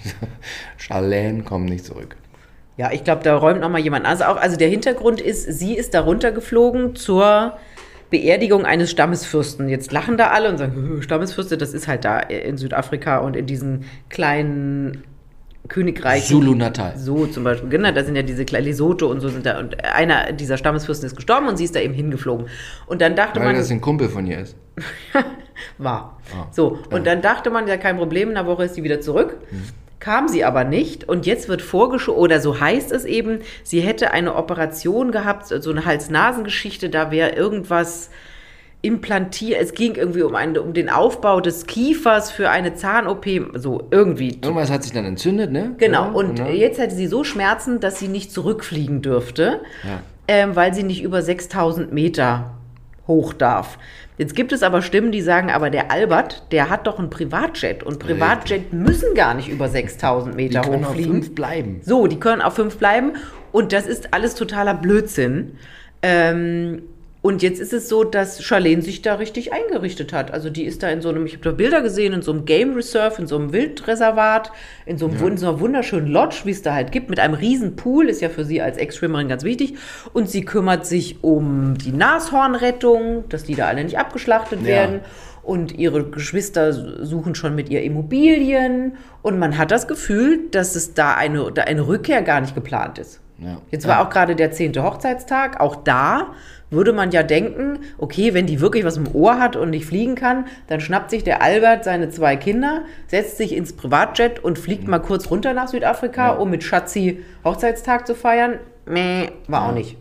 Charlene 0.78 1.44
kommt 1.44 1.70
nicht 1.70 1.86
zurück. 1.86 2.18
Ja, 2.78 2.92
ich 2.92 3.04
glaube, 3.04 3.24
da 3.24 3.36
räumt 3.36 3.62
noch 3.62 3.70
mal 3.70 3.80
jemand. 3.80 4.06
Also 4.06 4.24
auch, 4.26 4.38
also 4.38 4.58
der 4.58 4.68
Hintergrund 4.68 5.22
ist, 5.22 5.46
sie 5.52 5.76
ist 5.76 5.94
da 5.94 6.02
runtergeflogen 6.02 6.96
zur 6.96 7.58
Beerdigung 8.10 8.66
eines 8.66 8.92
Stammesfürsten. 8.92 9.70
Jetzt 9.70 9.92
lachen 9.92 10.18
da 10.18 10.30
alle 10.30 10.50
und 10.50 10.58
sagen, 10.58 10.74
"Hö, 10.76 11.02
Stammesfürste, 11.02 11.58
das 11.58 11.74
ist 11.74 11.88
halt 11.88 12.06
da 12.06 12.20
in 12.20 12.58
Südafrika 12.58 13.20
und 13.20 13.36
in 13.36 13.46
diesen 13.46 13.86
kleinen 14.10 15.04
Königreichen. 15.68 16.28
Zulu 16.28 16.56
Natal. 16.56 16.98
So 16.98 17.26
zum 17.26 17.44
Beispiel, 17.44 17.70
genau, 17.70 17.92
da 17.92 18.04
sind 18.04 18.16
ja 18.16 18.22
diese 18.22 18.44
kleinen 18.44 18.66
Lesotho 18.66 19.08
und 19.08 19.22
so 19.22 19.30
sind 19.30 19.46
da. 19.46 19.60
Und 19.60 19.84
einer 19.86 20.34
dieser 20.34 20.58
Stammesfürsten 20.58 21.08
ist 21.08 21.16
gestorben 21.16 21.48
und 21.48 21.58
sie 21.58 21.64
ist 21.64 21.76
da 21.76 21.80
eben 21.80 21.94
hingeflogen. 21.94 22.48
Und 22.86 23.02
dann 23.02 23.16
dachte 23.16 23.40
Weil 23.40 23.48
man, 23.48 23.56
das 23.56 23.72
ein 23.72 23.80
Kumpel 23.82 24.10
von 24.10 24.28
ihr 24.28 24.40
ist. 24.40 24.58
war. 25.78 26.18
Ah. 26.34 26.48
So, 26.52 26.80
und 26.92 27.08
dann 27.08 27.22
dachte 27.22 27.50
man, 27.50 27.68
ja, 27.68 27.78
kein 27.78 27.98
Problem, 27.98 28.32
in 28.32 28.38
einer 28.38 28.48
Woche 28.48 28.66
ist 28.66 28.76
sie 28.76 28.84
wieder 28.84 29.00
zurück. 29.00 29.38
Kam 30.04 30.28
sie 30.28 30.44
aber 30.44 30.66
nicht 30.66 31.08
und 31.08 31.26
jetzt 31.26 31.48
wird 31.48 31.62
vorgeschoben, 31.62 32.20
oder 32.22 32.42
so 32.42 32.60
heißt 32.60 32.92
es 32.92 33.06
eben, 33.06 33.40
sie 33.64 33.80
hätte 33.80 34.12
eine 34.12 34.36
Operation 34.36 35.14
gehabt, 35.14 35.48
so 35.48 35.72
eine 35.72 35.86
Hals-Nasen-Geschichte, 35.86 36.90
da 36.90 37.10
wäre 37.10 37.30
irgendwas 37.38 38.10
implantiert, 38.82 39.62
es 39.62 39.74
ging 39.74 39.96
irgendwie 39.96 40.24
um, 40.24 40.36
einen, 40.36 40.58
um 40.58 40.74
den 40.74 40.90
Aufbau 40.90 41.40
des 41.40 41.68
Kiefers 41.68 42.32
für 42.32 42.50
eine 42.50 42.74
Zahn-OP, 42.74 43.26
so 43.54 43.88
irgendwie. 43.92 44.40
Irgendwas 44.44 44.70
hat 44.70 44.84
sich 44.84 44.92
dann 44.92 45.06
entzündet, 45.06 45.54
ne? 45.54 45.76
Genau, 45.78 46.04
Ja, 46.08 46.12
und 46.12 46.36
genau. 46.36 46.50
jetzt 46.50 46.80
hätte 46.80 46.94
sie 46.94 47.08
so 47.08 47.24
Schmerzen, 47.24 47.80
dass 47.80 47.98
sie 48.00 48.10
nicht 48.10 48.34
zurückfliegen 48.34 49.02
dürfte, 49.02 49.62
Ja. 49.84 50.02
ähm, 50.28 50.58
weil 50.58 50.74
sie 50.74 50.84
nicht 50.84 51.02
über 51.02 51.22
6000 51.22 51.94
Meter 51.94 52.52
hoch 53.08 53.34
darf. 53.34 53.78
Jetzt 54.18 54.36
gibt 54.36 54.52
es 54.52 54.64
aber 54.64 54.82
Stimmen, 54.82 55.12
die 55.12 55.22
sagen, 55.22 55.50
aber 55.50 55.70
der 55.70 55.92
Albert, 55.92 56.52
der 56.52 56.70
hat 56.70 56.88
doch 56.88 57.00
einen 57.00 57.10
Privatjet 57.10 57.84
und 57.84 58.00
Privatjet 58.00 58.72
müssen 58.72 59.16
gar 59.16 59.34
nicht 59.34 59.50
über 59.50 59.68
6000 59.68 60.34
Die 60.34 60.44
Meter 60.44 60.62
können 60.62 60.86
auf 60.86 60.96
fünf 60.96 61.36
bleiben. 61.36 61.82
So, 61.84 62.08
die 62.08 62.20
können 62.20 62.42
auf 62.42 62.56
fünf 62.56 62.78
bleiben 62.78 63.14
und 63.52 63.74
das 63.74 63.88
ist 63.88 64.14
alles 64.14 64.36
totaler 64.36 64.76
Blödsinn. 64.76 65.58
Ähm, 66.02 66.84
und 67.24 67.42
jetzt 67.42 67.62
ist 67.62 67.72
es 67.72 67.88
so, 67.88 68.04
dass 68.04 68.44
Charlene 68.44 68.82
sich 68.82 69.02
da 69.02 69.16
richtig 69.16 69.54
eingerichtet 69.54 70.12
hat. 70.12 70.32
Also 70.32 70.50
die 70.50 70.66
ist 70.66 70.84
da 70.84 70.90
in 70.90 71.02
so 71.02 71.08
einem, 71.08 71.26
ich 71.26 71.32
habe 71.36 71.44
da 71.46 71.52
Bilder 71.54 71.82
gesehen, 71.82 72.12
in 72.12 72.22
so 72.22 72.34
einem 72.34 72.44
Game 72.44 72.74
Reserve, 72.76 73.22
in 73.22 73.28
so 73.28 73.38
einem 73.38 73.54
Wildreservat, 73.54 74.52
in 74.86 74.98
so, 74.98 75.08
einem, 75.08 75.26
in 75.26 75.38
so 75.38 75.48
einer 75.48 75.60
wunderschönen 75.62 76.08
Lodge, 76.08 76.42
wie 76.44 76.52
es 76.52 76.64
da 76.64 76.74
halt 76.74 76.92
gibt, 76.92 77.10
mit 77.10 77.22
einem 77.22 77.34
riesen 77.34 77.78
Pool, 77.78 78.10
ist 78.10 78.20
ja 78.22 78.28
für 78.28 78.44
sie 78.44 78.62
als 78.62 78.78
Ex-Schwimmerin 78.78 79.30
ganz 79.30 79.46
wichtig. 79.46 79.76
Und 80.12 80.30
sie 80.30 80.44
kümmert 80.44 80.86
sich 80.86 81.24
um 81.24 81.78
die 81.78 81.94
Nashornrettung, 81.94 83.24
dass 83.30 83.46
die 83.46 83.56
da 83.56 83.68
alle 83.68 83.86
nicht 83.86 83.98
abgeschlachtet 83.98 84.60
Ja. 84.62 84.68
werden. 84.68 85.00
Und 85.44 85.78
ihre 85.78 86.04
Geschwister 86.10 86.74
suchen 87.06 87.36
schon 87.36 87.56
mit 87.56 87.70
ihr 87.70 87.84
Immobilien. 87.84 88.98
Und 89.22 89.40
man 89.40 89.58
hat 89.58 89.72
das 89.72 89.88
Gefühl, 89.88 90.50
dass 90.52 90.76
es 90.76 90.94
da 90.94 91.16
eine, 91.16 91.52
da 91.54 91.64
eine 91.64 91.88
Rückkehr 91.88 92.22
gar 92.22 92.42
nicht 92.42 92.54
geplant 92.54 93.00
ist. 93.00 93.22
Ja. 93.40 93.58
Jetzt 93.72 93.88
war 93.88 94.02
auch 94.02 94.10
gerade 94.10 94.36
der 94.36 94.52
10. 94.52 94.74
Hochzeitstag. 94.82 95.60
Auch 95.60 95.76
da 95.76 96.28
würde 96.70 96.94
man 96.94 97.12
ja 97.12 97.24
denken, 97.24 97.80
okay, 97.98 98.34
wenn 98.34 98.46
die 98.48 98.60
wirklich 98.62 98.84
was 98.86 98.98
im 98.98 99.14
Ohr 99.14 99.40
hat 99.40 99.56
und 99.56 99.70
nicht 99.70 99.86
fliegen 99.86 100.16
kann, 100.16 100.46
dann 100.68 100.80
schnappt 100.82 101.12
sich 101.12 101.24
der 101.24 101.42
Albert 101.42 101.84
seine 101.84 102.10
zwei 102.10 102.36
Kinder, 102.36 102.84
setzt 103.08 103.38
sich 103.38 103.56
ins 103.56 103.74
Privatjet 103.74 104.40
und 104.44 104.58
fliegt 104.58 104.88
mal 104.88 105.00
kurz 105.00 105.30
runter 105.30 105.54
nach 105.54 105.68
Südafrika, 105.68 106.28
Ja. 106.30 106.34
um 106.34 106.50
mit 106.50 106.64
Schatzi 106.64 107.24
Hochzeitstag 107.44 108.08
zu 108.08 108.16
feiern. 108.16 108.60
Meh, 108.86 109.28
war 109.48 109.70
auch 109.70 109.74
nicht. 109.74 109.98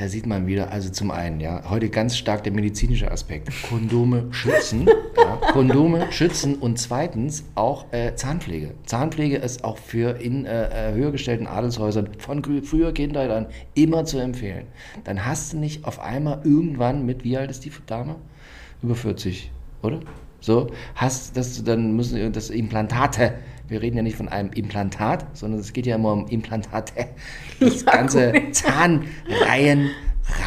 Da 0.00 0.08
sieht 0.08 0.24
man 0.24 0.46
wieder, 0.46 0.72
also 0.72 0.88
zum 0.88 1.10
einen, 1.10 1.40
ja, 1.40 1.68
heute 1.68 1.90
ganz 1.90 2.16
stark 2.16 2.42
der 2.42 2.54
medizinische 2.54 3.12
Aspekt. 3.12 3.50
Kondome 3.68 4.28
schützen, 4.30 4.88
ja, 5.18 5.36
Kondome 5.52 6.10
schützen 6.10 6.54
und 6.54 6.78
zweitens 6.78 7.44
auch 7.54 7.84
äh, 7.92 8.14
Zahnpflege. 8.14 8.72
Zahnpflege 8.86 9.36
ist 9.36 9.62
auch 9.62 9.76
für 9.76 10.18
in 10.18 10.46
äh, 10.46 10.92
äh, 10.92 10.94
höher 10.94 11.12
gestellten 11.12 11.46
Adelshäusern 11.46 12.08
von 12.16 12.42
früher 12.62 12.94
Kindheit 12.94 13.30
an 13.30 13.48
immer 13.74 14.06
zu 14.06 14.18
empfehlen. 14.18 14.68
Dann 15.04 15.26
hast 15.26 15.52
du 15.52 15.58
nicht 15.58 15.84
auf 15.84 16.00
einmal 16.00 16.40
irgendwann 16.44 17.04
mit, 17.04 17.22
wie 17.22 17.36
alt 17.36 17.50
ist 17.50 17.66
die 17.66 17.72
Dame? 17.84 18.16
Über 18.82 18.94
40, 18.94 19.52
oder? 19.82 20.00
So, 20.40 20.68
hast, 20.94 21.36
dass 21.36 21.58
du 21.58 21.62
dann 21.62 21.94
müssen 21.94 22.32
das 22.32 22.48
Implantate. 22.48 23.34
Wir 23.70 23.80
reden 23.80 23.96
ja 23.96 24.02
nicht 24.02 24.16
von 24.16 24.28
einem 24.28 24.50
Implantat, 24.52 25.24
sondern 25.32 25.60
es 25.60 25.72
geht 25.72 25.86
ja 25.86 25.94
immer 25.94 26.12
um 26.12 26.26
Implantate. 26.28 26.92
Das 27.60 27.82
Ja, 27.84 27.92
ganze 27.92 28.32
gut. 28.32 28.54
Zahnreihen 28.54 29.90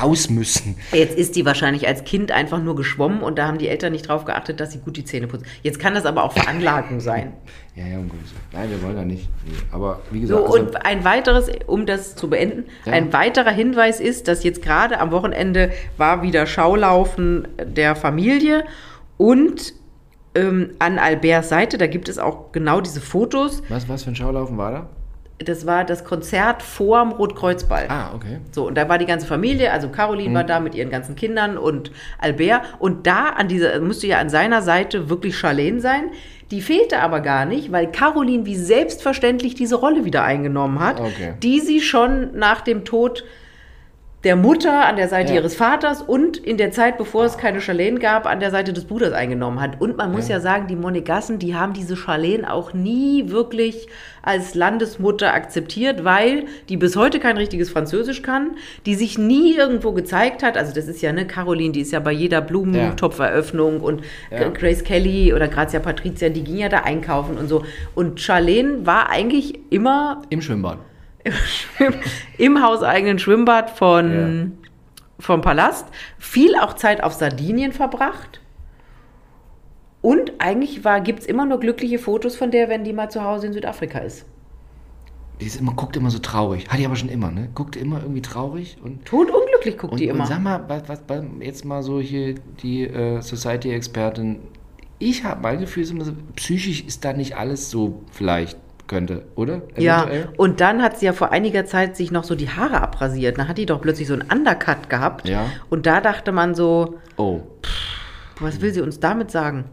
raus 0.01 0.29
müssen. 0.29 0.75
Jetzt 0.93 1.17
ist 1.17 1.35
die 1.35 1.45
wahrscheinlich 1.45 1.87
als 1.87 2.03
Kind 2.05 2.31
einfach 2.31 2.61
nur 2.61 2.75
geschwommen 2.75 3.21
und 3.21 3.37
da 3.37 3.47
haben 3.47 3.57
die 3.57 3.67
Eltern 3.67 3.91
nicht 3.91 4.07
drauf 4.07 4.23
geachtet, 4.25 4.59
dass 4.59 4.71
sie 4.71 4.79
gut 4.79 4.95
die 4.97 5.03
Zähne 5.03 5.27
putzt. 5.27 5.45
Jetzt 5.61 5.77
kann 5.79 5.93
das 5.93 6.05
aber 6.05 6.23
auch 6.23 6.33
Veranlagung 6.33 6.99
sein. 6.99 7.33
Ja, 7.75 7.87
ja, 7.87 7.97
um 7.97 8.07
Gottes 8.07 8.29
Willen. 8.31 8.43
Nein, 8.51 8.69
wir 8.69 8.83
wollen 8.83 8.95
da 8.95 9.03
nicht. 9.03 9.27
Nee. 9.47 9.53
Aber 9.71 9.99
wie 10.11 10.27
So, 10.27 10.35
gesagt, 10.35 10.53
also, 10.53 10.63
und 10.67 10.85
ein 10.85 11.03
weiteres, 11.03 11.49
um 11.65 11.87
das 11.87 12.15
zu 12.15 12.29
beenden, 12.29 12.65
Ja. 12.85 12.93
ein 12.93 13.11
weiterer 13.13 13.49
Hinweis 13.49 13.99
ist, 13.99 14.27
dass 14.27 14.43
jetzt 14.43 14.61
gerade 14.61 14.99
am 14.99 15.09
Wochenende 15.09 15.71
war 15.97 16.21
wieder 16.21 16.45
Schaulaufen 16.45 17.47
der 17.65 17.95
Familie 17.95 18.63
und 19.17 19.73
ähm, 20.35 20.71
an 20.79 20.97
Alberts 20.99 21.49
Seite, 21.49 21.77
da 21.77 21.87
gibt 21.87 22.09
es 22.09 22.17
auch 22.19 22.51
genau 22.51 22.81
diese 22.81 23.01
Fotos. 23.01 23.61
was, 23.69 23.87
was 23.89 24.03
für 24.03 24.11
ein 24.11 24.15
Schaulaufen 24.15 24.57
war 24.57 24.71
da? 24.71 24.89
Das 25.39 25.65
war 25.65 25.83
das 25.83 26.05
Konzert 26.05 26.61
vorm 26.61 27.11
Rotkreuzball. 27.11 27.87
Ah, 27.89 28.11
okay. 28.15 28.37
So, 28.51 28.67
und 28.67 28.75
da 28.75 28.87
war 28.87 28.97
die 28.97 29.05
ganze 29.05 29.25
Familie, 29.27 29.71
also 29.73 29.89
Caroline 29.89 30.29
Mhm. 30.29 30.33
war 30.35 30.43
da 30.43 30.59
mit 30.59 30.73
ihren 30.75 30.89
ganzen 30.89 31.15
Kindern 31.15 31.57
und 31.57 31.91
Albert. 32.19 32.61
Und 32.79 33.07
da 33.07 33.29
an 33.29 33.47
dieser, 33.47 33.79
müsste 33.79 34.07
ja 34.07 34.19
an 34.19 34.29
seiner 34.29 34.61
Seite 34.61 35.09
wirklich 35.09 35.35
Charlene 35.37 35.81
sein. 35.81 36.11
Die 36.51 36.61
fehlte 36.61 36.99
aber 36.99 37.19
gar 37.19 37.45
nicht, 37.45 37.71
weil 37.71 37.91
Caroline 37.91 38.45
wie 38.45 38.55
selbstverständlich 38.55 39.55
diese 39.55 39.75
Rolle 39.75 40.05
wieder 40.05 40.23
eingenommen 40.23 40.79
hat, 40.79 40.99
Okay. 41.01 41.33
die 41.41 41.59
sie 41.59 41.81
schon 41.81 42.37
nach 42.37 42.61
dem 42.61 42.85
Tod 42.85 43.23
der 44.23 44.35
Mutter 44.37 44.85
an 44.85 44.95
der 44.95 45.09
Seite 45.09 45.33
Ja. 45.33 45.39
ihres 45.39 45.55
Vaters 45.55 46.01
und 46.01 46.37
in 46.37 46.57
der 46.57 46.71
Zeit, 46.71 46.97
bevor 46.97 47.25
es 47.25 47.37
keine 47.37 47.59
Charlene 47.59 47.99
gab, 47.99 48.25
an 48.25 48.39
der 48.39 48.51
Seite 48.51 48.71
des 48.71 48.85
Bruders 48.85 49.11
eingenommen 49.11 49.59
hat. 49.59 49.81
Und 49.81 49.97
man 49.97 50.11
muss 50.13 50.29
ja, 50.29 50.35
Ja. 50.37 50.41
sagen, 50.41 50.67
die 50.67 50.75
Monegassen, 50.77 51.39
die 51.39 51.55
haben 51.55 51.73
diese 51.73 51.97
Charlene 51.97 52.51
auch 52.51 52.73
nie 52.73 53.29
wirklich 53.29 53.87
als 54.21 54.55
Landesmutter 54.55 55.33
akzeptiert, 55.33 56.05
weil 56.05 56.45
die 56.69 56.77
bis 56.77 56.95
heute 56.95 57.19
kein 57.19 57.35
richtiges 57.35 57.69
Französisch 57.69 58.21
kann, 58.21 58.51
die 58.85 58.95
sich 58.95 59.17
nie 59.17 59.55
irgendwo 59.55 59.91
gezeigt 59.91 60.43
hat. 60.43 60.55
Also 60.57 60.73
das 60.73 60.87
ist 60.87 61.01
ja, 61.01 61.11
ne, 61.11 61.27
Caroline, 61.27 61.73
die 61.73 61.81
ist 61.81 61.91
ja 61.91 61.99
bei 61.99 62.13
jeder 62.13 62.39
Blumentopferöffnung 62.41 63.81
und. 63.81 64.01
Grace 64.53 64.83
Kelly 64.83 65.33
oder 65.33 65.47
Grazia 65.49 65.79
Patricia, 65.79 66.29
die 66.29 66.43
ging 66.43 66.57
ja 66.57 66.69
da 66.69 66.79
einkaufen 66.79 67.37
und 67.37 67.47
so. 67.49 67.63
Und 67.95 68.21
Charlene 68.21 68.85
war 68.85 69.09
eigentlich 69.09 69.59
immer 69.69 70.21
Im 70.29 70.41
Schwimmbad. 70.41 70.77
Im 72.37 72.61
hauseigenen 72.61 73.19
Schwimmbad 73.19 73.69
von, 73.69 74.57
vom 75.19 75.41
Palast, 75.41 75.87
viel 76.17 76.55
auch 76.55 76.73
Zeit 76.73 77.03
auf 77.03 77.13
Sardinien 77.13 77.71
verbracht. 77.71 78.41
Und 80.01 80.33
eigentlich 80.39 80.81
gibt 81.05 81.19
es 81.21 81.25
immer 81.25 81.45
nur 81.45 81.59
glückliche 81.59 81.97
Fotos 81.97 82.35
von 82.35 82.51
der, 82.51 82.67
wenn 82.67 82.83
die 82.83 82.91
mal 82.91 83.09
zu 83.09 83.23
Hause 83.23 83.47
in 83.47 83.53
Südafrika 83.53 83.99
ist. 83.99 84.25
Die 85.39 85.45
ist 85.45 85.59
immer, 85.59 85.73
guckt 85.73 85.95
immer 85.95 86.09
so 86.09 86.19
traurig. 86.19 86.69
Hat 86.69 86.79
die 86.79 86.85
aber 86.85 86.95
schon 86.95 87.09
immer, 87.09 87.31
ne? 87.31 87.49
Guckt 87.55 87.75
immer 87.75 88.01
irgendwie 88.01 88.21
traurig 88.21 88.77
und. 88.83 89.05
Totunglücklich 89.05 89.77
guckt 89.77 89.93
Und, 89.93 89.99
die 89.99 90.09
und 90.09 90.15
immer. 90.15 90.25
sag 90.25 90.41
mal, 90.41 90.63
was, 90.67 90.87
was, 90.87 91.01
was, 91.07 91.23
jetzt 91.39 91.65
mal 91.65 91.81
so 91.81 91.99
hier 91.99 92.35
die 92.61 92.83
äh, 92.83 93.21
Society-Expertin. 93.21 94.39
Ich 94.99 95.23
habe 95.23 95.41
mein 95.41 95.59
Gefühl, 95.59 95.83
ist 95.83 95.91
immer 95.91 96.05
so, 96.05 96.13
psychisch 96.35 96.83
ist 96.85 97.03
da 97.03 97.13
nicht 97.13 97.35
alles 97.35 97.69
so 97.69 98.03
vielleicht 98.11 98.57
könnte, 98.87 99.23
oder? 99.35 99.61
Ja, 99.77 100.03
Eventuell? 100.03 100.29
und 100.37 100.59
dann 100.61 100.81
hat 100.81 100.99
sie 100.99 101.05
ja 101.05 101.13
vor 101.13 101.31
einiger 101.31 101.65
Zeit 101.65 101.95
sich 101.95 102.11
noch 102.11 102.23
so 102.23 102.35
die 102.35 102.49
Haare 102.49 102.81
abrasiert. 102.81 103.37
Dann 103.37 103.47
hat 103.47 103.57
die 103.57 103.65
doch 103.65 103.81
plötzlich 103.81 104.07
so 104.07 104.13
einen 104.13 104.29
Undercut 104.31 104.89
gehabt. 104.89 105.27
Ja. 105.27 105.45
Und 105.69 105.85
da 105.85 106.01
dachte 106.01 106.31
man 106.31 106.53
so, 106.55 106.99
Oh. 107.17 107.41
Was 108.39 108.61
will 108.61 108.73
sie 108.73 108.81
uns 108.81 108.99
damit 108.99 109.29
sagen? 109.31 109.65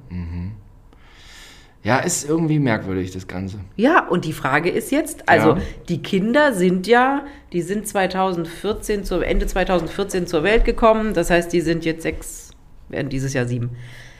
Ja, 1.82 1.98
ist 2.00 2.28
irgendwie 2.28 2.58
merkwürdig, 2.58 3.10
das 3.10 3.26
Ganze. 3.26 3.58
Ja, 3.76 4.06
und 4.06 4.26
die 4.26 4.34
Frage 4.34 4.68
ist 4.68 4.90
jetzt, 4.92 5.26
also 5.30 5.54
Ja. 5.56 5.58
die 5.88 6.02
Kinder 6.02 6.52
sind 6.52 6.86
ja, 6.86 7.24
die 7.54 7.62
sind 7.62 7.88
2014, 7.88 9.02
zu, 9.04 9.20
Ende 9.20 9.46
2014 9.46 10.26
zur 10.26 10.42
Welt 10.42 10.66
gekommen. 10.66 11.14
Das 11.14 11.30
heißt, 11.30 11.50
die 11.54 11.62
sind 11.62 11.86
jetzt 11.86 12.02
sechs, 12.02 12.50
werden 12.90 13.08
dieses 13.08 13.32
Jahr 13.32 13.46
sieben. 13.46 13.70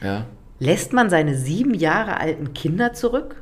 Ja. 0.03 0.25
Lässt 0.57 0.91
man 0.91 1.11
seine 1.11 1.35
sieben 1.35 1.75
Jahre 1.75 2.19
alten 2.19 2.53
Kinder 2.55 2.93
zurück? 2.93 3.40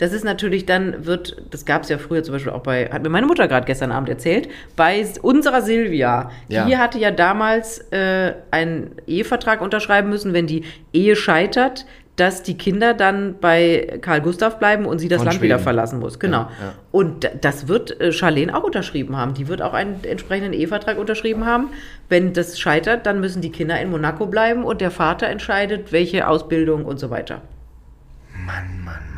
Das 0.00 0.14
ist 0.14 0.24
natürlich 0.24 0.64
dann, 0.64 1.04
wird, 1.04 1.36
das 1.50 1.66
gab 1.66 1.82
es 1.82 1.90
ja 1.90 1.98
früher 1.98 2.22
zum 2.22 2.32
Beispiel 2.32 2.52
auch 2.52 2.62
bei, 2.62 2.88
hat 2.90 3.02
mir 3.02 3.10
meine 3.10 3.26
Mutter 3.26 3.46
gerade 3.48 3.66
gestern 3.66 3.92
Abend 3.92 4.08
erzählt, 4.08 4.48
bei 4.74 5.04
unserer 5.20 5.60
Silvia. 5.60 6.30
Ja. 6.48 6.64
Die 6.64 6.78
hatte 6.78 6.98
ja 6.98 7.10
damals 7.10 7.80
äh, 7.92 8.32
einen 8.50 8.92
Ehevertrag 9.06 9.60
unterschreiben 9.60 10.08
müssen, 10.08 10.32
wenn 10.32 10.46
die 10.46 10.64
Ehe 10.94 11.16
scheitert, 11.16 11.84
dass 12.16 12.42
die 12.42 12.56
Kinder 12.56 12.94
dann 12.94 13.34
bei 13.42 13.98
Karl 14.00 14.22
Gustav 14.22 14.58
bleiben 14.58 14.86
und 14.86 15.00
sie 15.00 15.08
das 15.08 15.18
Von 15.18 15.26
Land 15.26 15.42
wieder 15.42 15.56
Schweden. 15.56 15.64
verlassen 15.64 15.98
muss. 15.98 16.18
Genau. 16.18 16.38
Ja, 16.38 16.50
ja. 16.62 16.74
Und 16.92 17.30
das 17.42 17.68
wird 17.68 18.00
äh, 18.00 18.10
Charlene 18.10 18.56
auch 18.56 18.64
unterschrieben 18.64 19.18
haben. 19.18 19.34
Die 19.34 19.48
wird 19.48 19.60
auch 19.60 19.74
einen 19.74 20.02
entsprechenden 20.04 20.54
Ehevertrag 20.54 20.96
unterschrieben 20.96 21.44
haben. 21.44 21.68
Wenn 22.08 22.32
das 22.32 22.58
scheitert, 22.58 23.04
dann 23.04 23.20
müssen 23.20 23.42
die 23.42 23.52
Kinder 23.52 23.78
in 23.78 23.90
Monaco 23.90 24.24
bleiben 24.26 24.64
und 24.64 24.80
der 24.80 24.90
Vater 24.90 25.26
entscheidet, 25.26 25.92
welche 25.92 26.26
Ausbildung 26.26 26.86
und 26.86 26.98
so 26.98 27.10
weiter. 27.10 27.42
Mann, 28.46 28.82
Mann. 28.82 29.09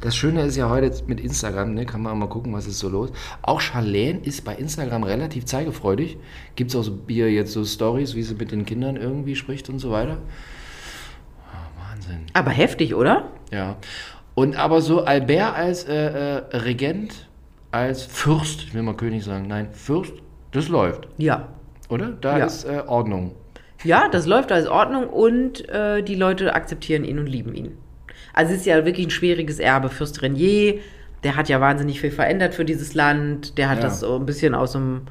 Das 0.00 0.14
Schöne 0.14 0.42
ist 0.42 0.56
ja 0.56 0.68
heute 0.68 0.92
mit 1.06 1.20
Instagram, 1.20 1.74
ne, 1.74 1.86
kann 1.86 2.02
man 2.02 2.18
mal 2.18 2.28
gucken, 2.28 2.52
was 2.52 2.66
ist 2.66 2.78
so 2.78 2.88
los. 2.88 3.10
Auch 3.42 3.60
Charlene 3.60 4.20
ist 4.20 4.44
bei 4.44 4.54
Instagram 4.54 5.02
relativ 5.04 5.46
zeigefreudig. 5.46 6.18
Gibt 6.54 6.70
es 6.70 6.76
auch 6.76 6.82
so, 6.82 6.98
hier 7.08 7.30
jetzt 7.32 7.52
so 7.52 7.64
Stories, 7.64 8.14
wie 8.14 8.22
sie 8.22 8.34
mit 8.34 8.52
den 8.52 8.66
Kindern 8.66 8.96
irgendwie 8.96 9.34
spricht 9.36 9.68
und 9.70 9.78
so 9.78 9.90
weiter. 9.90 10.18
Ah, 11.52 11.92
Wahnsinn. 11.92 12.26
Aber 12.34 12.50
heftig, 12.50 12.94
oder? 12.94 13.30
Ja. 13.50 13.76
Und 14.34 14.56
aber 14.56 14.82
so 14.82 15.04
Albert 15.04 15.54
als 15.56 15.84
äh, 15.84 15.94
äh, 15.94 16.56
Regent, 16.56 17.28
als 17.70 18.02
Fürst, 18.02 18.64
ich 18.64 18.74
will 18.74 18.82
mal 18.82 18.94
König 18.96 19.24
sagen, 19.24 19.46
nein, 19.48 19.68
Fürst, 19.72 20.12
das 20.52 20.68
läuft, 20.68 21.08
Ja. 21.16 21.48
oder? 21.88 22.10
Da 22.20 22.38
Ja. 22.38 22.44
ist 22.46 22.64
äh, 22.64 22.82
Ordnung. 22.86 23.32
Ja, 23.84 24.08
das 24.08 24.26
läuft 24.26 24.52
als 24.52 24.66
Ordnung 24.66 25.08
und 25.08 25.68
äh, 25.68 26.02
die 26.02 26.14
Leute 26.14 26.54
akzeptieren 26.54 27.04
ihn 27.04 27.18
und 27.18 27.26
lieben 27.26 27.54
ihn. 27.54 27.78
Also 28.36 28.52
es 28.52 28.60
ist 28.60 28.66
ja 28.66 28.84
wirklich 28.84 29.06
ein 29.08 29.10
schwieriges 29.10 29.58
Erbe. 29.58 29.88
Fürst 29.88 30.22
Renier, 30.22 30.78
der 31.24 31.34
hat 31.36 31.48
ja 31.48 31.60
wahnsinnig 31.60 32.00
viel 32.00 32.10
verändert 32.12 32.54
für 32.54 32.64
dieses 32.64 32.94
Land. 32.94 33.58
Der 33.58 33.68
hat 33.68 33.78
Ja. 33.78 33.84
das 33.84 34.00
so 34.00 34.14
ein 34.16 34.26
bisschen 34.26 34.54
aus, 34.54 34.72
dem, 34.72 35.02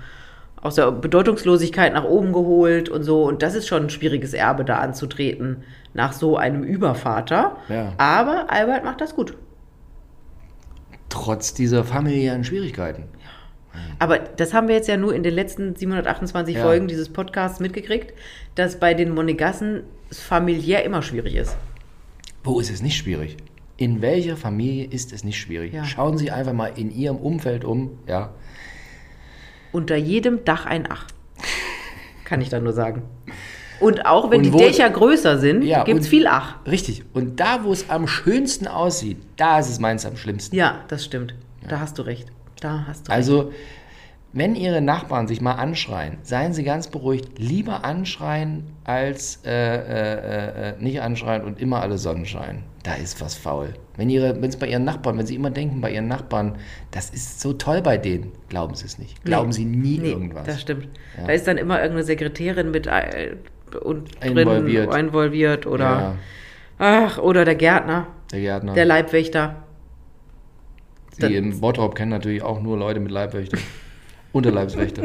aus 0.62 0.76
der 0.76 0.92
Bedeutungslosigkeit 0.92 1.92
nach 1.94 2.04
oben 2.06 2.32
geholt 2.32 2.88
und 2.88 3.04
so. 3.04 3.24
Und 3.26 3.42
das 3.42 3.56
ist 3.56 3.68
schon 3.68 3.84
ein 3.84 3.90
schwieriges 3.90 4.34
Erbe, 4.34 4.64
da 4.64 4.78
anzutreten 4.78 5.64
nach 5.94 6.14
so 6.14 6.38
einem 6.38 6.64
Übervater. 6.64 7.58
Ja. 7.68 7.94
Aber 7.98 8.46
Albert 8.50 8.86
macht 8.86 9.02
das 9.02 9.16
gut. 9.16 9.36
Trotz 11.10 11.54
dieser 11.54 11.84
familiären 11.84 12.44
Schwierigkeiten. 12.44 13.04
Aber 14.00 14.20
das 14.20 14.54
haben 14.54 14.68
wir 14.68 14.76
jetzt 14.76 14.88
ja 14.88 14.98
nur 14.98 15.14
in 15.14 15.24
den 15.24 15.34
letzten 15.34 15.76
728 15.76 16.56
Ja. 16.56 16.62
Folgen 16.62 16.88
dieses 16.88 17.10
Podcasts 17.10 17.60
mitgekriegt, 17.60 18.14
dass 18.56 18.80
bei 18.80 18.94
den 18.94 19.14
Monegassen 19.14 19.84
es 20.10 20.22
familiär 20.22 20.84
immer 20.84 21.02
schwierig 21.02 21.36
ist. 21.36 21.58
Wo 22.46 22.60
ist 22.60 22.70
es 22.72 22.82
nicht 22.82 22.96
schwierig? 22.98 23.38
In 23.78 24.02
welcher 24.02 24.38
Familie 24.38 24.86
ist 24.86 25.12
es 25.12 25.24
nicht 25.24 25.38
schwierig? 25.40 25.74
Ja. 25.74 25.84
Schauen 25.84 26.18
Sie 26.18 26.32
einfach 26.32 26.54
mal 26.54 26.68
in 26.76 26.92
Ihrem 26.96 27.18
Umfeld 27.18 27.66
um, 27.66 27.98
ja. 28.08 28.34
Unter 29.72 29.96
jedem 29.98 30.46
Dach 30.46 30.66
ein 30.66 30.88
Ach. 30.90 31.08
Kann 32.24 32.40
ich 32.42 32.50
da 32.50 32.60
nur 32.60 32.72
sagen. 32.74 33.04
Und 33.82 34.06
auch 34.06 34.32
wenn 34.32 34.38
Und 34.38 34.44
die 34.46 34.54
wo- 34.54 34.58
Dächer 34.60 34.90
größer 34.90 35.38
sind, 35.38 35.64
Ja, 35.64 35.84
gibt 35.84 36.00
es 36.00 36.08
viel 36.08 36.28
Ach. 36.28 36.56
Richtig. 36.66 37.04
Und 37.14 37.40
da, 37.42 37.64
wo 37.66 37.74
es 37.74 37.90
am 37.90 38.08
schönsten 38.08 38.68
aussieht, 38.68 39.18
da 39.36 39.60
ist 39.60 39.70
es 39.70 39.80
meins 39.80 40.06
am 40.06 40.16
schlimmsten. 40.16 40.56
Ja, 40.56 40.86
das 40.88 41.04
stimmt. 41.04 41.34
Da 41.68 41.80
hast 41.80 41.98
du 41.98 42.04
recht. 42.04 42.32
Da 42.62 42.86
hast 42.88 43.08
du 43.08 43.12
recht. 43.12 43.18
Also, 43.18 43.52
wenn 44.36 44.54
Ihre 44.54 44.82
Nachbarn 44.82 45.30
sich 45.30 45.40
mal 45.40 45.54
anschreien, 45.54 46.18
seien 46.22 46.52
Sie 46.54 46.66
ganz 46.66 46.90
beruhigt. 46.90 47.40
Lieber 47.40 47.86
anschreien 47.86 48.66
als 48.84 49.40
äh, 49.46 49.50
äh, 49.52 50.72
äh, 50.72 50.74
nicht 50.78 51.02
anschreien 51.02 51.42
und 51.42 51.62
immer 51.62 51.82
alle 51.82 51.98
Sonnenschein. 51.98 52.64
Da 52.84 52.96
ist 52.96 53.22
was 53.22 53.36
faul. 53.36 53.74
Wenn 53.96 54.10
es 54.10 54.58
bei 54.58 54.68
Ihren 54.68 54.84
Nachbarn, 54.84 55.18
wenn 55.18 55.26
Sie 55.26 55.36
immer 55.36 55.52
denken 55.52 55.80
bei 55.80 55.90
Ihren 55.90 56.10
Nachbarn, 56.10 56.58
das 56.92 57.12
ist 57.12 57.40
so 57.40 57.54
toll 57.54 57.82
bei 57.82 57.98
denen, 57.98 58.34
glauben 58.50 58.76
Sie 58.76 58.86
es 58.86 59.00
nicht. 59.00 59.24
Glauben 59.24 59.54
Sie 59.54 59.64
nie 59.64 60.00
Nee, 60.00 60.10
irgendwas. 60.12 60.46
Das 60.46 60.60
stimmt. 60.60 60.90
Ja. 61.18 61.28
Da 61.28 61.32
ist 61.34 61.48
dann 61.48 61.58
immer 61.58 61.78
irgendeine 61.78 62.04
Sekretärin 62.04 62.72
mit 62.72 62.88
äh, 62.88 63.38
und 63.84 64.22
drin 64.22 64.38
Involviert. 64.38 64.94
involviert 64.94 65.66
oder 65.66 65.84
Ja, 65.86 66.16
ach 66.78 67.18
oder 67.20 67.46
der 67.46 67.56
Gärtner, 67.56 68.08
der 68.34 68.42
Gärtner. 68.42 68.74
der 68.74 68.86
Leibwächter. 68.86 69.64
Die 71.22 71.38
im 71.38 71.58
Bottrop 71.62 71.96
kennen 71.96 72.12
natürlich 72.12 72.44
auch 72.44 72.62
nur 72.62 72.78
Leute 72.78 73.00
mit 73.00 73.12
Leibwächter. 73.12 73.58
Unterleibswächter. 74.36 75.04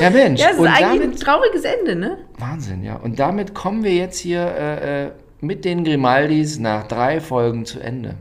ja, 0.00 0.10
Mensch. 0.10 0.40
Ja, 0.40 0.48
ist 0.50 0.58
und 0.58 0.66
eigentlich 0.66 0.84
ein 0.86 1.00
damit, 1.02 1.20
trauriges 1.20 1.62
Ende, 1.64 1.96
ne? 1.96 2.18
Wahnsinn, 2.38 2.82
ja. 2.82 2.96
Und 2.96 3.18
damit 3.18 3.54
kommen 3.54 3.84
wir 3.84 3.94
jetzt 3.94 4.18
hier 4.18 4.40
äh, 4.40 5.04
äh, 5.06 5.10
mit 5.40 5.64
den 5.64 5.84
Grimaldis 5.84 6.58
nach 6.58 6.86
drei 6.88 7.20
Folgen 7.20 7.64
zu 7.64 7.78
Ende. 7.80 8.16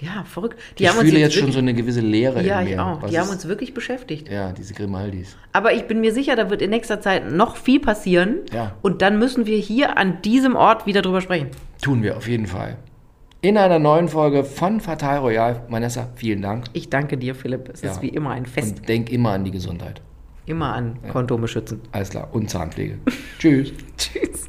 Ja, 0.00 0.24
verrückt. 0.24 0.58
Die 0.78 0.82
ich 0.82 0.88
haben 0.90 0.98
uns 0.98 1.08
fühle 1.08 1.20
jetzt 1.20 1.34
schon 1.34 1.42
wirklich, 1.42 1.54
so 1.54 1.60
eine 1.60 1.74
gewisse 1.74 2.00
Leere 2.00 2.42
Ja, 2.42 2.60
in 2.60 2.66
ich 2.68 2.74
mir. 2.74 2.84
auch. 2.84 3.02
Was 3.02 3.10
Die 3.10 3.18
haben 3.18 3.26
ist- 3.26 3.34
uns 3.34 3.48
wirklich 3.48 3.72
beschäftigt. 3.72 4.28
Ja, 4.28 4.50
diese 4.52 4.74
Grimaldis. 4.74 5.36
Aber 5.52 5.74
ich 5.74 5.84
bin 5.86 6.00
mir 6.00 6.12
sicher, 6.12 6.34
da 6.34 6.50
wird 6.50 6.60
in 6.60 6.70
nächster 6.70 7.00
Zeit 7.00 7.30
noch 7.30 7.56
viel 7.56 7.78
passieren. 7.78 8.38
Ja. 8.52 8.74
Und 8.82 9.00
dann 9.00 9.18
müssen 9.20 9.46
wir 9.46 9.56
hier 9.58 9.96
an 9.98 10.20
diesem 10.22 10.56
Ort 10.56 10.86
wieder 10.86 11.02
drüber 11.02 11.20
sprechen. 11.20 11.48
Tun 11.82 12.02
wir 12.02 12.16
auf 12.16 12.26
jeden 12.28 12.46
Fall. 12.46 12.78
In 13.44 13.58
einer 13.58 13.80
neuen 13.80 14.06
Folge 14.08 14.44
von 14.44 14.80
Fatal 14.80 15.18
Royal. 15.18 15.64
Vanessa, 15.68 16.08
vielen 16.14 16.42
Dank. 16.42 16.66
Ich 16.74 16.90
danke 16.90 17.18
dir, 17.18 17.34
Philipp. 17.34 17.68
Es 17.72 17.82
Ja. 17.82 17.90
ist 17.90 18.00
wie 18.00 18.08
immer 18.10 18.30
ein 18.30 18.46
Fest. 18.46 18.78
Und 18.78 18.88
denk 18.88 19.10
immer 19.10 19.32
an 19.32 19.44
die 19.44 19.50
Gesundheit. 19.50 20.00
Immer 20.46 20.72
an 20.74 20.98
Kondome 21.10 21.48
schützen. 21.48 21.80
Alles 21.90 22.10
klar. 22.10 22.28
Und 22.30 22.48
Zahnpflege. 22.50 22.98
Tschüss. 23.40 23.72
Tschüss. 23.98 24.48